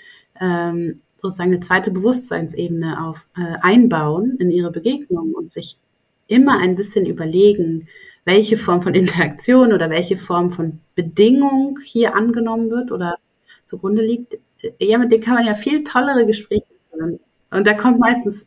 ähm, 0.41 1.01
sozusagen 1.21 1.51
eine 1.51 1.61
zweite 1.61 1.91
Bewusstseinsebene 1.91 3.01
auf, 3.05 3.27
äh, 3.37 3.55
einbauen 3.61 4.35
in 4.39 4.51
ihre 4.51 4.71
Begegnung 4.71 5.33
und 5.33 5.51
sich 5.51 5.77
immer 6.27 6.59
ein 6.59 6.75
bisschen 6.75 7.05
überlegen, 7.05 7.87
welche 8.25 8.57
Form 8.57 8.81
von 8.81 8.93
Interaktion 8.93 9.71
oder 9.71 9.89
welche 9.89 10.17
Form 10.17 10.51
von 10.51 10.79
Bedingung 10.95 11.79
hier 11.83 12.15
angenommen 12.15 12.69
wird 12.71 12.91
oder 12.91 13.15
zugrunde 13.65 14.03
liegt, 14.03 14.37
ja, 14.79 14.97
mit 14.97 15.11
denen 15.11 15.23
kann 15.23 15.35
man 15.35 15.45
ja 15.45 15.53
viel 15.53 15.83
tollere 15.83 16.25
Gespräche 16.25 16.65
führen. 16.91 17.19
Und 17.51 17.67
da 17.67 17.73
kommt 17.73 17.99
meistens 17.99 18.45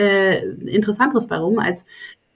äh, 0.00 0.40
Interessanteres 0.66 1.26
bei 1.26 1.36
rum, 1.36 1.58
als 1.58 1.84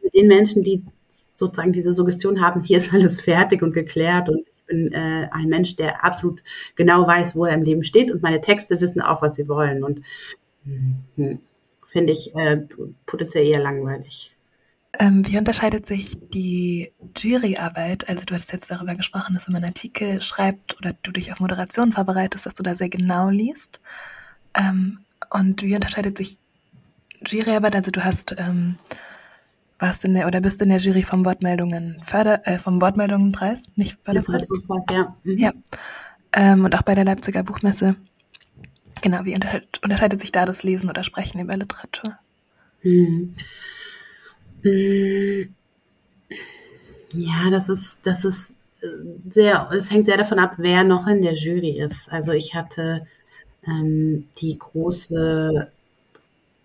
mit 0.03 0.15
den 0.15 0.29
Menschen, 0.29 0.63
die 0.63 0.83
sozusagen 1.09 1.73
diese 1.73 1.95
Suggestion 1.95 2.41
haben, 2.41 2.63
hier 2.63 2.77
ist 2.77 2.93
alles 2.93 3.21
fertig 3.21 3.63
und 3.63 3.73
geklärt 3.73 4.29
und 4.29 4.47
ich 4.55 4.65
bin 4.67 4.93
äh, 4.93 5.29
ein 5.31 5.49
Mensch, 5.49 5.77
der 5.77 6.05
absolut 6.05 6.43
genau 6.75 7.07
weiß, 7.07 7.37
wo 7.37 7.45
er 7.45 7.55
im 7.55 7.63
Leben 7.63 7.85
steht 7.85 8.11
und 8.11 8.23
meine 8.23 8.41
Texte 8.41 8.81
wissen 8.81 9.01
auch, 9.01 9.23
was 9.23 9.35
sie 9.35 9.49
wollen. 9.49 9.85
Und 9.85 10.01
hm, 10.65 11.41
finde 11.87 12.13
ich 12.13 12.35
äh, 12.35 12.63
potenziell 13.07 13.47
eher 13.47 13.61
langweilig. 13.61 14.35
Ähm, 14.99 15.27
wie 15.27 15.39
unterscheidet 15.39 15.87
sich 15.87 16.17
die 16.21 16.93
Juryarbeit? 17.17 18.09
Also 18.09 18.25
du 18.25 18.35
hast 18.35 18.53
jetzt 18.53 18.71
darüber 18.71 18.95
gesprochen, 18.95 19.35
dass 19.35 19.49
wenn 19.49 19.55
man 19.55 19.65
Artikel 19.65 20.23
schreibt 20.23 20.79
oder 20.79 20.93
du 21.03 21.11
dich 21.11 21.33
auf 21.33 21.41
Moderation 21.41 21.93
vorbereitest, 21.93 22.47
dass 22.47 22.55
du 22.55 22.63
da 22.63 22.75
sehr 22.75 22.89
genau 22.89 23.29
liest. 23.29 23.81
Ähm, 24.55 25.01
und 25.31 25.63
wie 25.63 25.75
unterscheidet 25.75 26.17
sich 26.17 26.39
Juryarbeit? 27.27 27.77
Also 27.77 27.91
du 27.91 28.05
hast 28.05 28.35
ähm, 28.39 28.77
warst 29.79 30.05
in 30.05 30.15
der 30.15 30.27
oder 30.27 30.41
bist 30.41 30.63
in 30.63 30.69
der 30.69 30.79
Jury 30.79 31.03
vom 31.03 31.25
Wortmeldungen 31.25 31.99
Förder, 32.05 32.47
äh, 32.47 32.59
vom 32.59 32.81
Wortmeldungenpreis, 32.81 33.69
nicht 33.77 33.99
Förderpreis? 34.05 34.49
Ja. 34.91 35.15
Mhm. 35.25 35.39
ja. 35.39 35.53
Ähm, 36.33 36.65
und 36.65 36.75
auch 36.75 36.83
bei 36.83 36.95
der 36.95 37.05
Leipziger 37.05 37.43
Buchmesse. 37.43 37.97
Genau, 39.03 39.25
wie 39.25 39.35
unterscheidet, 39.35 39.81
unterscheidet 39.83 40.21
sich 40.21 40.33
da 40.33 40.47
das 40.47 40.63
Lesen 40.63 40.89
oder 40.89 41.05
Sprechen 41.05 41.41
über 41.41 41.57
Literatur? 41.57 42.19
Mhm. 42.83 43.35
Mm. 44.63 45.55
Ja, 47.13 47.51
das 47.51 47.69
ist, 47.69 47.99
das 48.03 48.25
ist 48.25 48.57
äh, 48.81 48.87
sehr, 49.31 49.69
es 49.73 49.91
hängt 49.91 50.07
sehr 50.07 50.17
davon 50.17 50.39
ab, 50.39 50.55
wer 50.57 50.85
noch 50.85 51.07
in 51.07 51.23
der 51.23 51.35
Jury 51.35 51.79
ist. 51.81 52.11
Also 52.11 52.33
ich 52.33 52.55
hatte 52.55 53.07
ähm, 53.67 54.29
die 54.39 54.59
große 54.59 55.71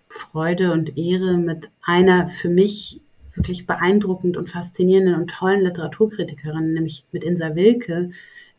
Freude 0.09 0.73
und 0.73 0.97
Ehre, 0.97 1.37
mit 1.37 1.69
einer 1.81 2.27
für 2.27 2.49
mich 2.49 2.99
wirklich 3.35 3.65
beeindruckend 3.65 4.35
und 4.35 4.49
faszinierenden 4.49 5.15
und 5.15 5.29
tollen 5.29 5.61
Literaturkritikerin, 5.61 6.73
nämlich 6.73 7.05
mit 7.11 7.23
Insa 7.23 7.55
Wilke, 7.55 8.09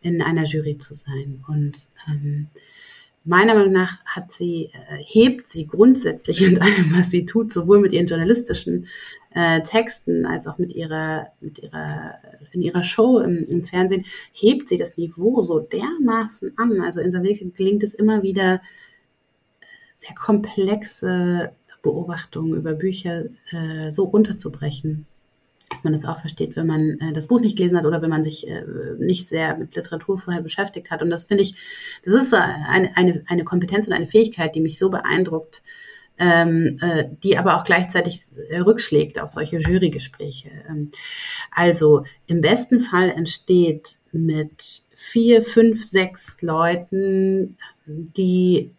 in 0.01 0.23
einer 0.23 0.45
Jury 0.45 0.79
zu 0.79 0.95
sein. 0.95 1.45
Und 1.49 1.91
ähm, 2.09 2.49
meiner 3.25 3.55
Meinung 3.55 3.73
nach 3.73 3.99
hat 4.07 4.33
sie, 4.33 4.71
äh, 4.73 5.03
hebt 5.05 5.49
sie 5.49 5.67
grundsätzlich 5.67 6.43
in 6.43 6.61
allem, 6.63 6.97
was 6.97 7.11
sie 7.11 7.27
tut, 7.27 7.53
sowohl 7.53 7.81
mit 7.81 7.93
ihren 7.93 8.07
journalistischen 8.07 8.87
äh, 9.35 9.61
Texten 9.61 10.25
als 10.25 10.47
auch 10.47 10.57
mit 10.57 10.73
ihrer, 10.73 11.27
mit 11.41 11.59
ihrer, 11.59 12.15
in 12.53 12.63
ihrer 12.63 12.83
Show 12.83 13.19
im, 13.19 13.45
im, 13.45 13.65
Fernsehen, 13.65 14.07
hebt 14.33 14.69
sie 14.69 14.79
das 14.79 14.97
Niveau 14.97 15.43
so 15.43 15.59
dermaßen 15.61 16.55
an. 16.57 16.81
Also 16.81 17.01
in 17.01 17.13
Wilke 17.13 17.47
gelingt 17.51 17.83
es 17.83 17.95
immer 17.95 18.23
wieder, 18.23 18.63
sehr 20.01 20.15
komplexe 20.15 21.53
Beobachtungen 21.83 22.55
über 22.55 22.73
Bücher 22.73 23.25
äh, 23.53 23.91
so 23.91 24.05
runterzubrechen 24.05 25.07
dass 25.71 25.85
man 25.85 25.93
das 25.93 26.05
auch 26.05 26.19
versteht, 26.19 26.57
wenn 26.57 26.67
man 26.67 26.99
äh, 26.99 27.13
das 27.13 27.29
Buch 27.29 27.41
nicht 27.41 27.57
gelesen 27.57 27.79
hat 27.79 27.87
oder 27.87 28.03
wenn 28.03 28.11
man 28.11 28.25
sich 28.25 28.47
äh, 28.47 28.65
nicht 28.99 29.29
sehr 29.29 29.57
mit 29.57 29.77
Literatur 29.77 30.19
vorher 30.19 30.43
beschäftigt 30.43 30.91
hat. 30.91 31.01
Und 31.01 31.11
das 31.11 31.27
finde 31.27 31.45
ich, 31.45 31.55
das 32.05 32.15
ist 32.15 32.35
eine, 32.35 32.97
eine, 32.97 33.23
eine 33.29 33.45
Kompetenz 33.45 33.87
und 33.87 33.93
eine 33.93 34.07
Fähigkeit, 34.07 34.55
die 34.55 34.61
mich 34.61 34.79
so 34.79 34.91
beeindruckt, 34.91 35.63
ähm, 36.19 36.79
äh, 36.83 37.05
die 37.23 37.39
aber 37.39 37.57
auch 37.57 37.65
gleichzeitig 37.65 38.21
äh, 38.51 38.59
rückschlägt 38.59 39.21
auf 39.21 39.31
solche 39.31 39.59
Jurygespräche. 39.59 40.51
Ähm, 40.69 40.91
also 41.53 42.05
im 42.27 42.41
besten 42.41 42.81
Fall 42.81 43.11
entsteht 43.11 44.01
mit 44.11 44.83
vier, 44.95 45.43
fünf, 45.43 45.85
sechs 45.85 46.43
Leuten, 46.43 47.57
die 47.87 48.73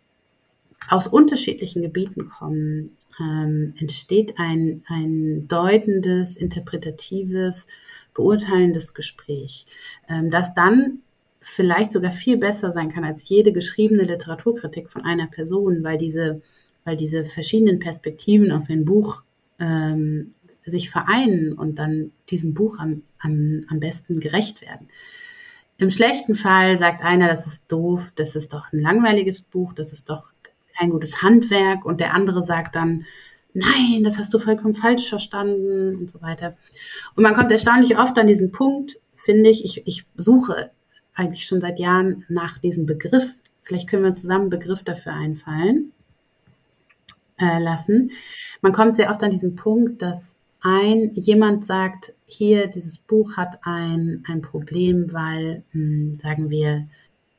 aus 0.91 1.07
unterschiedlichen 1.07 1.81
Gebieten 1.81 2.27
kommen, 2.27 2.97
ähm, 3.17 3.73
entsteht 3.79 4.33
ein, 4.37 4.83
ein 4.87 5.47
deutendes, 5.47 6.35
interpretatives, 6.35 7.65
beurteilendes 8.13 8.93
Gespräch, 8.93 9.65
ähm, 10.09 10.29
das 10.29 10.53
dann 10.53 10.99
vielleicht 11.41 11.93
sogar 11.93 12.11
viel 12.11 12.37
besser 12.37 12.73
sein 12.73 12.91
kann 12.91 13.05
als 13.05 13.27
jede 13.27 13.53
geschriebene 13.53 14.03
Literaturkritik 14.03 14.89
von 14.89 15.05
einer 15.05 15.27
Person, 15.27 15.81
weil 15.83 15.97
diese, 15.97 16.41
weil 16.83 16.97
diese 16.97 17.23
verschiedenen 17.23 17.79
Perspektiven 17.79 18.51
auf 18.51 18.69
ein 18.69 18.83
Buch 18.83 19.23
ähm, 19.59 20.31
sich 20.65 20.89
vereinen 20.89 21.53
und 21.53 21.79
dann 21.79 22.11
diesem 22.29 22.53
Buch 22.53 22.77
am, 22.79 23.03
am, 23.17 23.63
am 23.69 23.79
besten 23.79 24.19
gerecht 24.19 24.61
werden. 24.61 24.89
Im 25.77 25.89
schlechten 25.89 26.35
Fall 26.35 26.77
sagt 26.77 27.01
einer, 27.01 27.29
das 27.29 27.47
ist 27.47 27.61
doof, 27.69 28.11
das 28.15 28.35
ist 28.35 28.53
doch 28.53 28.73
ein 28.73 28.79
langweiliges 28.79 29.41
Buch, 29.41 29.73
das 29.73 29.93
ist 29.93 30.09
doch 30.09 30.31
kein 30.77 30.89
gutes 30.89 31.21
Handwerk 31.21 31.85
und 31.85 31.99
der 31.99 32.13
andere 32.13 32.43
sagt 32.43 32.75
dann, 32.75 33.05
nein, 33.53 34.03
das 34.03 34.17
hast 34.17 34.33
du 34.33 34.39
vollkommen 34.39 34.75
falsch 34.75 35.09
verstanden 35.09 35.95
und 35.95 36.09
so 36.09 36.21
weiter. 36.21 36.55
Und 37.15 37.23
man 37.23 37.33
kommt 37.33 37.51
erstaunlich 37.51 37.97
oft 37.97 38.17
an 38.17 38.27
diesen 38.27 38.51
Punkt, 38.51 38.99
finde 39.15 39.49
ich, 39.49 39.65
ich, 39.65 39.85
ich 39.85 40.05
suche 40.15 40.71
eigentlich 41.13 41.45
schon 41.45 41.61
seit 41.61 41.79
Jahren 41.79 42.25
nach 42.29 42.57
diesem 42.59 42.85
Begriff. 42.85 43.35
Vielleicht 43.63 43.89
können 43.89 44.03
wir 44.03 44.13
zusammen 44.13 44.41
einen 44.41 44.49
Begriff 44.49 44.83
dafür 44.83 45.13
einfallen 45.13 45.91
äh, 47.37 47.59
lassen. 47.59 48.11
Man 48.61 48.73
kommt 48.73 48.97
sehr 48.97 49.11
oft 49.11 49.23
an 49.23 49.31
diesen 49.31 49.55
Punkt, 49.55 50.01
dass 50.01 50.37
ein 50.61 51.11
jemand 51.15 51.65
sagt, 51.65 52.13
hier 52.25 52.67
dieses 52.67 52.99
Buch 52.99 53.35
hat 53.35 53.59
ein, 53.63 54.23
ein 54.27 54.41
Problem, 54.41 55.11
weil, 55.11 55.63
mh, 55.73 55.81
hm, 55.81 56.13
sagen 56.19 56.49
wir, 56.49 56.87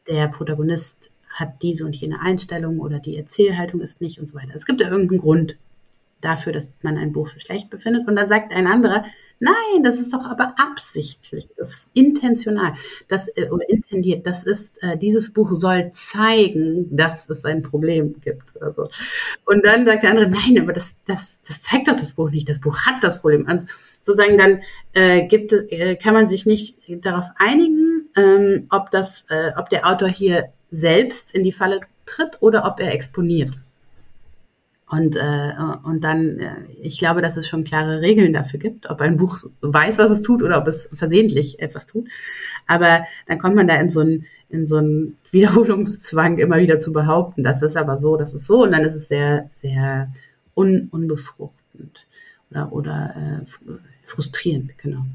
der 0.09 0.29
Protagonist 0.29 1.12
hat 1.33 1.63
diese 1.63 1.85
und 1.85 1.97
jene 1.97 2.21
Einstellung 2.21 2.79
oder 2.79 2.99
die 2.99 3.17
Erzählhaltung 3.17 3.81
ist 3.81 4.01
nicht 4.01 4.21
und 4.21 4.29
so 4.29 4.37
weiter. 4.37 4.53
Es 4.55 4.67
gibt 4.67 4.81
ja 4.81 4.89
irgendeinen 4.89 5.21
Grund 5.21 5.57
dafür, 6.23 6.53
dass 6.53 6.73
man 6.83 6.97
ein 6.97 7.13
Buch 7.13 7.29
für 7.29 7.41
schlecht 7.41 7.69
befindet. 7.69 8.09
Und 8.09 8.17
dann 8.17 8.27
sagt 8.27 8.53
ein 8.53 8.67
anderer, 8.67 9.05
nein, 9.41 9.83
das 9.83 9.99
ist 9.99 10.13
doch 10.13 10.25
aber 10.25 10.55
absichtlich, 10.57 11.49
das 11.57 11.71
ist 11.71 11.89
intentional, 11.95 12.75
das 13.09 13.29
äh, 13.37 13.51
oder 13.51 13.69
intendiert. 13.69 14.27
Das 14.27 14.45
ist, 14.45 14.81
äh, 14.83 14.97
dieses 14.97 15.33
Buch 15.33 15.53
soll 15.53 15.91
zeigen, 15.93 16.97
dass 16.97 17.29
es 17.29 17.45
ein 17.45 17.63
Problem 17.63 18.21
gibt 18.21 18.55
oder 18.57 18.73
so. 18.73 18.89
Und 19.45 19.65
dann 19.67 19.85
sagt 19.85 20.05
der 20.05 20.11
andere, 20.11 20.31
nein, 20.31 20.61
aber 20.61 20.73
das, 20.73 20.97
das, 21.07 21.41
das 21.47 21.61
zeigt 21.61 21.89
doch 21.89 21.97
das 21.97 22.13
Buch 22.13 22.31
nicht. 22.31 22.49
Das 22.49 22.61
Buch 22.61 22.87
hat 22.87 23.03
das 23.03 23.21
Problem. 23.21 23.47
Und 23.51 23.67
sozusagen 24.01 24.39
dann 24.39 24.63
äh, 24.93 25.27
gibt 25.27 25.53
es, 25.53 25.63
äh, 25.71 25.97
kann 25.97 26.15
man 26.15 26.29
sich 26.29 26.47
nicht 26.47 26.79
darauf 27.05 27.27
einigen, 27.37 28.09
ähm, 28.17 28.67
ob 28.71 28.93
das, 28.93 29.25
äh, 29.29 29.51
ob 29.57 29.71
der 29.71 29.89
Autor 29.89 30.09
hier 30.09 30.53
selbst 30.73 31.33
in 31.33 31.45
die 31.45 31.53
Falle 31.53 31.81
tritt 32.07 32.39
oder 32.41 32.65
ob 32.65 32.81
er 32.81 32.93
exponiert. 32.93 33.53
Und, 34.93 35.17
äh, 35.17 35.53
und 35.85 36.05
dann, 36.05 36.39
äh, 36.39 36.55
ich 36.83 36.99
glaube, 36.99 37.23
dass 37.23 37.39
es 37.39 37.49
schon 37.49 37.65
klare 37.65 38.03
Regeln 38.03 38.35
dafür 38.35 38.59
gibt, 38.61 38.91
ob 38.91 39.01
ein 39.01 39.17
Buch 39.17 39.39
weiß, 39.63 39.97
was 39.97 40.11
es 40.11 40.21
tut 40.21 40.43
oder 40.43 40.59
ob 40.59 40.67
es 40.67 40.91
versehentlich 40.93 41.61
etwas 41.61 41.87
tut. 41.87 42.09
Aber 42.67 43.07
dann 43.27 43.39
kommt 43.39 43.55
man 43.55 43.67
da 43.69 43.77
in 43.77 43.91
so 43.91 44.01
einen, 44.01 44.27
in 44.51 44.67
so 44.67 44.77
einen 44.77 45.17
Wiederholungszwang, 45.31 46.39
immer 46.39 46.59
wieder 46.59 46.79
zu 46.79 46.93
behaupten, 46.93 47.43
das 47.43 47.63
ist 47.63 47.77
aber 47.77 47.97
so, 47.97 48.19
das 48.19 48.35
ist 48.35 48.47
so. 48.47 48.65
Und 48.65 48.73
dann 48.73 48.85
ist 48.85 48.95
es 48.95 49.09
sehr, 49.09 49.49
sehr 49.53 50.13
un, 50.55 50.89
unbefruchtend 50.91 52.07
oder, 52.51 52.73
oder 52.73 53.41
äh, 53.41 53.75
frustrierend, 54.05 54.77
genau. 54.77 55.07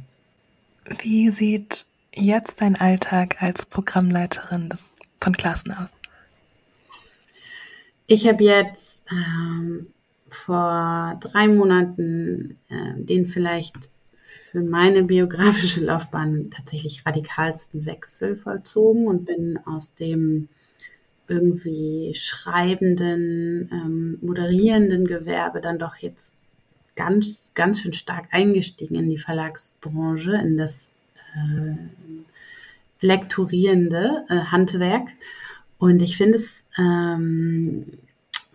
Wie 1.01 1.29
sieht 1.29 1.85
jetzt 2.15 2.61
dein 2.61 2.75
Alltag 2.75 3.43
als 3.43 3.67
Programmleiterin 3.67 4.69
des, 4.69 4.91
von 5.19 5.33
Klassen 5.35 5.71
aus? 5.71 5.93
Ich 8.07 8.27
habe 8.27 8.43
jetzt 8.43 9.01
ähm, 9.11 9.87
vor 10.29 11.17
drei 11.19 11.47
Monaten 11.47 12.57
äh, 12.69 12.93
den 12.95 13.25
vielleicht 13.25 13.89
für 14.51 14.61
meine 14.61 15.03
biografische 15.03 15.81
Laufbahn 15.81 16.49
tatsächlich 16.51 17.05
radikalsten 17.05 17.85
Wechsel 17.85 18.37
vollzogen 18.37 19.07
und 19.07 19.25
bin 19.25 19.59
aus 19.65 19.93
dem 19.93 20.47
irgendwie 21.27 22.13
schreibenden, 22.15 23.69
ähm, 23.71 24.17
moderierenden 24.21 25.05
Gewerbe 25.05 25.59
dann 25.59 25.77
doch 25.77 25.97
jetzt 25.97 26.33
ganz, 26.95 27.51
ganz 27.53 27.81
schön 27.81 27.93
stark 27.93 28.27
eingestiegen 28.31 28.95
in 28.95 29.09
die 29.09 29.17
Verlagsbranche, 29.17 30.31
in 30.31 30.57
das 30.57 30.87
äh, 31.35 31.75
lektorierende 33.01 34.25
äh, 34.29 34.35
Handwerk. 34.35 35.07
Und 35.77 36.01
ich 36.01 36.17
finde 36.17 36.37
es 36.37 36.49
ähm, 36.77 37.85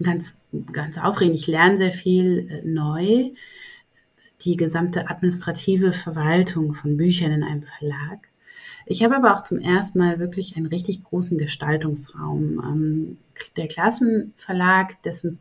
ganz, 0.02 0.34
ganz 0.72 0.98
aufregend. 0.98 1.36
Ich 1.36 1.46
lerne 1.46 1.76
sehr 1.76 1.92
viel 1.92 2.48
äh, 2.50 2.62
neu. 2.66 3.30
Die 4.42 4.56
gesamte 4.56 5.08
administrative 5.08 5.92
Verwaltung 5.92 6.74
von 6.74 6.96
Büchern 6.96 7.32
in 7.32 7.44
einem 7.44 7.62
Verlag. 7.62 8.28
Ich 8.86 9.04
habe 9.04 9.16
aber 9.16 9.36
auch 9.36 9.44
zum 9.44 9.60
ersten 9.60 9.98
Mal 9.98 10.18
wirklich 10.18 10.56
einen 10.56 10.66
richtig 10.66 11.04
großen 11.04 11.38
Gestaltungsraum. 11.38 12.60
Ähm, 12.64 13.18
der 13.56 13.68
Klassenverlag, 13.68 15.00
dessen, 15.04 15.38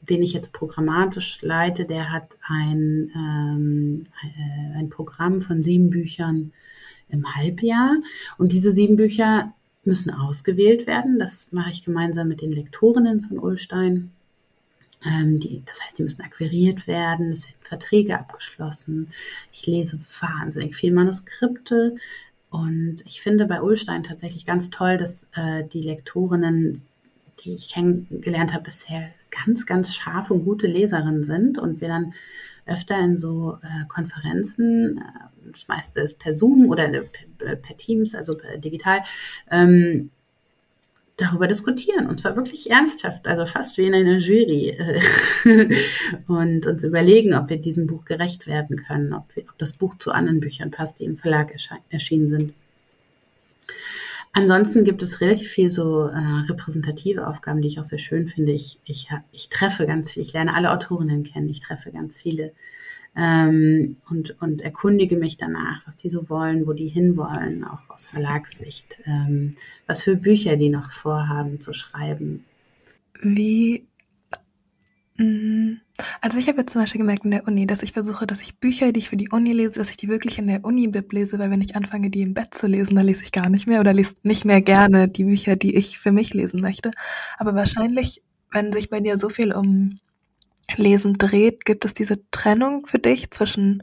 den 0.00 0.22
ich 0.22 0.32
jetzt 0.32 0.52
programmatisch 0.52 1.42
leite, 1.42 1.84
der 1.84 2.10
hat 2.10 2.38
ein, 2.48 3.12
ähm, 3.14 4.06
äh, 4.22 4.78
ein 4.78 4.88
Programm 4.88 5.42
von 5.42 5.62
sieben 5.62 5.90
Büchern 5.90 6.52
im 7.08 7.34
Halbjahr. 7.34 7.96
Und 8.36 8.52
diese 8.52 8.72
sieben 8.72 8.96
Bücher 8.96 9.52
müssen 9.84 10.10
ausgewählt 10.10 10.86
werden. 10.86 11.18
Das 11.18 11.50
mache 11.52 11.70
ich 11.70 11.84
gemeinsam 11.84 12.28
mit 12.28 12.42
den 12.42 12.52
Lektorinnen 12.52 13.24
von 13.24 13.38
Ulstein. 13.38 14.10
Ähm, 15.04 15.40
die, 15.40 15.62
das 15.64 15.80
heißt, 15.80 15.98
die 15.98 16.02
müssen 16.02 16.22
akquiriert 16.22 16.86
werden, 16.86 17.32
es 17.32 17.44
werden 17.44 17.56
Verträge 17.62 18.18
abgeschlossen. 18.18 19.08
Ich 19.52 19.66
lese 19.66 19.98
wahnsinnig 20.20 20.76
viel 20.76 20.92
Manuskripte. 20.92 21.96
Und 22.50 23.02
ich 23.04 23.20
finde 23.20 23.46
bei 23.46 23.62
Ulstein 23.62 24.04
tatsächlich 24.04 24.46
ganz 24.46 24.70
toll, 24.70 24.96
dass 24.96 25.26
äh, 25.34 25.64
die 25.64 25.82
Lektorinnen, 25.82 26.82
die 27.40 27.54
ich 27.54 27.68
kennengelernt 27.68 28.52
habe, 28.52 28.64
bisher 28.64 29.10
ganz, 29.30 29.66
ganz 29.66 29.94
scharfe 29.94 30.34
und 30.34 30.44
gute 30.44 30.66
Leserinnen 30.66 31.24
sind 31.24 31.58
und 31.58 31.80
wir 31.80 31.88
dann 31.88 32.14
öfter 32.68 32.98
in 32.98 33.18
so 33.18 33.58
äh, 33.62 33.86
Konferenzen, 33.88 34.98
äh, 34.98 35.50
das 35.50 35.68
meiste 35.68 36.00
ist 36.00 36.18
per 36.18 36.34
Zoom 36.34 36.68
oder 36.68 36.92
äh, 36.92 37.02
per, 37.38 37.56
per 37.56 37.76
Teams, 37.76 38.14
also 38.14 38.36
per 38.36 38.58
digital, 38.58 39.00
ähm, 39.50 40.10
darüber 41.16 41.48
diskutieren 41.48 42.06
und 42.06 42.20
zwar 42.20 42.36
wirklich 42.36 42.70
ernsthaft, 42.70 43.26
also 43.26 43.44
fast 43.44 43.76
wie 43.76 43.86
in 43.86 43.94
einer 43.94 44.18
Jury 44.18 44.68
äh, 44.70 45.00
und 46.28 46.66
uns 46.66 46.84
überlegen, 46.84 47.34
ob 47.34 47.50
wir 47.50 47.58
diesem 47.58 47.86
Buch 47.86 48.04
gerecht 48.04 48.46
werden 48.46 48.84
können, 48.86 49.12
ob, 49.12 49.34
wir, 49.34 49.42
ob 49.44 49.58
das 49.58 49.72
Buch 49.72 49.98
zu 49.98 50.12
anderen 50.12 50.40
Büchern 50.40 50.70
passt, 50.70 51.00
die 51.00 51.04
im 51.04 51.18
Verlag 51.18 51.52
erschienen 51.90 52.30
sind. 52.30 52.54
Ansonsten 54.38 54.84
gibt 54.84 55.02
es 55.02 55.20
relativ 55.20 55.48
viel 55.48 55.68
so 55.68 56.06
äh, 56.06 56.16
repräsentative 56.48 57.26
Aufgaben, 57.26 57.60
die 57.60 57.66
ich 57.66 57.80
auch 57.80 57.84
sehr 57.84 57.98
schön 57.98 58.28
finde. 58.28 58.52
Ich, 58.52 58.78
ich, 58.84 59.08
ich 59.32 59.48
treffe 59.48 59.84
ganz 59.84 60.12
viel, 60.12 60.22
ich 60.22 60.32
lerne 60.32 60.54
alle 60.54 60.70
Autorinnen 60.70 61.24
kennen, 61.24 61.48
ich 61.48 61.58
treffe 61.58 61.90
ganz 61.90 62.20
viele 62.20 62.52
ähm, 63.16 63.96
und, 64.08 64.40
und 64.40 64.62
erkundige 64.62 65.16
mich 65.16 65.38
danach, 65.38 65.84
was 65.88 65.96
die 65.96 66.08
so 66.08 66.28
wollen, 66.30 66.68
wo 66.68 66.72
die 66.72 66.86
hinwollen, 66.86 67.64
auch 67.64 67.90
aus 67.90 68.06
Verlagssicht, 68.06 69.00
ähm, 69.06 69.56
was 69.88 70.02
für 70.02 70.14
Bücher 70.14 70.54
die 70.54 70.68
noch 70.68 70.92
vorhaben 70.92 71.60
zu 71.60 71.72
schreiben. 71.72 72.44
Wie. 73.20 73.87
Also 75.18 76.38
ich 76.38 76.46
habe 76.48 76.60
jetzt 76.60 76.72
zum 76.72 76.82
Beispiel 76.82 77.00
gemerkt 77.00 77.24
in 77.24 77.32
der 77.32 77.46
Uni, 77.48 77.66
dass 77.66 77.82
ich 77.82 77.92
versuche, 77.92 78.24
dass 78.26 78.40
ich 78.40 78.58
Bücher, 78.58 78.92
die 78.92 79.00
ich 79.00 79.08
für 79.08 79.16
die 79.16 79.30
Uni 79.30 79.52
lese, 79.52 79.80
dass 79.80 79.90
ich 79.90 79.96
die 79.96 80.08
wirklich 80.08 80.38
in 80.38 80.46
der 80.46 80.64
Uni-Bib 80.64 81.12
lese, 81.12 81.40
weil 81.40 81.50
wenn 81.50 81.60
ich 81.60 81.74
anfange, 81.74 82.08
die 82.08 82.22
im 82.22 82.34
Bett 82.34 82.54
zu 82.54 82.68
lesen, 82.68 82.94
dann 82.94 83.06
lese 83.06 83.24
ich 83.24 83.32
gar 83.32 83.48
nicht 83.48 83.66
mehr 83.66 83.80
oder 83.80 83.92
lese 83.92 84.16
nicht 84.22 84.44
mehr 84.44 84.62
gerne 84.62 85.08
die 85.08 85.24
Bücher, 85.24 85.56
die 85.56 85.74
ich 85.74 85.98
für 85.98 86.12
mich 86.12 86.34
lesen 86.34 86.60
möchte. 86.60 86.92
Aber 87.36 87.56
wahrscheinlich, 87.56 88.22
wenn 88.52 88.72
sich 88.72 88.90
bei 88.90 89.00
dir 89.00 89.18
so 89.18 89.28
viel 89.28 89.52
um 89.52 89.98
Lesen 90.76 91.14
dreht, 91.18 91.64
gibt 91.64 91.84
es 91.84 91.94
diese 91.94 92.20
Trennung 92.30 92.86
für 92.86 93.00
dich 93.00 93.30
zwischen 93.32 93.82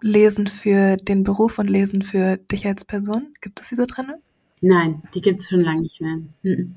Lesen 0.00 0.46
für 0.46 0.96
den 0.96 1.22
Beruf 1.22 1.58
und 1.58 1.68
Lesen 1.68 2.00
für 2.00 2.38
dich 2.38 2.66
als 2.66 2.86
Person? 2.86 3.34
Gibt 3.42 3.60
es 3.60 3.68
diese 3.68 3.86
Trennung? 3.86 4.22
Nein, 4.62 5.02
die 5.12 5.20
gibt 5.20 5.40
es 5.40 5.50
schon 5.50 5.60
lange 5.60 5.82
nicht 5.82 6.00
mehr. 6.00 6.18
Mhm. 6.42 6.76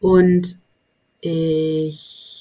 Und 0.00 0.58
ich 1.20 2.33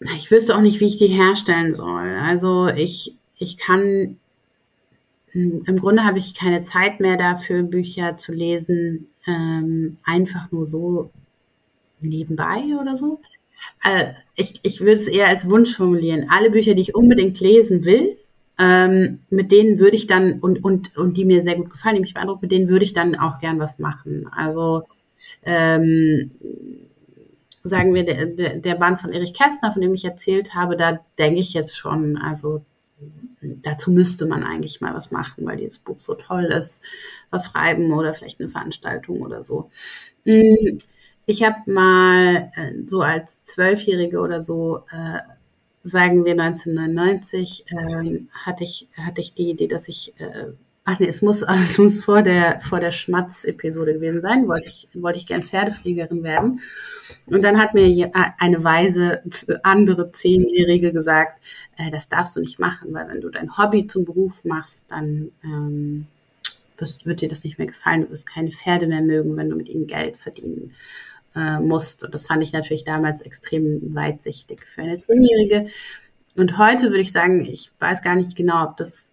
ich 0.00 0.30
wüsste 0.30 0.56
auch 0.56 0.60
nicht, 0.60 0.80
wie 0.80 0.86
ich 0.86 0.98
die 0.98 1.06
herstellen 1.06 1.74
soll. 1.74 2.16
Also 2.22 2.68
ich, 2.68 3.14
ich 3.38 3.56
kann, 3.56 4.18
im 5.32 5.76
Grunde 5.80 6.04
habe 6.04 6.18
ich 6.18 6.34
keine 6.34 6.62
Zeit 6.62 7.00
mehr 7.00 7.16
dafür, 7.16 7.62
Bücher 7.62 8.16
zu 8.16 8.32
lesen, 8.32 9.08
ähm, 9.26 9.98
einfach 10.04 10.50
nur 10.52 10.66
so 10.66 11.10
nebenbei 12.00 12.62
oder 12.80 12.96
so. 12.96 13.20
Äh, 13.82 14.12
ich, 14.34 14.60
ich 14.62 14.80
würde 14.80 15.00
es 15.00 15.08
eher 15.08 15.28
als 15.28 15.48
Wunsch 15.48 15.76
formulieren. 15.76 16.26
Alle 16.28 16.50
Bücher, 16.50 16.74
die 16.74 16.82
ich 16.82 16.94
unbedingt 16.94 17.40
lesen 17.40 17.84
will, 17.84 18.16
ähm, 18.58 19.20
mit 19.28 19.52
denen 19.52 19.78
würde 19.78 19.96
ich 19.96 20.06
dann, 20.06 20.40
und, 20.40 20.64
und, 20.64 20.96
und 20.96 21.16
die 21.16 21.24
mir 21.24 21.42
sehr 21.42 21.56
gut 21.56 21.70
gefallen, 21.70 22.00
mich 22.00 22.14
beeindruckt, 22.14 22.42
mit 22.42 22.52
denen 22.52 22.68
würde 22.68 22.84
ich 22.84 22.94
dann 22.94 23.14
auch 23.14 23.38
gern 23.40 23.58
was 23.58 23.78
machen. 23.78 24.28
Also 24.34 24.84
ähm, 25.44 26.30
sagen 27.68 27.94
wir, 27.94 28.04
der, 28.04 28.56
der, 28.56 28.74
Band 28.74 29.00
von 29.00 29.12
Erich 29.12 29.34
Kästner, 29.34 29.72
von 29.72 29.82
dem 29.82 29.94
ich 29.94 30.04
erzählt 30.04 30.54
habe, 30.54 30.76
da 30.76 31.00
denke 31.18 31.40
ich 31.40 31.52
jetzt 31.54 31.76
schon, 31.76 32.16
also 32.16 32.62
dazu 33.40 33.90
müsste 33.90 34.26
man 34.26 34.44
eigentlich 34.44 34.80
mal 34.80 34.94
was 34.94 35.10
machen, 35.10 35.46
weil 35.46 35.56
dieses 35.58 35.78
Buch 35.78 36.00
so 36.00 36.14
toll 36.14 36.44
ist, 36.44 36.80
was 37.30 37.46
schreiben 37.46 37.92
oder 37.92 38.14
vielleicht 38.14 38.40
eine 38.40 38.48
Veranstaltung 38.48 39.20
oder 39.20 39.44
so. 39.44 39.70
Mm, 40.24 40.78
ich 41.26 41.42
habe 41.42 41.70
mal 41.70 42.52
äh, 42.54 42.72
so 42.86 43.02
als 43.02 43.44
Zwölfjährige 43.44 44.20
oder 44.20 44.42
so, 44.42 44.84
äh, 44.90 45.20
sagen 45.84 46.24
wir 46.24 46.32
1999, 46.32 47.66
äh, 47.68 48.20
hatte 48.32 48.64
ich 48.64 48.88
hatte 48.96 49.20
ich 49.20 49.34
die 49.34 49.50
Idee, 49.50 49.68
dass 49.68 49.88
ich 49.88 50.14
äh, 50.18 50.52
Ach 50.88 51.00
nee, 51.00 51.08
es 51.08 51.20
muss, 51.20 51.42
es 51.48 51.78
muss 51.78 52.02
vor 52.02 52.22
der, 52.22 52.60
vor 52.60 52.78
der 52.80 52.92
Schmatz-Episode 52.92 53.94
gewesen 53.94 54.22
sein. 54.22 54.48
Wollte 54.48 54.68
ich, 54.68 54.88
wollte 54.94 55.18
ich 55.18 55.26
gern 55.26 55.42
Pferdefliegerin 55.42 56.22
werden. 56.22 56.60
Und 57.26 57.42
dann 57.42 57.58
hat 57.58 57.74
mir 57.74 58.10
eine 58.38 58.64
weise 58.64 59.22
andere 59.64 60.12
Zehnjährige 60.12 60.92
gesagt, 60.92 61.40
äh, 61.76 61.90
das 61.90 62.08
darfst 62.08 62.36
du 62.36 62.40
nicht 62.40 62.58
machen, 62.58 62.94
weil 62.94 63.08
wenn 63.08 63.20
du 63.20 63.30
dein 63.30 63.58
Hobby 63.58 63.86
zum 63.86 64.04
Beruf 64.04 64.44
machst, 64.44 64.86
dann 64.88 65.32
ähm, 65.44 66.06
wirst, 66.78 67.04
wird 67.04 67.20
dir 67.20 67.28
das 67.28 67.42
nicht 67.42 67.58
mehr 67.58 67.66
gefallen. 67.66 68.02
Du 68.02 68.10
wirst 68.10 68.28
keine 68.28 68.52
Pferde 68.52 68.86
mehr 68.86 69.02
mögen, 69.02 69.36
wenn 69.36 69.50
du 69.50 69.56
mit 69.56 69.68
ihnen 69.68 69.88
Geld 69.88 70.16
verdienen 70.16 70.74
äh, 71.34 71.58
musst. 71.58 72.04
Und 72.04 72.14
das 72.14 72.26
fand 72.26 72.44
ich 72.44 72.52
natürlich 72.52 72.84
damals 72.84 73.22
extrem 73.22 73.92
weitsichtig 73.92 74.64
für 74.64 74.82
eine 74.82 75.00
Zehnjährige. 75.00 75.68
Und 76.36 76.58
heute 76.58 76.90
würde 76.90 77.00
ich 77.00 77.10
sagen, 77.10 77.44
ich 77.44 77.72
weiß 77.80 78.02
gar 78.02 78.14
nicht 78.14 78.36
genau, 78.36 78.64
ob 78.64 78.76
das 78.76 79.08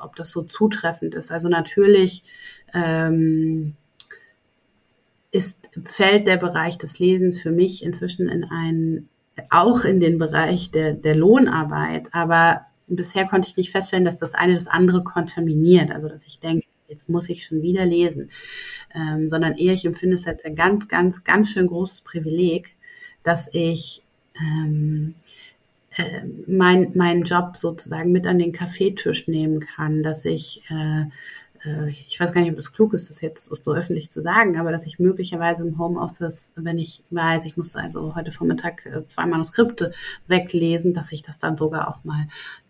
ob 0.00 0.16
das 0.16 0.30
so 0.30 0.42
zutreffend 0.42 1.14
ist. 1.14 1.30
Also 1.30 1.48
natürlich 1.48 2.22
ähm, 2.72 3.74
ist, 5.30 5.68
fällt 5.84 6.26
der 6.26 6.36
Bereich 6.36 6.78
des 6.78 6.98
Lesens 6.98 7.40
für 7.40 7.50
mich 7.50 7.82
inzwischen 7.84 8.28
in 8.28 8.44
einen, 8.44 9.08
auch 9.50 9.84
in 9.84 10.00
den 10.00 10.18
Bereich 10.18 10.70
der, 10.70 10.92
der 10.94 11.14
Lohnarbeit, 11.14 12.08
aber 12.12 12.66
bisher 12.86 13.26
konnte 13.26 13.48
ich 13.48 13.56
nicht 13.56 13.70
feststellen, 13.70 14.04
dass 14.04 14.18
das 14.18 14.34
eine 14.34 14.54
das 14.54 14.66
andere 14.66 15.02
kontaminiert. 15.02 15.90
Also 15.90 16.08
dass 16.08 16.26
ich 16.26 16.38
denke, 16.38 16.66
jetzt 16.88 17.08
muss 17.08 17.28
ich 17.28 17.44
schon 17.44 17.62
wieder 17.62 17.84
lesen, 17.84 18.30
ähm, 18.94 19.28
sondern 19.28 19.54
eher 19.56 19.74
ich 19.74 19.84
empfinde 19.84 20.14
es 20.14 20.26
als 20.26 20.44
ein 20.44 20.54
ganz, 20.54 20.88
ganz, 20.88 21.24
ganz 21.24 21.50
schön 21.50 21.66
großes 21.66 22.02
Privileg, 22.02 22.76
dass 23.22 23.48
ich 23.52 24.02
ähm, 24.38 25.14
äh, 25.96 26.22
mein, 26.46 26.92
meinen 26.94 27.22
Job 27.22 27.56
sozusagen 27.56 28.12
mit 28.12 28.26
an 28.26 28.38
den 28.38 28.52
Kaffeetisch 28.52 29.28
nehmen 29.28 29.60
kann, 29.60 30.02
dass 30.02 30.24
ich, 30.26 30.62
äh, 30.68 31.04
äh, 31.64 31.90
ich 31.90 32.20
weiß 32.20 32.32
gar 32.32 32.42
nicht, 32.42 32.52
ob 32.52 32.58
es 32.58 32.72
klug 32.72 32.92
ist, 32.92 33.08
das 33.08 33.22
jetzt 33.22 33.46
so 33.46 33.72
öffentlich 33.72 34.10
zu 34.10 34.22
sagen, 34.22 34.58
aber 34.58 34.72
dass 34.72 34.84
ich 34.84 34.98
möglicherweise 34.98 35.66
im 35.66 35.78
Homeoffice, 35.78 36.52
wenn 36.56 36.76
ich 36.76 37.02
weiß, 37.10 37.46
ich 37.46 37.56
muss 37.56 37.74
also 37.76 38.14
heute 38.14 38.30
Vormittag 38.30 38.84
äh, 38.84 39.06
zwei 39.06 39.24
Manuskripte 39.24 39.92
weglesen, 40.26 40.92
dass 40.92 41.12
ich 41.12 41.22
das 41.22 41.38
dann 41.38 41.56
sogar 41.56 41.88
auch 41.88 42.04
mal 42.04 42.26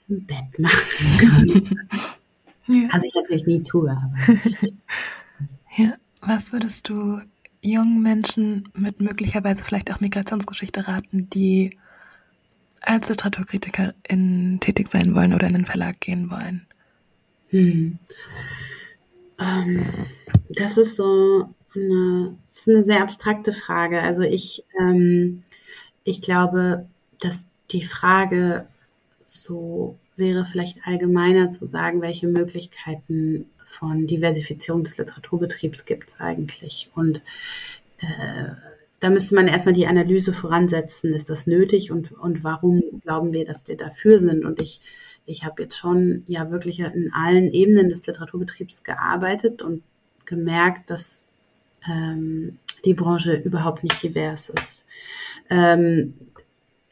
im 0.08 0.24
Bett 0.24 0.58
machen 0.58 0.78
kann. 1.18 1.78
ja. 2.68 2.88
Also 2.92 3.06
ich 3.06 3.14
natürlich 3.14 3.46
nie 3.46 3.62
tue, 3.64 3.90
aber. 3.90 4.14
ja, 5.76 5.94
was 6.20 6.52
würdest 6.52 6.88
du 6.88 7.20
jungen 7.60 8.02
Menschen 8.02 8.68
mit 8.74 9.00
möglicherweise 9.00 9.64
vielleicht 9.64 9.92
auch 9.92 10.00
Migrationsgeschichte 10.00 10.86
raten, 10.86 11.28
die 11.30 11.76
als 12.86 13.08
Literaturkritikerin 13.08 14.58
tätig 14.60 14.88
sein 14.88 15.14
wollen 15.14 15.34
oder 15.34 15.46
in 15.46 15.54
den 15.54 15.66
Verlag 15.66 16.00
gehen 16.00 16.30
wollen? 16.30 16.66
Hm. 17.50 17.98
Ähm, 19.38 20.06
das 20.50 20.78
ist 20.78 20.96
so 20.96 21.54
eine, 21.74 22.36
ist 22.50 22.68
eine 22.68 22.84
sehr 22.84 23.02
abstrakte 23.02 23.52
Frage. 23.52 24.00
Also 24.00 24.22
ich, 24.22 24.64
ähm, 24.78 25.42
ich 26.04 26.22
glaube, 26.22 26.86
dass 27.20 27.46
die 27.70 27.84
Frage 27.84 28.66
so 29.24 29.98
wäre 30.16 30.44
vielleicht 30.46 30.78
allgemeiner 30.84 31.50
zu 31.50 31.66
sagen, 31.66 32.00
welche 32.00 32.26
Möglichkeiten 32.26 33.50
von 33.64 34.06
Diversifizierung 34.06 34.84
des 34.84 34.96
Literaturbetriebs 34.96 35.84
gibt 35.84 36.10
es 36.10 36.20
eigentlich. 36.20 36.88
Und 36.94 37.20
äh, 37.98 38.52
da 39.00 39.10
müsste 39.10 39.34
man 39.34 39.48
erstmal 39.48 39.74
die 39.74 39.86
Analyse 39.86 40.32
voransetzen. 40.32 41.14
Ist 41.14 41.28
das 41.28 41.46
nötig 41.46 41.90
und, 41.90 42.12
und 42.12 42.44
warum 42.44 42.82
glauben 43.02 43.32
wir, 43.32 43.44
dass 43.44 43.68
wir 43.68 43.76
dafür 43.76 44.20
sind? 44.20 44.44
Und 44.44 44.58
ich, 44.60 44.80
ich 45.26 45.44
habe 45.44 45.62
jetzt 45.62 45.76
schon 45.76 46.24
ja 46.26 46.50
wirklich 46.50 46.80
in 46.80 47.10
allen 47.12 47.52
Ebenen 47.52 47.88
des 47.88 48.06
Literaturbetriebs 48.06 48.84
gearbeitet 48.84 49.62
und 49.62 49.82
gemerkt, 50.24 50.90
dass 50.90 51.26
ähm, 51.86 52.58
die 52.84 52.94
Branche 52.94 53.34
überhaupt 53.34 53.82
nicht 53.82 54.02
divers 54.02 54.50
ist. 54.50 54.84
Ähm, 55.50 56.14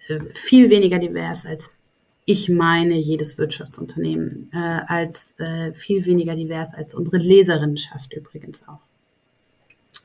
äh, 0.09 0.21
viel 0.33 0.71
weniger 0.71 0.99
divers 0.99 1.47
als 1.47 1.81
ich 2.27 2.49
meine 2.49 2.97
jedes 2.97 3.37
Wirtschaftsunternehmen, 3.37 4.51
äh, 4.53 4.81
als 4.87 5.39
äh, 5.39 5.75
viel 5.75 6.07
weniger 6.07 6.35
divers 6.35 6.75
als 6.75 6.95
unsere 6.95 7.19
Leserinnenschaft 7.19 8.15
übrigens 8.15 8.67
auch. 8.67 8.81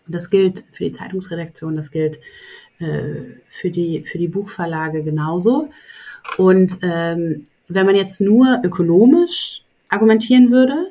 Und 0.10 0.16
das 0.16 0.32
gilt 0.32 0.64
für 0.72 0.86
die 0.86 0.91
Zeitungsredaktion, 0.91 1.76
das 1.76 1.91
gilt 1.91 2.20
äh, 2.80 3.38
für, 3.47 3.70
die, 3.70 4.01
für 4.01 4.18
die 4.18 4.28
Buchverlage 4.28 5.03
genauso. 5.03 5.70
Und 6.38 6.80
ähm, 6.82 7.43
wenn 7.68 7.86
man 7.86 7.93
jetzt 7.93 8.20
nur 8.20 8.60
ökonomisch 8.64 9.62
argumentieren 9.88 10.49
würde, 10.49 10.88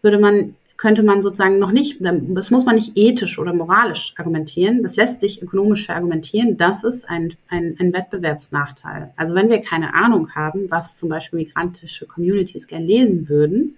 würde 0.00 0.18
man 0.18 0.54
könnte 0.78 1.02
man 1.02 1.22
sozusagen 1.22 1.58
noch 1.58 1.72
nicht, 1.72 1.98
das 2.00 2.50
muss 2.50 2.64
man 2.64 2.76
nicht 2.76 2.92
ethisch 2.96 3.38
oder 3.38 3.52
moralisch 3.52 4.14
argumentieren, 4.16 4.82
das 4.82 4.96
lässt 4.96 5.20
sich 5.20 5.42
ökonomisch 5.42 5.86
verargumentieren, 5.86 6.56
das 6.56 6.82
ist 6.84 7.08
ein, 7.08 7.34
ein, 7.48 7.76
ein 7.78 7.92
Wettbewerbsnachteil. 7.92 9.12
Also 9.16 9.34
wenn 9.34 9.50
wir 9.50 9.60
keine 9.60 9.94
Ahnung 9.94 10.34
haben, 10.34 10.70
was 10.70 10.96
zum 10.96 11.10
Beispiel 11.10 11.40
migrantische 11.40 12.06
Communities 12.06 12.66
gern 12.66 12.82
lesen 12.82 13.28
würden, 13.28 13.76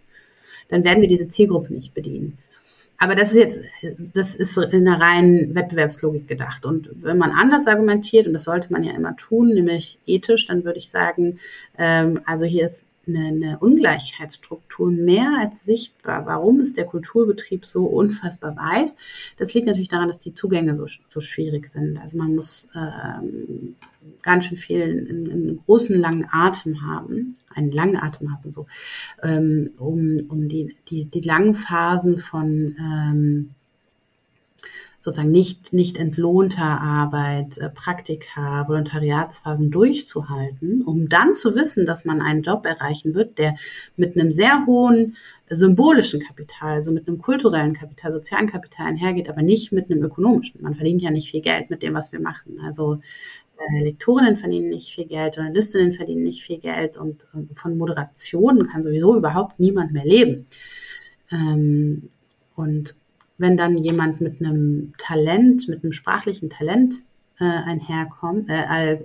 dann 0.69 0.85
werden 0.85 1.01
wir 1.01 1.09
diese 1.09 1.29
Zielgruppe 1.29 1.73
nicht 1.75 1.93
bedienen. 1.93 2.39
Aber 2.99 3.15
das 3.15 3.33
ist 3.33 3.39
jetzt, 3.39 3.61
das 4.15 4.35
ist 4.35 4.57
in 4.57 4.85
der 4.85 5.01
reinen 5.01 5.55
Wettbewerbslogik 5.55 6.29
gedacht. 6.29 6.65
Und 6.65 6.91
wenn 7.03 7.19
man 7.19 7.33
anders 7.33 7.67
argumentiert, 7.67 8.27
und 8.27 8.33
das 8.33 8.45
sollte 8.45 8.73
man 8.73 8.85
ja 8.85 8.95
immer 8.95 9.17
tun, 9.17 9.51
nämlich 9.51 9.99
ethisch, 10.07 10.47
dann 10.47 10.65
würde 10.65 10.79
ich 10.79 10.91
sagen, 10.91 11.39
ähm, 11.79 12.21
also 12.25 12.45
hier 12.45 12.67
ist 12.67 12.87
eine, 13.07 13.27
eine 13.27 13.59
Ungleichheitsstruktur 13.59 14.91
mehr 14.91 15.37
als 15.39 15.65
sichtbar. 15.65 16.27
Warum 16.27 16.61
ist 16.61 16.77
der 16.77 16.87
Kulturbetrieb 16.87 17.65
so 17.65 17.85
unfassbar 17.85 18.57
weiß? 18.57 18.97
Das 19.39 19.55
liegt 19.55 19.67
natürlich 19.67 19.89
daran, 19.89 20.09
dass 20.09 20.19
die 20.19 20.35
Zugänge 20.35 20.77
so, 20.77 20.87
so 21.09 21.21
schwierig 21.21 21.69
sind. 21.69 21.99
Also 21.99 22.17
man 22.17 22.35
muss 22.35 22.69
ähm, 22.75 23.77
ganz 24.23 24.47
schön 24.47 24.57
viel, 24.57 24.83
einen, 24.83 25.31
einen 25.31 25.61
großen 25.65 25.99
langen 25.99 26.27
Atem 26.31 26.83
haben, 26.83 27.37
einen 27.55 27.73
langen 27.73 27.97
Atem 27.97 28.33
haben, 28.33 28.51
so, 28.51 28.67
ähm, 29.23 29.71
um, 29.79 30.21
um 30.29 30.49
die, 30.49 30.77
die, 30.89 31.05
die 31.07 31.21
langen 31.21 31.55
Phasen 31.55 32.19
von 32.19 32.77
ähm, 32.79 33.55
sozusagen 35.07 35.31
nicht, 35.31 35.73
nicht 35.73 35.99
entlohnter 35.99 36.81
Arbeit, 36.81 37.59
äh, 37.59 37.69
Praktika, 37.71 38.67
Volontariatsphasen 38.67 39.71
durchzuhalten, 39.71 40.83
um 40.83 41.09
dann 41.09 41.37
zu 41.37 41.55
wissen, 41.55 41.87
dass 41.87 42.05
man 42.05 42.21
einen 42.21 42.43
Job 42.43 42.67
erreichen 42.67 43.15
wird, 43.15 43.39
der 43.39 43.55
mit 43.97 44.19
einem 44.19 44.33
sehr 44.33 44.67
hohen 44.67 45.17
symbolischen 45.49 46.21
Kapital, 46.21 46.75
also 46.75 46.91
mit 46.91 47.07
einem 47.07 47.19
kulturellen 47.19 47.73
Kapital, 47.73 48.13
sozialen 48.13 48.51
Kapital 48.51 48.87
einhergeht, 48.87 49.29
aber 49.29 49.43
nicht 49.43 49.71
mit 49.71 49.89
einem 49.89 50.03
ökonomischen. 50.03 50.61
Man 50.61 50.75
verdient 50.75 51.03
ja 51.03 51.13
nicht 51.13 51.31
viel 51.31 51.41
Geld 51.41 51.71
mit 51.71 51.83
dem, 51.83 51.95
was 51.95 52.11
wir 52.11 52.21
machen. 52.21 52.59
Also 52.65 52.99
äh, 53.59 53.85
Lektorinnen 53.85 54.37
verdienen 54.37 54.69
nicht 54.69 54.95
viel 54.95 55.07
Geld, 55.07 55.37
Journalistinnen 55.37 55.93
verdienen 55.93 56.25
nicht 56.25 56.43
viel 56.43 56.59
Geld 56.59 56.97
und, 56.97 57.27
und 57.33 57.59
von 57.59 57.79
Moderationen 57.79 58.69
kann 58.69 58.83
sowieso 58.83 59.17
überhaupt 59.17 59.59
niemand 59.59 59.93
mehr 59.93 60.05
leben. 60.05 60.47
Ähm, 61.31 62.09
und 62.55 62.95
wenn 63.39 63.57
dann 63.57 63.77
jemand 63.77 64.21
mit 64.21 64.41
einem 64.41 64.93
Talent, 64.99 65.69
mit 65.69 65.83
einem 65.83 65.93
sprachlichen 65.93 66.51
Talent 66.51 66.95
äh, 67.39 67.45
einherkommt, 67.45 68.49
äh, 68.49 68.95
äh, 68.95 69.05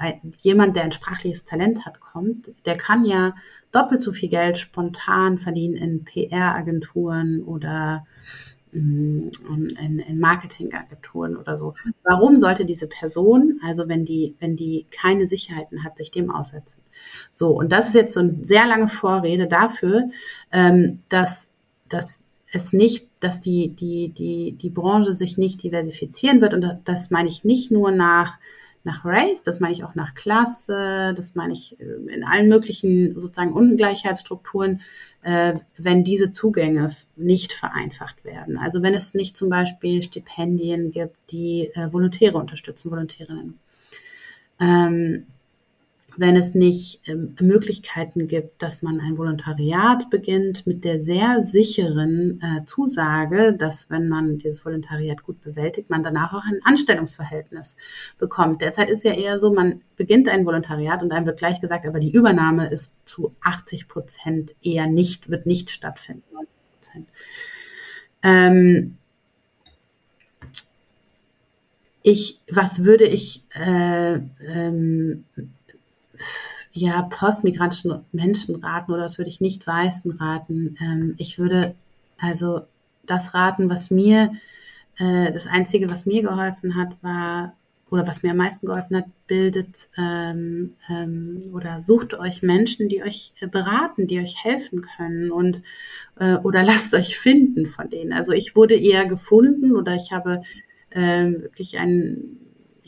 äh, 0.00 0.14
jemand, 0.38 0.76
der 0.76 0.84
ein 0.84 0.92
sprachliches 0.92 1.44
Talent 1.44 1.84
hat, 1.84 2.00
kommt, 2.00 2.50
der 2.64 2.76
kann 2.76 3.04
ja 3.04 3.34
doppelt 3.72 4.02
so 4.02 4.12
viel 4.12 4.30
Geld 4.30 4.58
spontan 4.58 5.38
verdienen 5.38 5.76
in 5.76 6.04
PR-Agenturen 6.04 7.42
oder 7.42 8.06
in, 8.72 9.30
in 10.06 10.18
Marketingagenturen 10.18 11.36
oder 11.36 11.56
so. 11.56 11.74
Warum 12.04 12.36
sollte 12.36 12.64
diese 12.64 12.86
Person, 12.86 13.60
also 13.64 13.88
wenn 13.88 14.04
die, 14.04 14.34
wenn 14.40 14.56
die 14.56 14.86
keine 14.90 15.26
Sicherheiten 15.26 15.84
hat, 15.84 15.96
sich 15.96 16.10
dem 16.10 16.30
aussetzen? 16.30 16.80
So, 17.30 17.50
und 17.50 17.72
das 17.72 17.88
ist 17.88 17.94
jetzt 17.94 18.14
so 18.14 18.20
eine 18.20 18.44
sehr 18.44 18.66
lange 18.66 18.88
Vorrede 18.88 19.46
dafür, 19.46 20.10
ähm, 20.52 21.00
dass, 21.08 21.50
dass 21.88 22.20
es 22.52 22.72
nicht, 22.72 23.06
dass 23.20 23.40
die, 23.40 23.68
die, 23.70 24.08
die, 24.10 24.52
die 24.52 24.70
Branche 24.70 25.12
sich 25.12 25.36
nicht 25.36 25.62
diversifizieren 25.62 26.40
wird. 26.40 26.54
Und 26.54 26.64
das 26.84 27.10
meine 27.10 27.28
ich 27.28 27.44
nicht 27.44 27.70
nur 27.70 27.90
nach, 27.90 28.38
nach 28.84 29.04
Race, 29.04 29.42
das 29.42 29.60
meine 29.60 29.72
ich 29.72 29.84
auch 29.84 29.94
nach 29.94 30.14
Klasse, 30.14 31.12
das 31.16 31.34
meine 31.34 31.52
ich 31.52 31.78
äh, 31.80 32.12
in 32.12 32.24
allen 32.24 32.48
möglichen 32.48 33.18
sozusagen 33.18 33.52
Ungleichheitsstrukturen, 33.52 34.80
äh, 35.22 35.54
wenn 35.76 36.04
diese 36.04 36.32
Zugänge 36.32 36.90
nicht 37.16 37.52
vereinfacht 37.52 38.24
werden. 38.24 38.56
Also 38.58 38.82
wenn 38.82 38.94
es 38.94 39.14
nicht 39.14 39.36
zum 39.36 39.48
Beispiel 39.48 40.02
Stipendien 40.02 40.90
gibt, 40.90 41.16
die 41.30 41.70
äh, 41.74 41.92
Volontäre 41.92 42.38
unterstützen, 42.38 42.90
Volontärinnen. 42.90 43.58
Ähm, 44.60 45.26
wenn 46.18 46.36
es 46.36 46.54
nicht 46.54 47.00
ähm, 47.06 47.36
Möglichkeiten 47.40 48.26
gibt, 48.26 48.60
dass 48.60 48.82
man 48.82 49.00
ein 49.00 49.16
Volontariat 49.16 50.10
beginnt 50.10 50.66
mit 50.66 50.84
der 50.84 50.98
sehr 50.98 51.44
sicheren 51.44 52.42
äh, 52.42 52.64
Zusage, 52.64 53.52
dass 53.52 53.88
wenn 53.88 54.08
man 54.08 54.38
dieses 54.38 54.64
Volontariat 54.64 55.22
gut 55.22 55.40
bewältigt, 55.40 55.90
man 55.90 56.02
danach 56.02 56.34
auch 56.34 56.44
ein 56.44 56.58
Anstellungsverhältnis 56.64 57.76
bekommt. 58.18 58.62
Derzeit 58.62 58.90
ist 58.90 59.04
ja 59.04 59.12
eher 59.12 59.38
so, 59.38 59.52
man 59.54 59.82
beginnt 59.96 60.28
ein 60.28 60.44
Volontariat 60.44 61.02
und 61.02 61.10
dann 61.10 61.24
wird 61.24 61.38
gleich 61.38 61.60
gesagt, 61.60 61.86
aber 61.86 62.00
die 62.00 62.12
Übernahme 62.12 62.68
ist 62.68 62.92
zu 63.04 63.36
80 63.40 63.86
Prozent 63.86 64.56
eher 64.60 64.88
nicht, 64.88 65.30
wird 65.30 65.46
nicht 65.46 65.70
stattfinden. 65.70 66.24
Ähm, 68.24 68.96
ich, 72.02 72.40
was 72.50 72.82
würde 72.82 73.04
ich 73.04 73.44
äh, 73.54 74.14
ähm, 74.14 75.24
ja 76.72 77.02
postmigrantischen 77.02 78.04
Menschen 78.12 78.56
raten 78.56 78.92
oder 78.92 79.04
was 79.04 79.18
würde 79.18 79.30
ich 79.30 79.40
nicht 79.40 79.66
Weißen 79.66 80.12
raten? 80.12 80.76
Ähm, 80.80 81.14
ich 81.18 81.38
würde 81.38 81.74
also 82.20 82.62
das 83.06 83.34
raten, 83.34 83.70
was 83.70 83.90
mir 83.90 84.32
äh, 84.98 85.32
das 85.32 85.46
Einzige, 85.46 85.88
was 85.90 86.06
mir 86.06 86.22
geholfen 86.22 86.76
hat, 86.76 87.02
war 87.02 87.54
oder 87.90 88.06
was 88.06 88.22
mir 88.22 88.32
am 88.32 88.36
meisten 88.36 88.66
geholfen 88.66 88.96
hat, 88.96 89.06
bildet 89.26 89.88
ähm, 89.96 90.74
ähm, 90.90 91.40
oder 91.52 91.82
sucht 91.86 92.14
euch 92.14 92.42
Menschen, 92.42 92.88
die 92.88 93.02
euch 93.02 93.32
äh, 93.40 93.46
beraten, 93.46 94.06
die 94.06 94.20
euch 94.20 94.36
helfen 94.42 94.86
können 94.96 95.30
und 95.30 95.62
äh, 96.18 96.34
oder 96.36 96.62
lasst 96.62 96.94
euch 96.94 97.18
finden 97.18 97.66
von 97.66 97.88
denen. 97.88 98.12
Also 98.12 98.32
ich 98.32 98.54
wurde 98.54 98.74
eher 98.74 99.06
gefunden 99.06 99.74
oder 99.74 99.94
ich 99.94 100.12
habe 100.12 100.42
äh, 100.90 101.30
wirklich 101.30 101.78
ein, 101.78 102.38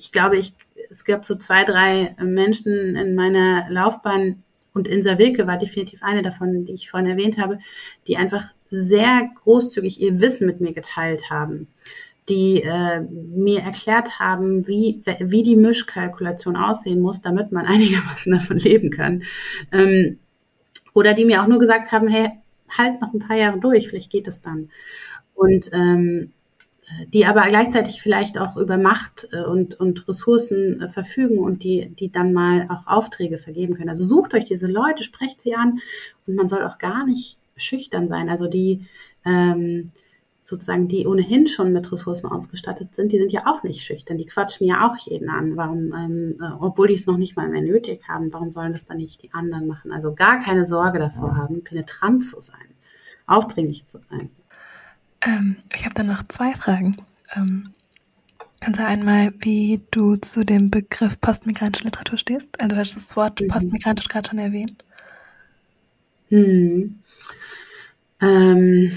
ich 0.00 0.12
glaube, 0.12 0.38
ich, 0.38 0.54
es 0.90 1.04
gab 1.04 1.24
so 1.24 1.36
zwei, 1.36 1.64
drei 1.64 2.16
Menschen 2.20 2.96
in 2.96 3.14
meiner 3.14 3.68
Laufbahn 3.70 4.42
und 4.72 4.88
Insa 4.88 5.18
Wilke 5.18 5.46
war 5.46 5.58
definitiv 5.58 6.02
eine 6.02 6.22
davon, 6.22 6.64
die 6.64 6.72
ich 6.72 6.90
vorhin 6.90 7.10
erwähnt 7.10 7.38
habe, 7.38 7.58
die 8.06 8.16
einfach 8.16 8.52
sehr 8.68 9.28
großzügig 9.42 10.00
ihr 10.00 10.20
Wissen 10.20 10.46
mit 10.46 10.60
mir 10.60 10.72
geteilt 10.72 11.30
haben 11.30 11.68
die 12.30 12.62
äh, 12.62 13.00
mir 13.00 13.60
erklärt 13.62 14.20
haben, 14.20 14.66
wie, 14.66 15.02
wie 15.18 15.42
die 15.42 15.56
Mischkalkulation 15.56 16.56
aussehen 16.56 17.00
muss, 17.00 17.20
damit 17.20 17.52
man 17.52 17.66
einigermaßen 17.66 18.32
davon 18.32 18.58
leben 18.58 18.90
kann. 18.90 19.24
Ähm, 19.72 20.18
oder 20.94 21.14
die 21.14 21.24
mir 21.24 21.42
auch 21.42 21.48
nur 21.48 21.58
gesagt 21.58 21.92
haben, 21.92 22.08
hey, 22.08 22.30
halt 22.70 23.00
noch 23.00 23.12
ein 23.12 23.18
paar 23.18 23.36
Jahre 23.36 23.58
durch, 23.58 23.88
vielleicht 23.88 24.10
geht 24.10 24.28
es 24.28 24.42
dann. 24.42 24.70
Und 25.34 25.70
ähm, 25.72 26.32
die 27.08 27.26
aber 27.26 27.42
gleichzeitig 27.46 28.00
vielleicht 28.00 28.38
auch 28.38 28.56
über 28.56 28.78
Macht 28.78 29.28
äh, 29.32 29.42
und, 29.42 29.78
und 29.78 30.06
Ressourcen 30.08 30.82
äh, 30.82 30.88
verfügen 30.88 31.38
und 31.38 31.62
die, 31.62 31.94
die 31.98 32.10
dann 32.10 32.32
mal 32.32 32.66
auch 32.68 32.86
Aufträge 32.86 33.38
vergeben 33.38 33.74
können. 33.74 33.88
Also 33.88 34.04
sucht 34.04 34.34
euch 34.34 34.44
diese 34.44 34.66
Leute, 34.66 35.04
sprecht 35.04 35.40
sie 35.40 35.54
an 35.54 35.80
und 36.26 36.34
man 36.34 36.48
soll 36.48 36.64
auch 36.64 36.78
gar 36.78 37.06
nicht 37.06 37.38
schüchtern 37.56 38.08
sein. 38.08 38.28
Also 38.28 38.48
die, 38.48 38.86
ähm, 39.24 39.90
sozusagen, 40.42 40.88
die 40.88 41.06
ohnehin 41.06 41.46
schon 41.46 41.72
mit 41.72 41.90
Ressourcen 41.92 42.26
ausgestattet 42.26 42.94
sind, 42.94 43.12
die 43.12 43.18
sind 43.18 43.32
ja 43.32 43.46
auch 43.46 43.62
nicht 43.62 43.82
schüchtern. 43.82 44.16
Die 44.16 44.26
quatschen 44.26 44.66
ja 44.66 44.88
auch 44.88 44.96
jeden 44.96 45.28
an. 45.28 45.56
Warum, 45.56 45.92
ähm, 45.94 46.36
äh, 46.40 46.52
obwohl 46.60 46.88
die 46.88 46.94
es 46.94 47.06
noch 47.06 47.18
nicht 47.18 47.36
mal 47.36 47.48
mehr 47.48 47.62
nötig 47.62 48.02
haben, 48.08 48.32
warum 48.32 48.50
sollen 48.50 48.72
das 48.72 48.84
dann 48.84 48.96
nicht 48.96 49.22
die 49.22 49.32
anderen 49.32 49.66
machen? 49.66 49.92
Also 49.92 50.14
gar 50.14 50.42
keine 50.42 50.66
Sorge 50.66 50.98
davor 50.98 51.36
haben, 51.36 51.62
penetrant 51.62 52.24
zu 52.24 52.40
sein, 52.40 52.74
aufdringlich 53.26 53.84
zu 53.86 54.00
sein. 54.10 54.30
Ähm, 55.22 55.56
ich 55.74 55.84
habe 55.84 55.94
dann 55.94 56.06
noch 56.06 56.22
zwei 56.28 56.52
Fragen. 56.54 56.96
Ähm, 57.36 57.70
kannst 58.60 58.80
du 58.80 58.86
einmal, 58.86 59.32
wie 59.40 59.80
du 59.90 60.16
zu 60.16 60.44
dem 60.44 60.70
Begriff 60.70 61.20
postmigrantische 61.20 61.84
Literatur 61.84 62.18
stehst? 62.18 62.60
Also 62.60 62.74
du 62.74 62.80
hast 62.80 62.96
das 62.96 63.16
Wort 63.16 63.40
mhm. 63.40 63.48
postmigrantisch 63.48 64.08
gerade 64.08 64.28
schon 64.28 64.38
erwähnt. 64.38 64.84
Hm. 66.28 67.00
Ähm, 68.20 68.92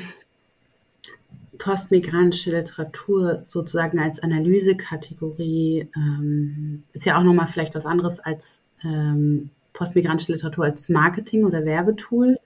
postmigrantische 1.58 2.52
Literatur 2.52 3.44
sozusagen 3.48 4.00
als 4.00 4.20
Analysekategorie 4.20 5.88
ähm, 5.96 6.84
ist 6.94 7.06
ja 7.06 7.18
auch 7.18 7.24
nochmal 7.24 7.48
vielleicht 7.48 7.74
was 7.74 7.86
anderes 7.86 8.20
als 8.20 8.62
ähm, 8.84 9.50
postmigrantische 9.72 10.34
Literatur 10.34 10.66
als 10.66 10.90
Marketing- 10.90 11.46
oder 11.46 11.66
Werbetool. 11.66 12.38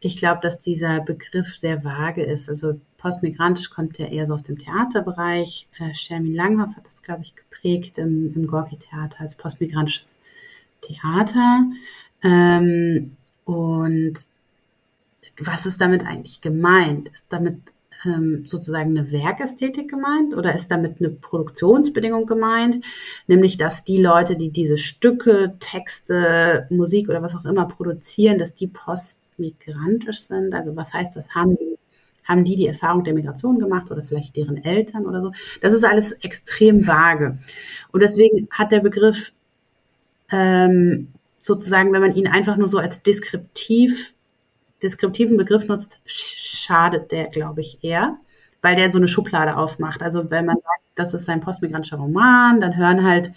Ich 0.00 0.16
glaube, 0.16 0.40
dass 0.42 0.60
dieser 0.60 1.00
Begriff 1.00 1.56
sehr 1.56 1.84
vage 1.84 2.22
ist. 2.22 2.48
Also 2.48 2.80
postmigrantisch 3.00 3.70
kommt 3.70 3.98
ja 3.98 4.06
eher 4.06 4.26
so 4.26 4.34
aus 4.34 4.44
dem 4.44 4.58
Theaterbereich. 4.58 5.66
Äh, 5.78 5.94
Shermin 5.94 6.34
Langhoff 6.34 6.76
hat 6.76 6.84
das, 6.84 7.02
glaube 7.02 7.22
ich, 7.22 7.34
geprägt 7.34 7.98
im, 7.98 8.32
im 8.34 8.46
Gorki-Theater 8.46 9.20
als 9.20 9.36
postmigrantisches 9.36 10.18
Theater. 10.82 11.64
Ähm, 12.22 13.16
und 13.44 14.26
was 15.38 15.66
ist 15.66 15.80
damit 15.80 16.04
eigentlich 16.04 16.42
gemeint? 16.42 17.08
Ist 17.08 17.24
damit 17.30 17.56
ähm, 18.04 18.44
sozusagen 18.46 18.90
eine 18.90 19.10
Werkästhetik 19.10 19.90
gemeint 19.90 20.34
oder 20.34 20.54
ist 20.54 20.70
damit 20.70 21.00
eine 21.00 21.08
Produktionsbedingung 21.08 22.26
gemeint? 22.26 22.84
Nämlich, 23.26 23.56
dass 23.56 23.84
die 23.84 24.00
Leute, 24.00 24.36
die 24.36 24.50
diese 24.50 24.76
Stücke, 24.76 25.54
Texte, 25.58 26.66
Musik 26.68 27.08
oder 27.08 27.22
was 27.22 27.34
auch 27.34 27.46
immer 27.46 27.66
produzieren, 27.66 28.38
dass 28.38 28.54
die 28.54 28.66
postmigrantisch 28.66 30.20
sind. 30.20 30.52
Also 30.52 30.76
was 30.76 30.92
heißt 30.92 31.16
das? 31.16 31.28
Haben 31.30 31.56
die 31.56 31.79
haben 32.30 32.44
die 32.44 32.56
die 32.56 32.66
Erfahrung 32.66 33.04
der 33.04 33.14
Migration 33.14 33.58
gemacht 33.58 33.90
oder 33.90 34.02
vielleicht 34.02 34.36
deren 34.36 34.56
Eltern 34.64 35.06
oder 35.06 35.20
so? 35.20 35.32
Das 35.60 35.72
ist 35.72 35.84
alles 35.84 36.12
extrem 36.12 36.86
vage. 36.86 37.38
Und 37.92 38.00
deswegen 38.00 38.48
hat 38.50 38.72
der 38.72 38.80
Begriff 38.80 39.32
ähm, 40.30 41.08
sozusagen, 41.40 41.92
wenn 41.92 42.02
man 42.02 42.14
ihn 42.14 42.28
einfach 42.28 42.56
nur 42.56 42.68
so 42.68 42.78
als 42.78 43.02
deskriptiv 43.02 44.14
deskriptiven 44.82 45.36
Begriff 45.36 45.66
nutzt, 45.66 46.00
schadet 46.06 47.12
der, 47.12 47.26
glaube 47.28 47.60
ich, 47.60 47.78
eher, 47.82 48.16
weil 48.62 48.76
der 48.76 48.90
so 48.90 48.98
eine 48.98 49.08
Schublade 49.08 49.56
aufmacht. 49.56 50.02
Also 50.02 50.30
wenn 50.30 50.46
man 50.46 50.56
sagt, 50.56 50.82
das 50.94 51.14
ist 51.14 51.28
ein 51.28 51.40
postmigrantischer 51.40 51.98
Roman, 51.98 52.60
dann 52.60 52.76
hören 52.76 53.04
halt 53.04 53.32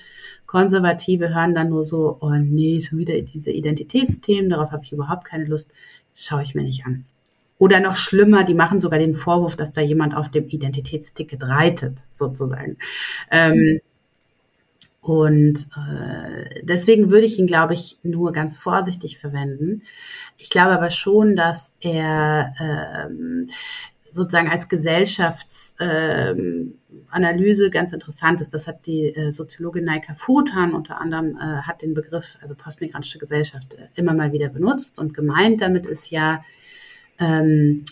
Konservative, 0.46 1.34
hören 1.34 1.56
dann 1.56 1.70
nur 1.70 1.84
so, 1.84 2.18
oh 2.22 2.30
nee, 2.32 2.80
schon 2.80 3.00
wieder 3.00 3.20
diese 3.22 3.52
Identitätsthemen, 3.52 4.50
darauf 4.50 4.72
habe 4.72 4.84
ich 4.84 4.91
überhaupt 4.91 5.26
keine 5.26 5.46
Lust, 5.46 5.72
schaue 6.14 6.44
ich 6.44 6.56
mir 6.56 6.64
nicht 6.64 6.86
an. 6.86 7.06
Oder 7.64 7.80
noch 7.80 7.95
schlimmer, 7.95 8.43
die 8.43 8.55
machen 8.55 8.82
sogar 8.82 8.99
den 8.99 9.16
Vorwurf, 9.16 9.55
dass 9.55 9.72
da 9.72 9.80
jemand 9.80 10.18
auf 10.18 10.30
dem 10.30 10.49
Identitätsticket 10.49 11.43
reitet, 11.43 11.99
sozusagen. 12.11 12.76
Ähm, 13.32 13.80
und 14.99 15.70
äh, 15.78 16.61
deswegen 16.64 17.09
würde 17.09 17.26
ich 17.26 17.39
ihn, 17.39 17.47
glaube 17.47 17.74
ich, 17.74 17.99
nur 18.03 18.34
ganz 18.34 18.57
vorsichtig 18.57 19.18
verwenden. 19.18 19.84
Ich 20.38 20.49
glaube 20.49 20.74
aber 20.74 20.91
schon, 20.91 21.38
dass 21.38 21.72
er 21.80 22.53
ähm, 22.59 23.45
sozusagen 24.11 24.49
als 24.49 24.68
Gesellschaftsanalyse 24.68 27.66
ähm, 27.66 27.72
ganz 27.72 27.93
interessant 27.93 28.41
ist. 28.41 28.53
Das 28.53 28.68
hat 28.68 28.86
die 28.88 29.05
äh, 29.05 29.32
Soziologin 29.32 29.86
Naika 29.86 30.16
Futan 30.16 30.74
unter 30.74 30.99
anderem 30.99 31.38
äh, 31.38 31.61
hat 31.61 31.82
den 31.82 31.93
Begriff, 31.93 32.38
also 32.41 32.55
postmigrantische 32.55 33.20
Gesellschaft, 33.20 33.76
äh, 33.76 33.88
immer 33.95 34.14
mal 34.14 34.34
wieder 34.34 34.49
benutzt 34.49 34.99
und 34.99 35.14
gemeint 35.14 35.61
damit 35.61 35.86
ist 35.86 36.09
ja, 36.09 36.43
ähm, 37.20 37.84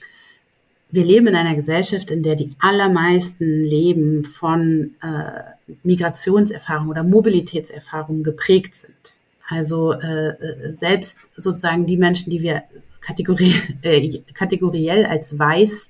wir 0.92 1.06
leben 1.06 1.28
in 1.28 1.36
einer 1.36 1.56
Gesellschaft, 1.56 2.12
in 2.12 2.22
der 2.22 2.36
die 2.36 2.54
allermeisten 2.60 3.64
Leben 3.64 4.26
von 4.26 4.96
äh, 5.02 5.74
Migrationserfahrungen 5.84 6.90
oder 6.90 7.04
Mobilitätserfahrungen 7.04 8.24
geprägt 8.24 8.76
sind. 8.76 9.18
Also 9.48 9.94
äh, 9.94 10.30
äh, 10.30 10.74
selbst 10.74 11.18
sozusagen 11.36 11.86
die 11.86 11.98
Menschen, 11.98 12.30
die 12.30 12.42
wir 12.42 12.64
kategori 13.00 13.54
äh, 13.82 14.20
kategoriell 14.34 15.06
als 15.06 15.38
weiß 15.38 15.90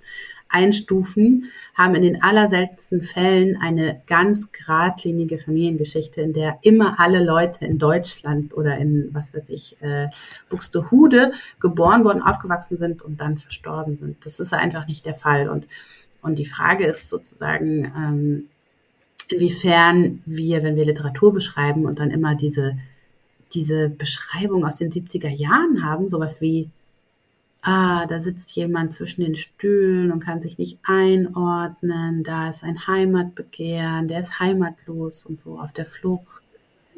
einstufen, 0.52 1.46
haben 1.74 1.96
in 1.96 2.04
den 2.04 2.22
allerseltensten 2.22 3.02
Fällen 3.02 3.58
eine 3.62 4.02
ganz 4.08 4.52
geradlinige 4.52 5.38
Familiengeschichte, 5.38 6.22
in 6.22 6.34
der 6.34 6.60
immer 6.62 7.00
alle 7.00 7.24
Leute 7.24 7.66
in 7.66 7.78
Deutschland 7.78 8.54
oder 8.54 8.78
in, 8.78 9.10
was 9.14 9.34
weiß 9.34 9.50
ich, 9.50 9.82
äh, 9.82 10.10
Buxtehude 10.50 11.32
geboren 11.60 12.04
worden, 12.04 12.22
aufgewachsen 12.22 12.78
sind 12.78 13.02
und 13.02 13.22
dann 13.22 13.38
verstorben 13.38 13.98
sind. 13.98 14.26
Das 14.26 14.40
ist 14.40 14.54
einfach 14.54 14.88
nicht 14.88 15.06
der 15.06 15.16
Fall. 15.16 15.50
Und, 15.50 15.68
und 16.22 16.38
die 16.38 16.46
Frage 16.46 16.86
ist 16.86 17.10
sozusagen, 17.10 17.86
ähm, 17.86 18.48
inwiefern 19.30 20.22
wir, 20.26 20.64
wenn 20.64 20.76
wir 20.76 20.86
Literatur 20.86 21.34
beschreiben 21.34 21.86
und 21.86 22.00
dann 22.00 22.12
immer 22.12 22.36
diese, 22.36 22.78
diese 23.54 23.90
Beschreibung 23.90 24.66
aus 24.66 24.78
den 24.78 24.92
70er 24.92 25.30
Jahren 25.30 25.84
haben, 25.84 26.10
sowas 26.10 26.42
wie 26.42 26.70
ah, 27.62 28.06
da 28.08 28.20
sitzt 28.20 28.52
jemand 28.56 28.92
zwischen 28.92 29.22
den 29.22 29.36
Stühlen 29.36 30.12
und 30.12 30.20
kann 30.24 30.42
sich 30.42 30.58
nicht 30.58 30.80
einordnen, 30.84 32.24
da 32.24 32.50
ist 32.50 32.64
ein 32.64 32.88
Heimatbegehren, 32.88 34.08
der 34.08 34.20
ist 34.20 34.40
heimatlos 34.40 35.26
und 35.26 35.40
so 35.40 35.60
auf 35.60 35.72
der 35.72 35.86
Flucht, 35.86 36.44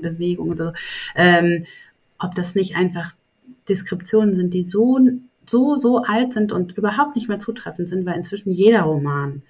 Bewegung 0.02 0.50
und 0.50 0.58
so. 0.58 0.72
Ähm, 1.16 1.66
ob 2.20 2.36
das 2.36 2.56
nicht 2.56 2.76
einfach 2.76 3.14
Deskriptionen 3.68 4.36
sind, 4.36 4.54
die 4.54 4.64
so, 4.64 5.00
so, 5.46 5.76
so 5.76 6.04
alt 6.04 6.34
sind 6.34 6.52
und 6.52 6.78
überhaupt 6.78 7.16
nicht 7.16 7.28
mehr 7.28 7.40
zutreffend 7.40 7.90
sind, 7.90 8.06
weil 8.06 8.16
inzwischen 8.16 8.52
jeder 8.52 8.84
Roman 8.84 9.44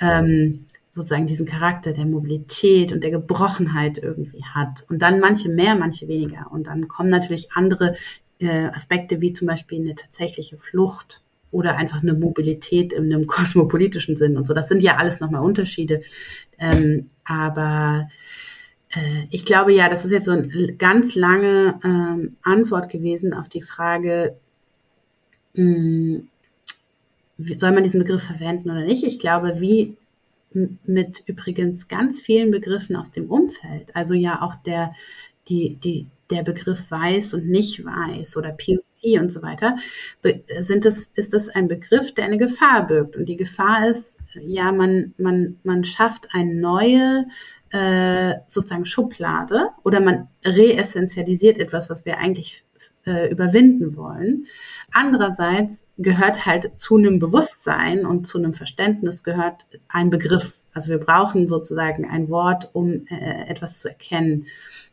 ähm, 0.00 0.66
sozusagen 0.90 1.26
diesen 1.26 1.46
Charakter 1.46 1.92
der 1.92 2.06
Mobilität 2.06 2.92
und 2.92 3.02
der 3.02 3.10
Gebrochenheit 3.10 3.98
irgendwie 3.98 4.44
hat. 4.44 4.84
Und 4.88 5.00
dann 5.00 5.20
manche 5.20 5.48
mehr, 5.48 5.74
manche 5.74 6.08
weniger. 6.08 6.50
Und 6.50 6.66
dann 6.66 6.88
kommen 6.88 7.10
natürlich 7.10 7.52
andere 7.52 7.94
äh, 8.40 8.66
Aspekte 8.66 9.20
wie 9.20 9.32
zum 9.32 9.46
Beispiel 9.46 9.80
eine 9.80 9.94
tatsächliche 9.94 10.58
Flucht 10.58 11.22
oder 11.50 11.76
einfach 11.76 12.02
eine 12.02 12.14
Mobilität 12.14 12.92
in 12.92 13.12
einem 13.12 13.26
kosmopolitischen 13.26 14.16
Sinn 14.16 14.36
und 14.36 14.46
so. 14.46 14.54
Das 14.54 14.68
sind 14.68 14.82
ja 14.82 14.96
alles 14.96 15.20
nochmal 15.20 15.42
Unterschiede. 15.42 16.02
Ähm, 16.58 17.10
aber 17.24 18.08
äh, 18.90 19.24
ich 19.30 19.44
glaube 19.44 19.72
ja, 19.72 19.88
das 19.88 20.04
ist 20.04 20.12
jetzt 20.12 20.26
so 20.26 20.32
eine 20.32 20.74
ganz 20.74 21.14
lange 21.14 21.78
ähm, 21.84 22.36
Antwort 22.42 22.90
gewesen 22.90 23.34
auf 23.34 23.48
die 23.48 23.62
Frage, 23.62 24.36
mh, 25.54 25.64
hm, 25.64 26.28
soll 27.54 27.70
man 27.72 27.84
diesen 27.84 28.00
Begriff 28.00 28.24
verwenden 28.24 28.70
oder 28.70 28.84
nicht? 28.84 29.04
Ich 29.04 29.20
glaube, 29.20 29.60
wie 29.60 29.96
mit 30.52 31.22
übrigens 31.26 31.88
ganz 31.88 32.20
vielen 32.20 32.50
Begriffen 32.50 32.96
aus 32.96 33.10
dem 33.10 33.30
Umfeld, 33.30 33.94
also 33.94 34.14
ja 34.14 34.42
auch 34.42 34.56
der, 34.56 34.94
die, 35.48 35.76
die, 35.76 36.06
der 36.30 36.42
Begriff 36.42 36.90
weiß 36.90 37.34
und 37.34 37.46
nicht 37.46 37.84
weiß 37.84 38.36
oder 38.36 38.52
POC 38.52 39.20
und 39.20 39.30
so 39.30 39.42
weiter, 39.42 39.76
sind 40.60 40.84
es, 40.84 41.10
ist 41.14 41.32
das 41.32 41.48
ein 41.48 41.68
Begriff, 41.68 42.12
der 42.14 42.24
eine 42.24 42.38
Gefahr 42.38 42.86
birgt. 42.86 43.16
Und 43.16 43.26
die 43.26 43.36
Gefahr 43.36 43.88
ist, 43.88 44.16
ja, 44.40 44.72
man, 44.72 45.14
man, 45.16 45.58
man 45.62 45.84
schafft 45.84 46.28
eine 46.32 46.54
neue 46.54 47.26
äh, 47.70 48.34
sozusagen 48.46 48.86
Schublade 48.86 49.68
oder 49.84 50.00
man 50.00 50.28
reessentialisiert 50.44 51.58
etwas, 51.58 51.90
was 51.90 52.04
wir 52.04 52.18
eigentlich 52.18 52.64
äh, 53.06 53.30
überwinden 53.30 53.96
wollen. 53.96 54.46
Andererseits 54.92 55.86
gehört 55.98 56.46
halt 56.46 56.78
zu 56.78 56.96
einem 56.96 57.18
Bewusstsein 57.18 58.06
und 58.06 58.26
zu 58.26 58.38
einem 58.38 58.54
Verständnis 58.54 59.24
gehört 59.24 59.66
ein 59.88 60.10
Begriff. 60.10 60.60
Also 60.78 60.90
wir 60.90 60.98
brauchen 60.98 61.48
sozusagen 61.48 62.08
ein 62.08 62.28
Wort, 62.28 62.70
um 62.72 63.04
äh, 63.08 63.48
etwas 63.48 63.80
zu 63.80 63.88
erkennen. 63.88 64.46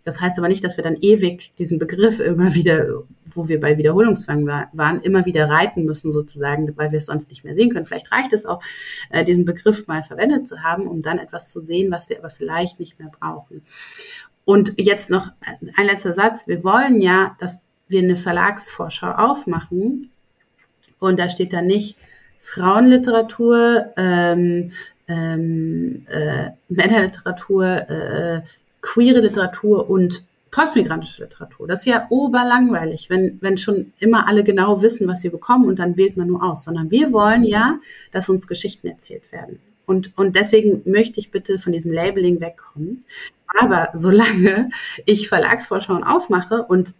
Das 0.03 0.19
heißt 0.19 0.39
aber 0.39 0.47
nicht, 0.47 0.63
dass 0.63 0.77
wir 0.77 0.83
dann 0.83 0.95
ewig 0.99 1.53
diesen 1.59 1.77
Begriff 1.77 2.19
immer 2.19 2.55
wieder, 2.55 3.03
wo 3.27 3.47
wir 3.47 3.59
bei 3.59 3.77
Wiederholungszwang 3.77 4.47
waren, 4.47 5.01
immer 5.01 5.27
wieder 5.27 5.47
reiten 5.47 5.85
müssen 5.85 6.11
sozusagen, 6.11 6.75
weil 6.75 6.91
wir 6.91 6.97
es 6.97 7.05
sonst 7.05 7.29
nicht 7.29 7.43
mehr 7.43 7.53
sehen 7.53 7.69
können. 7.69 7.85
Vielleicht 7.85 8.11
reicht 8.11 8.33
es 8.33 8.47
auch, 8.47 8.63
äh, 9.11 9.23
diesen 9.23 9.45
Begriff 9.45 9.85
mal 9.85 10.03
verwendet 10.03 10.47
zu 10.47 10.63
haben, 10.63 10.87
um 10.87 11.03
dann 11.03 11.19
etwas 11.19 11.51
zu 11.51 11.61
sehen, 11.61 11.91
was 11.91 12.09
wir 12.09 12.17
aber 12.17 12.31
vielleicht 12.31 12.79
nicht 12.79 12.97
mehr 12.97 13.11
brauchen. 13.19 13.61
Und 14.43 14.73
jetzt 14.77 15.11
noch 15.11 15.29
ein 15.75 15.85
letzter 15.85 16.13
Satz. 16.13 16.47
Wir 16.47 16.63
wollen 16.63 16.99
ja, 16.99 17.35
dass 17.39 17.61
wir 17.89 18.01
eine 18.01 18.17
Verlagsvorschau 18.17 19.11
aufmachen 19.11 20.09
und 20.97 21.19
da 21.19 21.29
steht 21.29 21.53
dann 21.53 21.67
nicht 21.67 21.95
Frauenliteratur, 22.45 23.93
ähm, 23.97 24.71
ähm, 25.07 26.05
äh, 26.09 26.51
Männerliteratur, 26.69 27.65
äh, 27.65 28.41
queere 28.81 29.19
Literatur 29.21 29.89
und 29.89 30.23
postmigrantische 30.51 31.23
Literatur. 31.23 31.67
Das 31.67 31.79
ist 31.79 31.85
ja 31.85 32.05
oberlangweilig, 32.09 33.09
wenn, 33.09 33.37
wenn 33.41 33.57
schon 33.57 33.91
immer 33.99 34.27
alle 34.27 34.43
genau 34.43 34.81
wissen, 34.81 35.07
was 35.07 35.21
sie 35.21 35.29
bekommen 35.29 35.65
und 35.65 35.79
dann 35.79 35.97
wählt 35.97 36.15
man 36.17 36.27
nur 36.27 36.43
aus, 36.43 36.63
sondern 36.63 36.91
wir 36.91 37.11
wollen 37.11 37.43
ja, 37.43 37.79
dass 38.11 38.29
uns 38.29 38.47
Geschichten 38.47 38.87
erzählt 38.87 39.29
werden. 39.31 39.59
Und, 39.85 40.17
und 40.17 40.35
deswegen 40.35 40.81
möchte 40.85 41.19
ich 41.19 41.31
bitte 41.31 41.59
von 41.59 41.73
diesem 41.73 41.91
Labeling 41.91 42.39
wegkommen. 42.39 43.03
Aber 43.59 43.89
solange 43.93 44.69
ich 45.05 45.27
Verlagsvorschauen 45.27 46.03
aufmache 46.03 46.63
und 46.63 46.93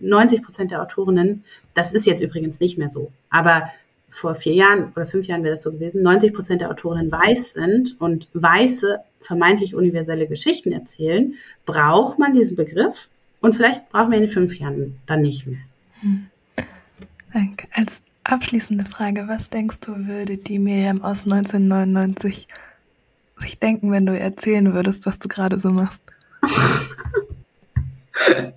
90 0.00 0.42
Prozent 0.42 0.70
der 0.70 0.82
Autorinnen, 0.82 1.44
das 1.74 1.92
ist 1.92 2.06
jetzt 2.06 2.22
übrigens 2.22 2.60
nicht 2.60 2.78
mehr 2.78 2.90
so, 2.90 3.12
aber 3.30 3.68
vor 4.12 4.34
vier 4.34 4.54
Jahren 4.54 4.92
oder 4.94 5.06
fünf 5.06 5.26
Jahren 5.26 5.42
wäre 5.42 5.54
das 5.54 5.62
so 5.62 5.72
gewesen, 5.72 6.02
90 6.02 6.34
Prozent 6.34 6.60
der 6.60 6.70
Autorinnen 6.70 7.10
weiß 7.10 7.54
sind 7.54 7.98
und 7.98 8.28
weiße, 8.34 8.98
vermeintlich 9.20 9.74
universelle 9.74 10.26
Geschichten 10.26 10.70
erzählen, 10.70 11.34
braucht 11.64 12.18
man 12.18 12.34
diesen 12.34 12.56
Begriff 12.56 13.08
und 13.40 13.56
vielleicht 13.56 13.88
brauchen 13.88 14.10
wir 14.10 14.18
ihn 14.18 14.24
in 14.24 14.30
fünf 14.30 14.54
Jahren 14.56 14.98
dann 15.06 15.22
nicht 15.22 15.46
mehr. 15.46 15.60
Hm. 16.00 16.26
Danke. 17.32 17.66
Als 17.72 18.02
abschließende 18.24 18.84
Frage, 18.84 19.24
was 19.28 19.48
denkst 19.48 19.80
du, 19.80 20.06
würde 20.06 20.36
die 20.36 20.58
Miriam 20.58 21.02
aus 21.02 21.24
1999 21.24 22.48
sich 23.38 23.58
denken, 23.58 23.90
wenn 23.90 24.04
du 24.04 24.16
erzählen 24.16 24.74
würdest, 24.74 25.06
was 25.06 25.18
du 25.18 25.28
gerade 25.28 25.58
so 25.58 25.70
machst? 25.70 26.02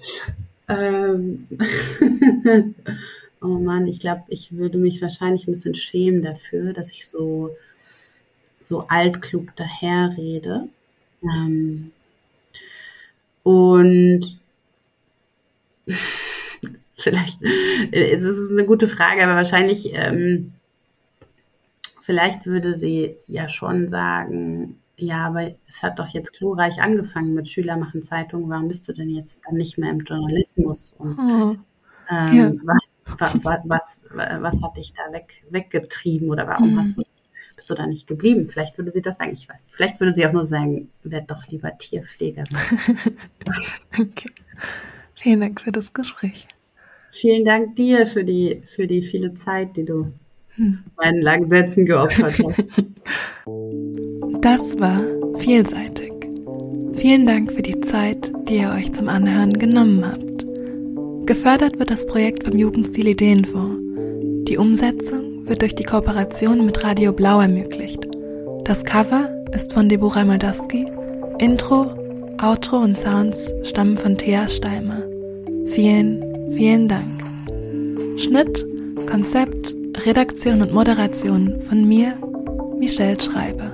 Ähm 0.67 1.47
oh 3.41 3.59
Mann, 3.59 3.87
ich 3.87 3.99
glaube, 3.99 4.23
ich 4.27 4.55
würde 4.55 4.77
mich 4.77 5.01
wahrscheinlich 5.01 5.47
ein 5.47 5.53
bisschen 5.53 5.75
schämen 5.75 6.21
dafür, 6.21 6.73
dass 6.73 6.91
ich 6.91 7.07
so, 7.07 7.55
so 8.63 8.87
altklug 8.87 9.55
daherrede. 9.55 10.67
Ähm 11.23 11.91
und 13.43 14.39
vielleicht, 16.97 17.39
es 17.91 18.23
ist 18.23 18.51
eine 18.51 18.65
gute 18.65 18.87
Frage, 18.87 19.23
aber 19.23 19.35
wahrscheinlich, 19.35 19.93
ähm, 19.93 20.53
vielleicht 22.01 22.45
würde 22.45 22.75
sie 22.75 23.17
ja 23.27 23.49
schon 23.49 23.87
sagen, 23.87 24.79
ja, 24.97 25.27
aber 25.27 25.51
es 25.67 25.83
hat 25.83 25.99
doch 25.99 26.07
jetzt 26.07 26.33
glorreich 26.33 26.81
angefangen 26.81 27.33
mit 27.33 27.49
Schüler 27.49 27.77
machen 27.77 28.01
Zeitungen. 28.01 28.49
Warum 28.49 28.67
bist 28.67 28.87
du 28.87 28.93
denn 28.93 29.09
jetzt 29.09 29.41
dann 29.45 29.55
nicht 29.55 29.77
mehr 29.77 29.91
im 29.91 29.99
Journalismus? 29.99 30.95
Und, 30.97 31.19
oh. 31.19 31.55
ähm, 32.09 32.33
ja. 32.33 32.51
was, 32.63 32.89
was, 33.05 33.37
was, 33.65 34.01
was, 34.11 34.61
hat 34.61 34.77
dich 34.77 34.93
da 34.93 35.11
weg, 35.13 35.43
weggetrieben 35.49 36.29
oder 36.29 36.47
warum 36.47 36.73
mhm. 36.73 36.79
hast 36.79 36.97
du, 36.97 37.03
bist 37.55 37.69
du 37.69 37.75
da 37.75 37.85
nicht 37.85 38.07
geblieben? 38.07 38.49
Vielleicht 38.49 38.77
würde 38.77 38.91
sie 38.91 39.01
das 39.01 39.17
sagen, 39.17 39.33
ich 39.33 39.47
weiß 39.47 39.63
nicht. 39.63 39.75
Vielleicht 39.75 39.99
würde 39.99 40.13
sie 40.13 40.25
auch 40.25 40.33
nur 40.33 40.45
sagen, 40.45 40.89
werd 41.03 41.29
doch 41.29 41.47
lieber 41.47 41.77
Tierpflegerin. 41.77 42.47
okay. 43.99 44.31
Vielen 45.13 45.39
Dank 45.39 45.61
für 45.61 45.71
das 45.71 45.93
Gespräch. 45.93 46.47
Vielen 47.11 47.45
Dank 47.45 47.75
dir 47.75 48.07
für 48.07 48.23
die, 48.23 48.63
für 48.75 48.87
die 48.87 49.01
viele 49.01 49.33
Zeit, 49.33 49.77
die 49.77 49.85
du 49.85 50.11
hm. 50.55 50.83
meinen 50.97 51.21
langen 51.21 51.49
Sätzen 51.49 51.85
geopfert 51.85 52.39
hast. 52.43 52.83
Das 54.41 54.79
war 54.79 55.01
vielseitig. 55.39 56.11
Vielen 56.93 57.25
Dank 57.25 57.51
für 57.51 57.63
die 57.63 57.79
Zeit, 57.81 58.31
die 58.47 58.57
ihr 58.57 58.69
euch 58.69 58.91
zum 58.91 59.09
Anhören 59.09 59.51
genommen 59.53 60.05
habt. 60.05 60.34
Gefördert 61.25 61.79
wird 61.79 61.89
das 61.89 62.05
Projekt 62.05 62.43
vom 62.43 62.55
Jugendstil 62.55 63.07
Ideenfonds. 63.07 63.79
Die 64.47 64.57
Umsetzung 64.59 65.47
wird 65.47 65.63
durch 65.63 65.73
die 65.73 65.83
Kooperation 65.83 66.63
mit 66.63 66.83
Radio 66.83 67.11
Blau 67.13 67.41
ermöglicht. 67.41 68.05
Das 68.63 68.85
Cover 68.85 69.27
ist 69.51 69.73
von 69.73 69.89
Deborah 69.89 70.23
Moldowski. 70.23 70.85
Intro, 71.39 71.87
Outro 72.43 72.77
und 72.77 72.95
Sounds 72.95 73.51
stammen 73.63 73.97
von 73.97 74.19
Thea 74.19 74.47
Steimer. 74.47 75.01
Vielen, 75.69 76.21
vielen 76.55 76.87
Dank. 76.87 77.01
Schnitt, 78.19 78.63
Konzept, 79.09 79.75
Redaktion 80.05 80.61
und 80.61 80.73
Moderation 80.73 81.59
von 81.67 81.87
mir, 81.87 82.13
Michelle 82.77 83.19
Schreiber. 83.19 83.71